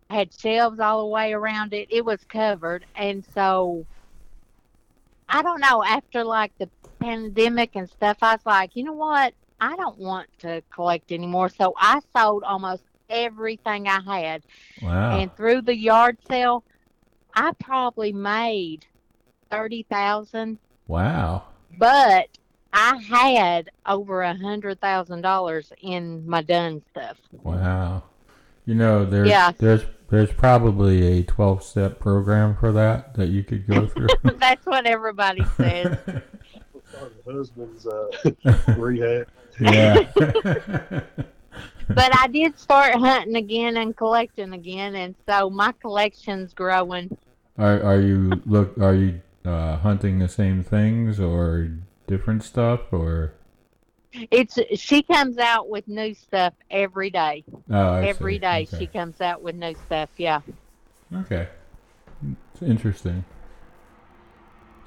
had 0.09 0.33
shelves 0.33 0.79
all 0.79 1.01
the 1.01 1.07
way 1.07 1.33
around 1.33 1.73
it. 1.73 1.87
It 1.91 2.05
was 2.05 2.23
covered, 2.23 2.85
and 2.95 3.25
so 3.33 3.85
I 5.29 5.41
don't 5.41 5.61
know. 5.61 5.83
After 5.83 6.23
like 6.23 6.51
the 6.57 6.69
pandemic 6.99 7.75
and 7.75 7.89
stuff, 7.89 8.17
I 8.21 8.33
was 8.33 8.45
like, 8.45 8.75
you 8.75 8.83
know 8.83 8.93
what? 8.93 9.33
I 9.61 9.75
don't 9.75 9.97
want 9.97 10.27
to 10.39 10.61
collect 10.73 11.11
anymore. 11.11 11.49
So 11.49 11.73
I 11.77 11.99
sold 12.15 12.43
almost 12.43 12.83
everything 13.09 13.87
I 13.87 14.01
had. 14.01 14.43
Wow. 14.81 15.19
And 15.19 15.35
through 15.35 15.61
the 15.63 15.75
yard 15.75 16.17
sale, 16.27 16.63
I 17.33 17.51
probably 17.59 18.11
made 18.11 18.85
thirty 19.51 19.83
thousand, 19.89 20.57
wow. 20.87 21.43
but 21.77 22.27
I 22.73 22.97
had 22.97 23.69
over 23.85 24.21
a 24.21 24.35
hundred 24.35 24.79
thousand 24.81 25.21
dollars 25.21 25.71
in 25.81 26.27
my 26.27 26.41
Dunn 26.41 26.81
stuff. 26.91 27.17
Wow. 27.43 28.03
You 28.65 28.75
know, 28.75 29.05
there's 29.05 29.27
Yeah. 29.29 29.51
there's 29.57 29.83
there's 30.09 30.31
probably 30.31 31.19
a 31.19 31.23
12 31.23 31.63
step 31.63 31.99
program 31.99 32.55
for 32.57 32.71
that 32.71 33.13
that 33.15 33.27
you 33.27 33.43
could 33.43 33.67
go 33.67 33.87
through. 33.93 34.07
That's 34.37 34.65
what 34.65 34.85
everybody 34.85 35.43
says. 35.57 35.97
Husband's 37.25 37.85
uh, 37.85 38.07
rehab. 38.77 39.27
yeah. 39.59 40.09
but 41.89 42.17
I 42.17 42.27
did 42.31 42.57
start 42.59 42.95
hunting 42.95 43.35
again 43.35 43.77
and 43.77 43.95
collecting 43.95 44.53
again, 44.53 44.95
and 44.95 45.15
so 45.27 45.49
my 45.49 45.71
collection's 45.73 46.53
growing. 46.53 47.15
are 47.57 47.81
are 47.83 47.99
you 47.99 48.41
look 48.45 48.77
are 48.79 48.95
you 48.95 49.21
uh, 49.45 49.77
hunting 49.77 50.19
the 50.19 50.27
same 50.27 50.63
things 50.63 51.19
or 51.19 51.71
different 52.07 52.43
stuff 52.43 52.81
or 52.91 53.33
It's 54.13 54.57
she 54.75 55.03
comes 55.03 55.37
out 55.37 55.69
with 55.69 55.87
new 55.87 56.13
stuff 56.13 56.53
every 56.71 57.09
day. 57.09 57.43
oh, 57.69 57.89
I 57.93 58.05
Every 58.05 58.35
see. 58.35 58.39
day 58.39 58.67
Okay. 58.71 58.77
she 58.77 58.87
comes 58.87 59.21
out 59.21 59.41
with 59.41 59.55
new 59.55 59.75
stuff. 59.75 60.09
Yeah. 60.17 60.41
Okay. 61.15 61.47
It's 62.53 62.61
interesting. 62.63 63.23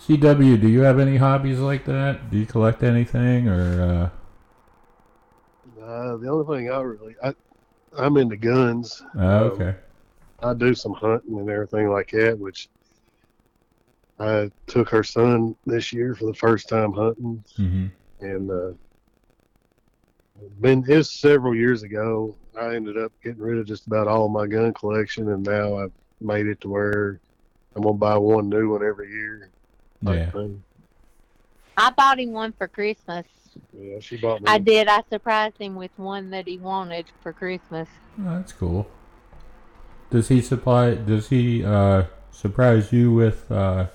CW, 0.01 0.61
do 0.61 0.69
you 0.69 0.81
have 0.81 0.99
any 0.99 1.17
hobbies 1.17 1.61
like 1.61 1.85
that? 1.85 2.31
Do 2.31 2.39
you 2.39 2.47
collect 2.47 2.83
anything 2.83 3.49
or 3.49 4.11
Uh, 5.81 6.17
the 6.17 6.29
only 6.29 6.57
thing 6.59 6.71
I 6.71 6.81
really, 6.81 7.15
I, 7.23 7.33
I'm 7.97 8.17
into 8.17 8.37
guns. 8.37 9.01
uh 9.17 9.21
oh, 9.21 9.45
okay. 9.51 9.75
I 10.43 10.55
do 10.55 10.75
some 10.75 10.93
hunting 10.95 11.39
and 11.39 11.49
everything 11.49 11.89
like 11.89 12.11
that, 12.11 12.37
which 12.39 12.69
I 14.19 14.51
took 14.67 14.89
her 14.91 15.05
son 15.05 15.55
this 15.67 15.93
year 15.93 16.15
for 16.17 16.27
the 16.27 16.35
first 16.35 16.69
time 16.69 16.93
hunting, 16.93 17.45
Mhm. 17.59 17.91
and 18.21 18.51
uh, 18.51 18.73
been 20.61 20.85
it's 20.89 21.11
several 21.11 21.55
years 21.55 21.83
ago. 21.83 22.35
I 22.59 22.75
ended 22.75 22.99
up 22.99 23.13
getting 23.23 23.41
rid 23.41 23.59
of 23.59 23.67
just 23.67 23.87
about 23.87 24.09
all 24.09 24.29
my 24.29 24.47
gun 24.47 24.73
collection, 24.75 25.31
and 25.31 25.45
now 25.45 25.79
I've 25.79 25.93
made 26.21 26.47
it 26.47 26.61
to 26.63 26.69
where 26.69 27.21
I'm 27.75 27.83
gonna 27.83 27.95
buy 27.95 28.17
one 28.17 28.49
new 28.49 28.73
one 28.73 28.85
every 28.85 29.11
year. 29.11 29.51
Yeah. 30.03 30.31
I 31.77 31.91
bought 31.91 32.21
him 32.21 32.33
one 32.33 32.53
for 32.53 32.69
Christmas. 32.69 33.27
Yeah, 33.73 33.99
she 34.01 34.17
bought 34.17 34.43
me. 34.43 34.51
I 34.51 34.59
did. 34.59 34.89
I 34.89 35.03
surprised 35.11 35.59
him 35.59 35.77
with 35.77 35.91
one 35.97 36.31
that 36.31 36.47
he 36.47 36.59
wanted 36.59 37.07
for 37.23 37.33
Christmas. 37.33 37.89
Oh, 38.21 38.37
that's 38.37 38.53
cool. 38.53 38.89
Does 40.11 40.29
he 40.29 40.43
supply 40.43 40.95
does 40.95 41.29
he 41.31 41.65
uh 41.65 42.05
surprise 42.31 42.93
you 42.93 43.13
with 43.13 43.51
uh 43.51 43.87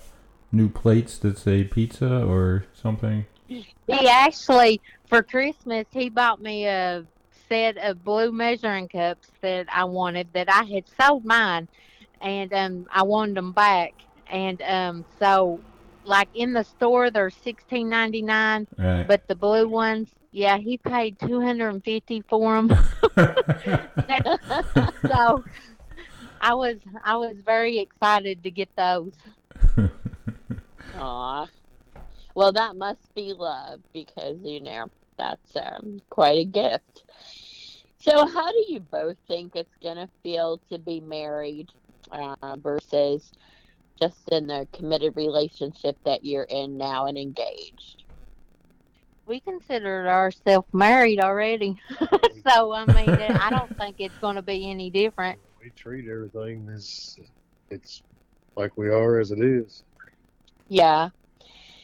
new 0.52 0.70
plates 0.70 1.18
that 1.20 1.38
say 1.38 1.64
pizza 1.64 2.24
or 2.26 2.66
something? 2.74 3.26
He 3.48 4.08
actually, 4.10 4.82
for 5.08 5.24
Christmas, 5.24 5.88
he 5.92 6.10
bought 6.10 6.42
me 6.42 6.66
a 6.66 7.06
set 7.48 7.78
of 7.78 8.04
blue 8.04 8.32
measuring 8.32 8.88
cups 8.90 9.30
that 9.42 9.68
I 9.72 9.86
wanted 9.86 10.28
that 10.34 10.50
I 10.52 10.64
had 10.66 10.84
sold 11.00 11.24
mine, 11.26 11.68
and 12.22 12.52
um, 12.54 12.88
I 12.92 13.04
wanted 13.04 13.36
them 13.36 13.54
back. 13.54 13.94
And 14.30 14.62
um, 14.64 15.06
so, 15.20 15.60
like 16.04 16.28
in 16.34 16.52
the 16.54 16.64
store, 16.64 17.10
they're 17.10 17.30
sixteen 17.30 17.90
ninety 17.90 18.22
nine, 18.22 18.68
Right. 18.78 19.08
but 19.08 19.26
the 19.28 19.36
blue 19.36 19.68
ones, 19.70 20.10
yeah, 20.32 20.58
he 20.58 20.78
paid 20.78 21.18
two 21.20 21.40
hundred 21.42 21.70
and 21.70 21.84
fifty 21.84 22.22
for 22.28 22.56
them. 22.56 22.78
so, 25.08 25.44
I 26.42 26.54
was 26.54 26.78
I 27.04 27.16
was 27.16 27.36
very 27.46 27.80
excited 27.80 28.44
to 28.44 28.52
get 28.52 28.70
those. 28.76 29.14
Aw. 30.96 31.48
Well, 32.38 32.52
that 32.52 32.76
must 32.76 33.02
be 33.16 33.34
love 33.34 33.80
because, 33.96 34.38
you 34.44 34.62
know, 34.62 34.92
that's 35.18 35.56
um, 35.56 35.98
quite 36.12 36.38
a 36.38 36.46
gift. 36.46 37.04
So, 37.98 38.28
how 38.28 38.52
do 38.52 38.64
you 38.68 38.80
both 38.80 39.18
think 39.28 39.56
it's 39.56 39.76
going 39.82 39.96
to 39.98 40.08
feel 40.22 40.62
to 40.72 40.78
be 40.78 41.00
married 41.00 41.66
uh, 42.12 42.58
versus 42.58 43.32
just 44.00 44.30
in 44.32 44.46
the 44.46 44.68
committed 44.72 45.14
relationship 45.16 45.98
that 46.06 46.24
you're 46.24 46.44
in 46.44 46.78
now 46.78 47.08
and 47.08 47.18
engaged? 47.18 48.04
we 49.26 49.40
considered 49.42 50.08
ourselves 50.08 50.68
married 50.72 51.20
already. 51.20 51.76
so 52.48 52.72
I 52.72 52.86
mean, 52.86 53.20
I 53.20 53.50
don't 53.50 53.76
think 53.80 53.96
it's 53.98 54.18
going 54.20 54.36
to 54.36 54.44
be 54.44 54.70
any 54.70 54.92
different. 54.92 55.40
we 55.60 55.72
treat 55.72 56.08
everything 56.08 56.70
as 56.70 57.18
it's 57.72 58.04
like 58.56 58.78
we 58.78 58.90
are 58.90 59.20
as 59.20 59.32
it 59.32 59.40
is. 59.40 59.84
Yeah. 60.70 61.10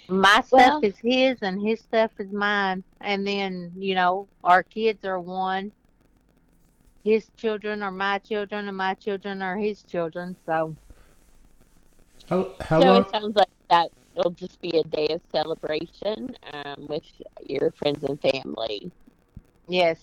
My 0.10 0.42
stuff 0.42 0.52
Well- 0.52 0.80
is 0.84 0.98
his, 0.98 1.38
and 1.42 1.62
his 1.66 1.80
stuff 1.82 2.12
is 2.20 2.32
mine. 2.32 2.84
And 3.02 3.26
then 3.26 3.74
you 3.78 3.96
know, 3.96 4.28
our 4.44 4.64
kids 4.64 5.06
are 5.06 5.20
one. 5.20 5.72
His 7.04 7.30
children 7.38 7.84
are 7.84 7.92
my 7.92 8.20
children, 8.20 8.68
and 8.68 8.78
my 8.78 8.94
children 8.96 9.42
are 9.42 9.58
his 9.58 9.84
children. 9.84 10.38
So 10.46 10.76
how 12.30 12.56
how 12.62 12.80
so 12.82 12.88
long 12.88 13.02
it 13.02 13.10
sounds 13.10 13.36
like 13.36 13.48
that 13.70 13.90
it'll 14.16 14.32
just 14.32 14.62
be 14.62 14.78
a 14.78 14.84
day 14.84 15.08
of 15.08 15.22
celebration 15.32 16.36
um, 16.54 16.86
with 16.88 17.04
your 17.46 17.72
friends 17.72 18.04
and 18.04 18.22
family. 18.22 18.92
yes, 19.68 20.00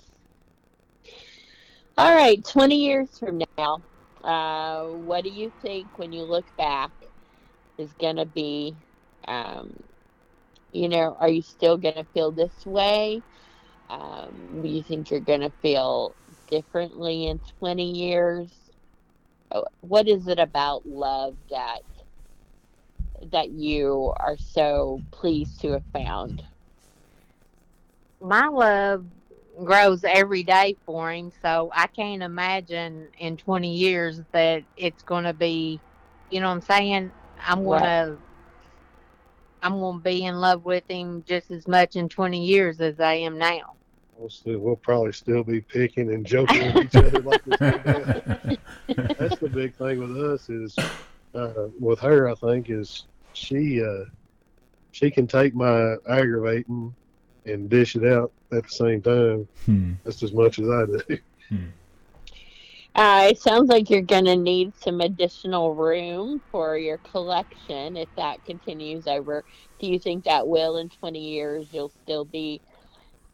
All 1.97 2.15
right, 2.15 2.45
20 2.45 2.77
years 2.77 3.19
from 3.19 3.43
now, 3.59 3.83
uh, 4.25 4.85
what 4.89 5.23
do 5.25 5.31
you 5.31 5.53
think 5.63 5.99
when 5.99 6.13
you 6.13 6.25
look 6.25 6.47
back 6.57 6.91
is 7.79 7.93
going 7.95 8.17
to 8.17 8.27
be, 8.27 8.75
um, 9.29 9.73
you 10.73 10.89
know, 10.89 11.17
are 11.19 11.29
you 11.29 11.43
still 11.43 11.77
going 11.77 11.95
to 11.95 12.05
feel 12.05 12.31
this 12.33 12.65
way? 12.67 13.23
Um, 13.89 14.61
do 14.63 14.69
you 14.69 14.83
think 14.83 15.11
you're 15.11 15.21
going 15.21 15.41
to 15.41 15.51
feel 15.63 16.15
differently 16.49 17.27
in 17.27 17.41
20 17.59 17.91
years? 17.91 18.71
Oh, 19.53 19.65
What 19.81 20.09
is 20.09 20.29
it 20.29 20.39
about 20.39 20.87
love 20.87 21.37
that 21.51 21.81
that 23.33 23.51
you 23.51 24.13
are 24.19 24.37
so 24.39 25.01
pleased 25.11 25.61
to 25.61 25.73
have 25.73 25.85
found? 25.93 26.43
my 28.21 28.47
love 28.49 29.07
grows 29.65 30.05
every 30.05 30.43
day 30.43 30.77
for 30.87 31.13
him. 31.13 31.31
So 31.43 31.71
I 31.75 31.87
can't 31.87 32.23
imagine 32.23 33.09
in 33.19 33.37
20 33.37 33.75
years 33.75 34.21
that 34.33 34.65
it's 34.77 35.03
going 35.03 35.25
to 35.25 35.35
be, 35.35 35.81
you 36.31 36.41
know 36.41 36.49
what 36.49 36.55
I'm 36.55 36.61
saying? 36.63 37.13
I'm 37.47 37.65
going 37.65 37.83
to. 37.83 38.19
I'm 39.63 39.81
gonna 39.81 39.99
be 39.99 40.25
in 40.25 40.37
love 40.37 40.65
with 40.65 40.85
him 40.89 41.23
just 41.27 41.51
as 41.51 41.67
much 41.69 41.97
in 41.97 42.09
20 42.09 42.45
years 42.45 42.81
as 42.81 43.01
I 43.01 43.15
am 43.15 43.39
now. 43.39 43.75
We'll 44.17 44.29
still, 44.29 44.59
we'll 44.59 44.77
probably 44.77 45.13
still 45.13 45.43
be 45.43 45.61
picking 45.61 46.13
and 46.13 46.27
joking 46.27 46.75
with 46.75 46.87
each 46.87 46.97
other 46.97 47.21
like 47.21 47.45
this. 47.45 47.59
That's 49.19 49.39
the 49.39 49.51
big 49.53 49.75
thing 49.75 49.99
with 49.99 50.17
us 50.17 50.51
is 50.51 50.77
uh, 51.35 51.69
with 51.79 52.01
her. 52.01 52.29
I 52.29 52.35
think 52.35 52.69
is 52.69 53.07
she 53.33 53.83
uh, 53.83 54.05
she 54.93 55.11
can 55.11 55.27
take 55.27 55.55
my 55.55 55.97
aggravating 56.09 56.95
and 57.47 57.71
dish 57.71 57.97
it 57.97 58.05
out 58.05 58.33
at 58.53 58.65
the 58.65 58.71
same 58.71 59.01
time. 59.01 59.49
Hmm. 59.65 59.93
Just 60.05 60.23
as 60.23 60.33
much 60.33 60.59
as 60.59 60.69
I 60.69 60.85
do. 60.87 61.19
Uh, 62.95 63.29
it 63.31 63.39
sounds 63.39 63.69
like 63.69 63.89
you're 63.89 64.03
going 64.03 64.25
to 64.25 64.37
need 64.37 64.75
some 64.77 65.01
additional 65.01 65.75
room 65.75 66.41
for 66.51 66.77
your 66.77 66.99
collection 66.99 67.97
if 67.97 68.09
that 68.17 68.45
continues 68.45 69.07
over. 69.07 69.45
Do 69.79 69.87
you 69.87 69.99
think 69.99 70.25
that 70.25 70.47
will 70.47 70.77
in 70.79 70.89
20 70.89 71.19
years 71.19 71.69
you'll 71.73 71.93
still 72.03 72.25
be 72.25 72.61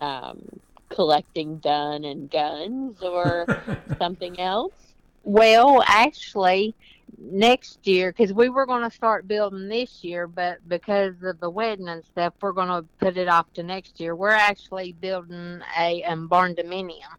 um, 0.01 0.43
collecting 0.91 1.59
Dunn 1.59 2.05
and 2.05 2.31
guns 2.31 3.03
or 3.03 3.47
something 3.99 4.39
else? 4.39 4.95
Well, 5.23 5.83
actually, 5.87 6.77
next 7.19 7.87
year, 7.87 8.13
because 8.13 8.33
we 8.33 8.49
were 8.49 8.67
going 8.67 8.89
to 8.89 8.95
start 8.95 9.27
building 9.27 9.69
this 9.69 10.05
year, 10.05 10.29
but 10.29 10.59
because 10.69 11.15
of 11.25 11.41
the 11.41 11.51
wedding 11.51 11.89
and 11.89 12.05
stuff, 12.05 12.35
we're 12.41 12.53
going 12.53 12.69
to 12.69 12.87
put 13.01 13.17
it 13.17 13.27
off 13.27 13.53
to 13.55 13.63
next 13.63 13.99
year. 13.99 14.15
We're 14.15 14.31
actually 14.31 14.93
building 14.93 15.61
a 15.77 16.05
um, 16.05 16.29
barn 16.29 16.55
dominium. 16.55 17.17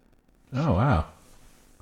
oh 0.54 0.74
wow. 0.74 1.06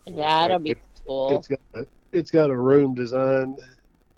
That'll 0.08 0.60
be 0.60 0.76
cool. 1.06 1.38
It's 1.38 1.48
got 1.48 1.60
a, 1.74 1.86
it's 2.12 2.32
got 2.32 2.50
a 2.50 2.56
room 2.56 2.94
designed 2.94 3.60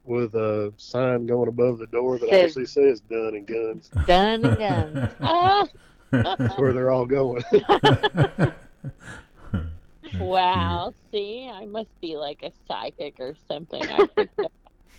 with 0.04 0.36
a 0.36 0.74
sign 0.78 1.26
going 1.26 1.50
above 1.50 1.80
the 1.80 1.88
door 1.88 2.18
that 2.20 2.30
Says- 2.30 2.52
actually 2.52 2.66
says 2.66 3.02
"Dunn 3.02 3.36
and 3.36 3.46
Guns." 3.46 3.90
Dunn 4.08 4.46
and 4.46 4.58
guns. 4.58 5.12
Ah, 5.22 5.68
That's 6.12 6.58
where 6.58 6.74
they're 6.74 6.92
all 6.92 7.06
going. 7.06 7.44
wow. 10.20 10.94
See, 11.12 11.50
I 11.52 11.66
must 11.66 11.90
be 12.02 12.16
like 12.16 12.44
a 12.44 12.52
psychic 12.68 13.20
or 13.20 13.36
something. 13.48 13.84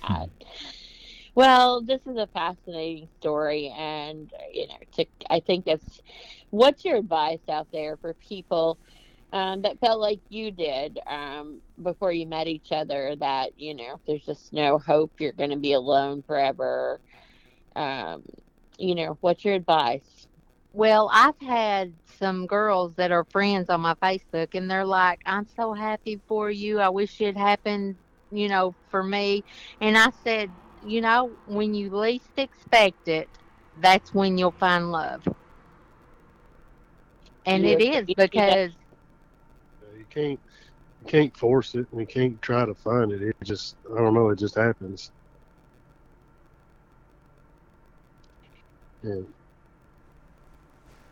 I. 0.03 0.29
Well, 1.35 1.83
this 1.83 2.01
is 2.05 2.17
a 2.17 2.27
fascinating 2.27 3.09
story, 3.21 3.73
and 3.77 4.33
you 4.53 4.67
know, 4.67 4.75
to, 4.97 5.07
I 5.31 5.39
think 5.41 5.69
it's 5.69 6.03
what's 6.51 6.85
your 6.85 6.97
advice 6.97 7.39
out 7.49 7.69
there 7.71 7.97
for 7.97 8.15
people 8.15 8.77
um, 9.33 9.63
that 9.63 9.81
felt 9.81 10.01
like 10.01 10.21
you 10.29 10.51
did 10.51 10.99
um, 11.07 11.61
before 11.83 12.13
you 12.13 12.27
met 12.27 12.49
each 12.49 12.73
other? 12.73 13.15
That 13.17 13.53
you 13.57 13.75
know, 13.75 14.01
there's 14.07 14.25
just 14.25 14.53
no 14.53 14.79
hope. 14.79 15.13
You're 15.19 15.33
going 15.33 15.51
to 15.51 15.57
be 15.57 15.73
alone 15.73 16.23
forever. 16.23 17.01
Um, 17.77 18.25
you 18.79 18.95
know, 18.95 19.19
what's 19.21 19.45
your 19.45 19.55
advice? 19.55 20.27
Well, 20.73 21.11
I've 21.13 21.41
had 21.41 21.95
some 22.19 22.47
girls 22.47 22.95
that 22.97 23.11
are 23.13 23.25
friends 23.25 23.71
on 23.71 23.81
my 23.81 23.95
Facebook, 23.95 24.55
and 24.55 24.71
they're 24.71 24.85
like, 24.85 25.21
I'm 25.27 25.47
so 25.47 25.73
happy 25.75 26.21
for 26.29 26.51
you. 26.51 26.81
I 26.81 26.89
wish 26.91 27.21
it 27.21 27.37
happened, 27.37 27.97
you 28.31 28.49
know, 28.49 28.75
for 28.91 29.03
me. 29.03 29.45
And 29.81 29.97
I 29.99 30.11
said, 30.11 30.53
you 30.83 31.01
know, 31.01 31.37
when 31.47 31.75
you 31.75 31.91
least 31.95 32.33
expect 32.39 33.09
it, 33.09 33.31
that's 33.77 34.13
when 34.15 34.39
you'll 34.39 34.53
find 34.53 34.91
love. 34.93 35.23
And 37.47 37.67
it 37.67 37.85
Yeah. 37.89 38.15
because, 38.17 38.78
can't 40.19 40.41
you 41.01 41.07
can't 41.07 41.37
force 41.37 41.75
it. 41.75 41.87
and 41.93 42.01
You 42.01 42.07
can't 42.07 42.43
try 42.43 42.65
to 42.67 42.75
find 42.75 43.13
it. 43.13 43.23
It 43.23 43.35
just 43.45 43.77
I 43.95 44.01
don't 44.01 44.15
know. 44.15 44.31
It 44.31 44.39
just 44.39 44.57
happens. 44.57 45.11
Yeah. 49.03 49.23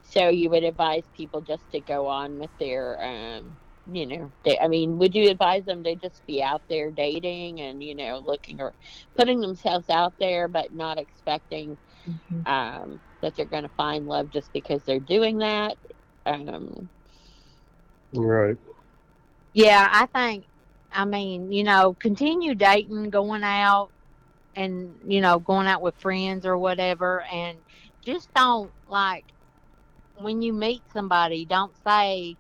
So 0.03 0.29
you 0.29 0.51
would 0.51 0.65
advise 0.65 1.05
people 1.15 1.41
just 1.41 1.71
to 1.71 1.81
go 1.81 2.07
on 2.07 2.39
with 2.39 2.51
their, 2.59 3.03
um, 3.03 3.57
you 3.87 4.07
know, 4.07 4.33
they, 4.45 4.59
I 4.59 4.69
mean, 4.69 4.99
would 4.99 5.15
you 5.15 5.31
advise 5.31 5.65
them 5.65 5.85
to 5.85 5.97
just 5.97 6.25
be 6.27 6.43
out 6.43 6.63
there 6.69 6.91
dating 6.91 7.61
and 7.61 7.83
you 7.83 7.95
know 7.95 8.19
looking 8.25 8.61
or 8.61 8.75
putting 9.17 9.41
themselves 9.41 9.91
out 9.91 10.15
there, 10.19 10.49
but 10.49 10.73
not 10.73 10.99
expecting 10.99 11.79
um, 12.47 13.01
that 13.23 13.37
they're 13.37 13.47
going 13.47 13.65
to 13.65 13.69
find 13.71 14.07
love 14.07 14.31
just 14.31 14.53
because 14.53 14.85
they're 14.85 15.01
doing 15.01 15.39
that? 15.39 15.77
Um, 16.27 16.91
Right. 18.13 18.57
Yeah, 19.57 19.89
I 19.91 20.05
think, 20.05 20.45
I 20.93 21.07
mean, 21.07 21.51
you 21.51 21.65
know, 21.65 21.95
continue 21.99 22.55
dating, 22.55 23.09
going 23.09 23.43
out, 23.43 23.89
and, 24.55 24.95
you 25.07 25.23
know, 25.23 25.39
going 25.39 25.67
out 25.67 25.81
with 25.81 25.95
friends 25.97 26.45
or 26.45 26.59
whatever, 26.59 27.23
and 27.33 27.57
just 28.05 28.29
don't, 28.35 28.71
like, 28.87 29.25
when 30.21 30.43
you 30.43 30.53
meet 30.53 30.83
somebody, 30.93 31.47
don't 31.47 31.73
say, 31.87 32.37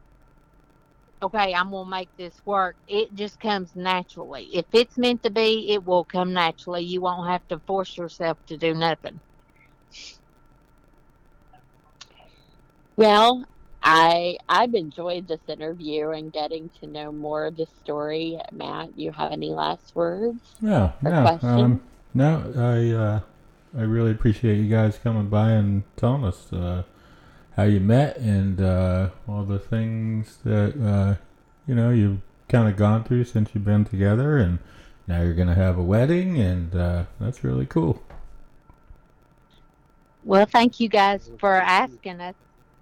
okay, 1.22 1.54
I'm 1.54 1.70
going 1.70 1.86
to 1.86 1.90
make 1.90 2.10
this 2.18 2.34
work. 2.44 2.76
It 2.86 3.14
just 3.14 3.40
comes 3.40 3.74
naturally. 3.74 4.50
If 4.52 4.66
it's 4.74 4.98
meant 4.98 5.22
to 5.22 5.30
be, 5.30 5.70
it 5.70 5.82
will 5.86 6.04
come 6.04 6.34
naturally. 6.34 6.84
You 6.84 7.00
won't 7.00 7.30
have 7.30 7.48
to 7.48 7.58
force 7.60 7.96
yourself 7.96 8.36
to 8.48 8.58
do 8.58 8.74
nothing. 8.74 9.20
well, 12.96 13.46
I 13.88 14.38
I've 14.48 14.74
enjoyed 14.74 15.28
this 15.28 15.48
interview 15.48 16.10
and 16.10 16.32
getting 16.32 16.70
to 16.80 16.88
know 16.88 17.12
more 17.12 17.46
of 17.46 17.56
the 17.56 17.66
story. 17.66 18.38
Matt, 18.52 18.98
you 18.98 19.12
have 19.12 19.32
any 19.32 19.50
last 19.50 19.94
words? 19.94 20.56
No, 20.60 20.92
Or 21.04 21.12
no, 21.12 21.22
question? 21.22 21.48
um, 21.48 21.82
no. 22.14 22.52
I 22.56 22.90
uh, 22.94 23.20
I 23.78 23.82
really 23.84 24.12
appreciate 24.12 24.56
you 24.58 24.68
guys 24.68 24.98
coming 24.98 25.28
by 25.28 25.50
and 25.52 25.84
telling 25.96 26.24
us 26.24 26.52
uh, 26.52 26.84
how 27.56 27.64
you 27.64 27.80
met 27.80 28.18
and 28.18 28.60
uh, 28.60 29.10
all 29.28 29.44
the 29.44 29.58
things 29.60 30.38
that 30.44 30.74
uh, 30.82 31.22
you 31.66 31.74
know 31.76 31.90
you've 31.90 32.20
kind 32.48 32.68
of 32.68 32.76
gone 32.76 33.04
through 33.04 33.24
since 33.24 33.50
you've 33.54 33.64
been 33.64 33.84
together, 33.84 34.38
and 34.38 34.58
now 35.06 35.22
you're 35.22 35.34
gonna 35.34 35.54
have 35.54 35.78
a 35.78 35.84
wedding, 35.84 36.38
and 36.40 36.74
uh, 36.74 37.04
that's 37.20 37.44
really 37.44 37.66
cool. 37.66 38.02
Well, 40.22 40.46
thank 40.46 40.80
you 40.80 40.88
guys 40.88 41.30
for 41.38 41.54
asking 41.54 42.20
us 42.20 42.34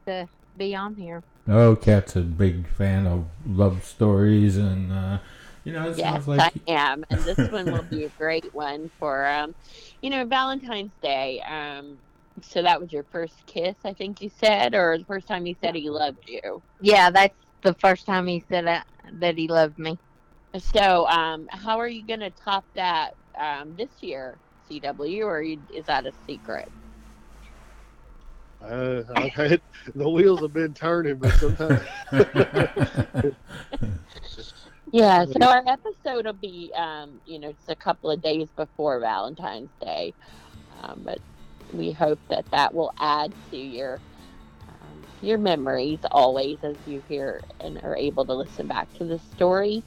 to 0.07 0.29
be 0.57 0.75
on 0.75 0.95
here. 0.97 1.23
Oh, 1.49 1.77
Kat's 1.77 2.17
a 2.17 2.21
big 2.21 2.67
fan 2.69 3.07
of 3.07 3.27
love 3.47 3.85
stories, 3.85 4.57
and 4.57 4.93
uh, 4.93 5.19
you 5.65 5.73
know 5.73 5.89
it 5.91 5.95
Yes, 5.95 5.97
sounds 5.97 6.27
like 6.29 6.41
I 6.41 6.51
am, 6.67 7.05
and 7.11 7.25
this 7.25 7.39
one 7.51 7.71
will 7.71 7.83
be 7.83 8.05
a 8.05 8.11
great 8.11 8.53
one 8.53 8.91
for, 8.99 9.27
um, 9.27 9.55
you 10.03 10.11
know, 10.11 10.25
Valentine's 10.27 10.93
Day. 11.03 11.41
Um, 11.43 11.99
so 12.43 12.63
that 12.63 12.81
was 12.81 12.93
your 12.93 13.05
first 13.13 13.45
kiss, 13.47 13.77
I 13.85 13.93
think 13.95 14.21
you 14.21 14.31
said, 14.31 14.75
or 14.75 14.99
the 14.99 15.05
first 15.05 15.29
time 15.29 15.45
he 15.45 15.55
said 15.61 15.75
he 15.77 15.91
loved 15.91 16.25
you. 16.27 16.63
Yeah, 16.81 17.11
that's 17.11 17.37
the 17.63 17.75
first 17.75 18.07
time 18.07 18.27
he 18.27 18.45
said 18.49 18.67
that, 18.67 18.87
that 19.21 19.37
he 19.39 19.49
loved 19.49 19.79
me. 19.79 19.99
So, 20.59 21.07
um, 21.09 21.47
how 21.51 21.79
are 21.79 21.89
you 21.89 22.07
going 22.07 22.21
to 22.21 22.31
top 22.31 22.65
that 22.75 23.15
um, 23.39 23.77
this 23.77 23.91
year, 24.03 24.41
CW, 24.71 25.25
or 25.27 25.43
you, 25.43 25.63
is 25.71 25.87
that 25.87 26.07
a 26.07 26.13
secret? 26.27 26.71
Uh, 28.65 29.03
I've 29.15 29.33
had 29.33 29.61
the 29.95 30.09
wheels 30.09 30.41
have 30.41 30.53
been 30.53 30.75
turning, 30.75 31.17
but 31.17 31.33
sometimes 31.35 31.81
Yeah, 34.93 35.25
so 35.25 35.49
our 35.49 35.63
episode 35.67 36.27
will 36.27 36.33
be, 36.35 36.73
um, 36.77 37.21
you 37.27 37.39
know, 37.41 37.53
just 37.53 37.69
a 37.69 37.75
couple 37.75 38.11
of 38.11 38.23
days 38.23 38.49
before 38.57 39.01
Valentine's 39.01 39.71
Day, 39.81 40.15
um, 40.83 41.03
but 41.05 41.19
we 41.73 41.91
hope 41.91 42.21
that 42.29 42.49
that 42.53 42.73
will 42.75 42.93
add 43.01 43.33
to 43.51 43.57
your 43.57 43.99
um, 44.69 45.03
your 45.21 45.39
memories 45.39 45.99
always 46.13 46.59
as 46.63 46.77
you 46.87 47.03
hear 47.09 47.43
and 47.61 47.83
are 47.83 47.97
able 47.97 48.25
to 48.25 48.35
listen 48.35 48.69
back 48.69 48.93
to 48.99 49.05
the 49.05 49.19
story. 49.19 49.83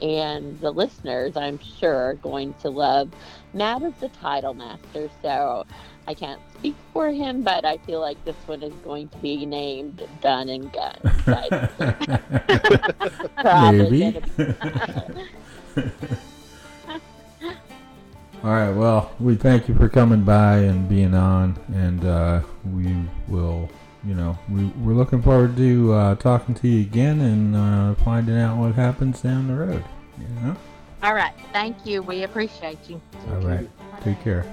And 0.00 0.60
the 0.60 0.70
listeners, 0.70 1.36
I'm 1.36 1.58
sure, 1.58 2.10
are 2.10 2.14
going 2.14 2.54
to 2.60 2.68
love 2.68 3.10
Matt 3.54 3.82
as 3.82 3.94
the 3.94 4.08
title 4.10 4.54
master. 4.54 5.08
So 5.22 5.66
I 6.08 6.14
can't 6.14 6.40
speak 6.54 6.76
for 6.92 7.08
him, 7.08 7.42
but 7.42 7.64
I 7.64 7.78
feel 7.78 8.00
like 8.00 8.24
this 8.24 8.36
one 8.46 8.62
is 8.62 8.72
going 8.84 9.08
to 9.08 9.16
be 9.18 9.44
named 9.44 10.06
Done 10.20 10.48
and 10.48 10.72
Gun. 10.72 10.94
Probably 13.40 13.90
maybe. 13.90 14.20
All 18.44 18.52
right. 18.52 18.70
Well, 18.70 19.12
we 19.18 19.34
thank 19.34 19.68
you 19.68 19.74
for 19.74 19.88
coming 19.88 20.22
by 20.22 20.58
and 20.58 20.88
being 20.88 21.12
on, 21.14 21.58
and 21.74 22.04
uh, 22.04 22.42
we 22.72 22.94
will, 23.26 23.68
you 24.04 24.14
know, 24.14 24.38
we, 24.48 24.66
we're 24.66 24.94
looking 24.94 25.22
forward 25.22 25.56
to 25.56 25.92
uh, 25.92 26.14
talking 26.14 26.54
to 26.54 26.68
you 26.68 26.82
again 26.82 27.20
and 27.20 27.56
uh, 27.56 27.94
finding 28.04 28.38
out 28.38 28.58
what 28.58 28.74
happens 28.74 29.22
down 29.22 29.48
the 29.48 29.54
road. 29.54 29.82
You 30.18 30.28
know. 30.40 30.56
All 31.02 31.14
right. 31.14 31.34
Thank 31.52 31.84
you. 31.84 32.00
We 32.02 32.22
appreciate 32.22 32.78
you. 32.88 33.00
All 33.30 33.40
right. 33.40 33.68
Take 34.02 34.22
care. 34.22 34.46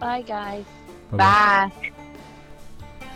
Bye, 0.00 0.22
guys. 0.22 0.64
Bye. 1.12 1.70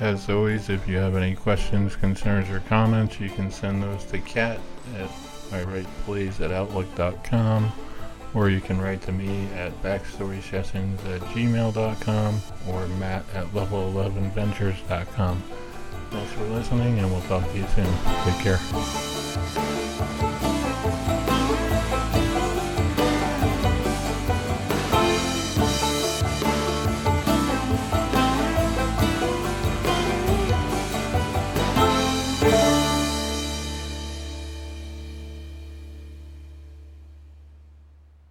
As 0.01 0.29
always, 0.29 0.69
if 0.69 0.87
you 0.89 0.97
have 0.97 1.17
any 1.17 1.35
questions, 1.35 1.97
concerns, 1.97 2.51
or 2.51 2.61
comments, 2.69 3.19
you 3.21 3.31
can 3.31 3.51
send 3.51 3.83
those 3.83 4.05
to 4.07 4.19
Kat 4.19 4.61
at 4.97 5.09
iWritePlays 5.51 6.41
at 6.41 6.51
Outlook.com, 6.51 7.73
or 8.35 8.51
you 8.51 8.61
can 8.61 8.81
write 8.81 9.01
to 9.03 9.13
me 9.13 9.47
at 9.55 9.73
backstorysessions 9.83 10.99
at 11.15 11.21
gmail.com 11.33 12.41
or 12.69 12.87
Matt 12.99 13.25
at 13.35 13.47
level11ventures.com. 13.49 15.43
Thanks 16.11 16.33
for 16.33 16.45
listening, 16.45 16.99
and 16.99 17.11
we'll 17.11 17.23
talk 17.23 17.49
to 17.51 17.57
you 17.57 17.67
soon. 17.75 17.87
Take 18.25 18.41
care. 18.41 18.61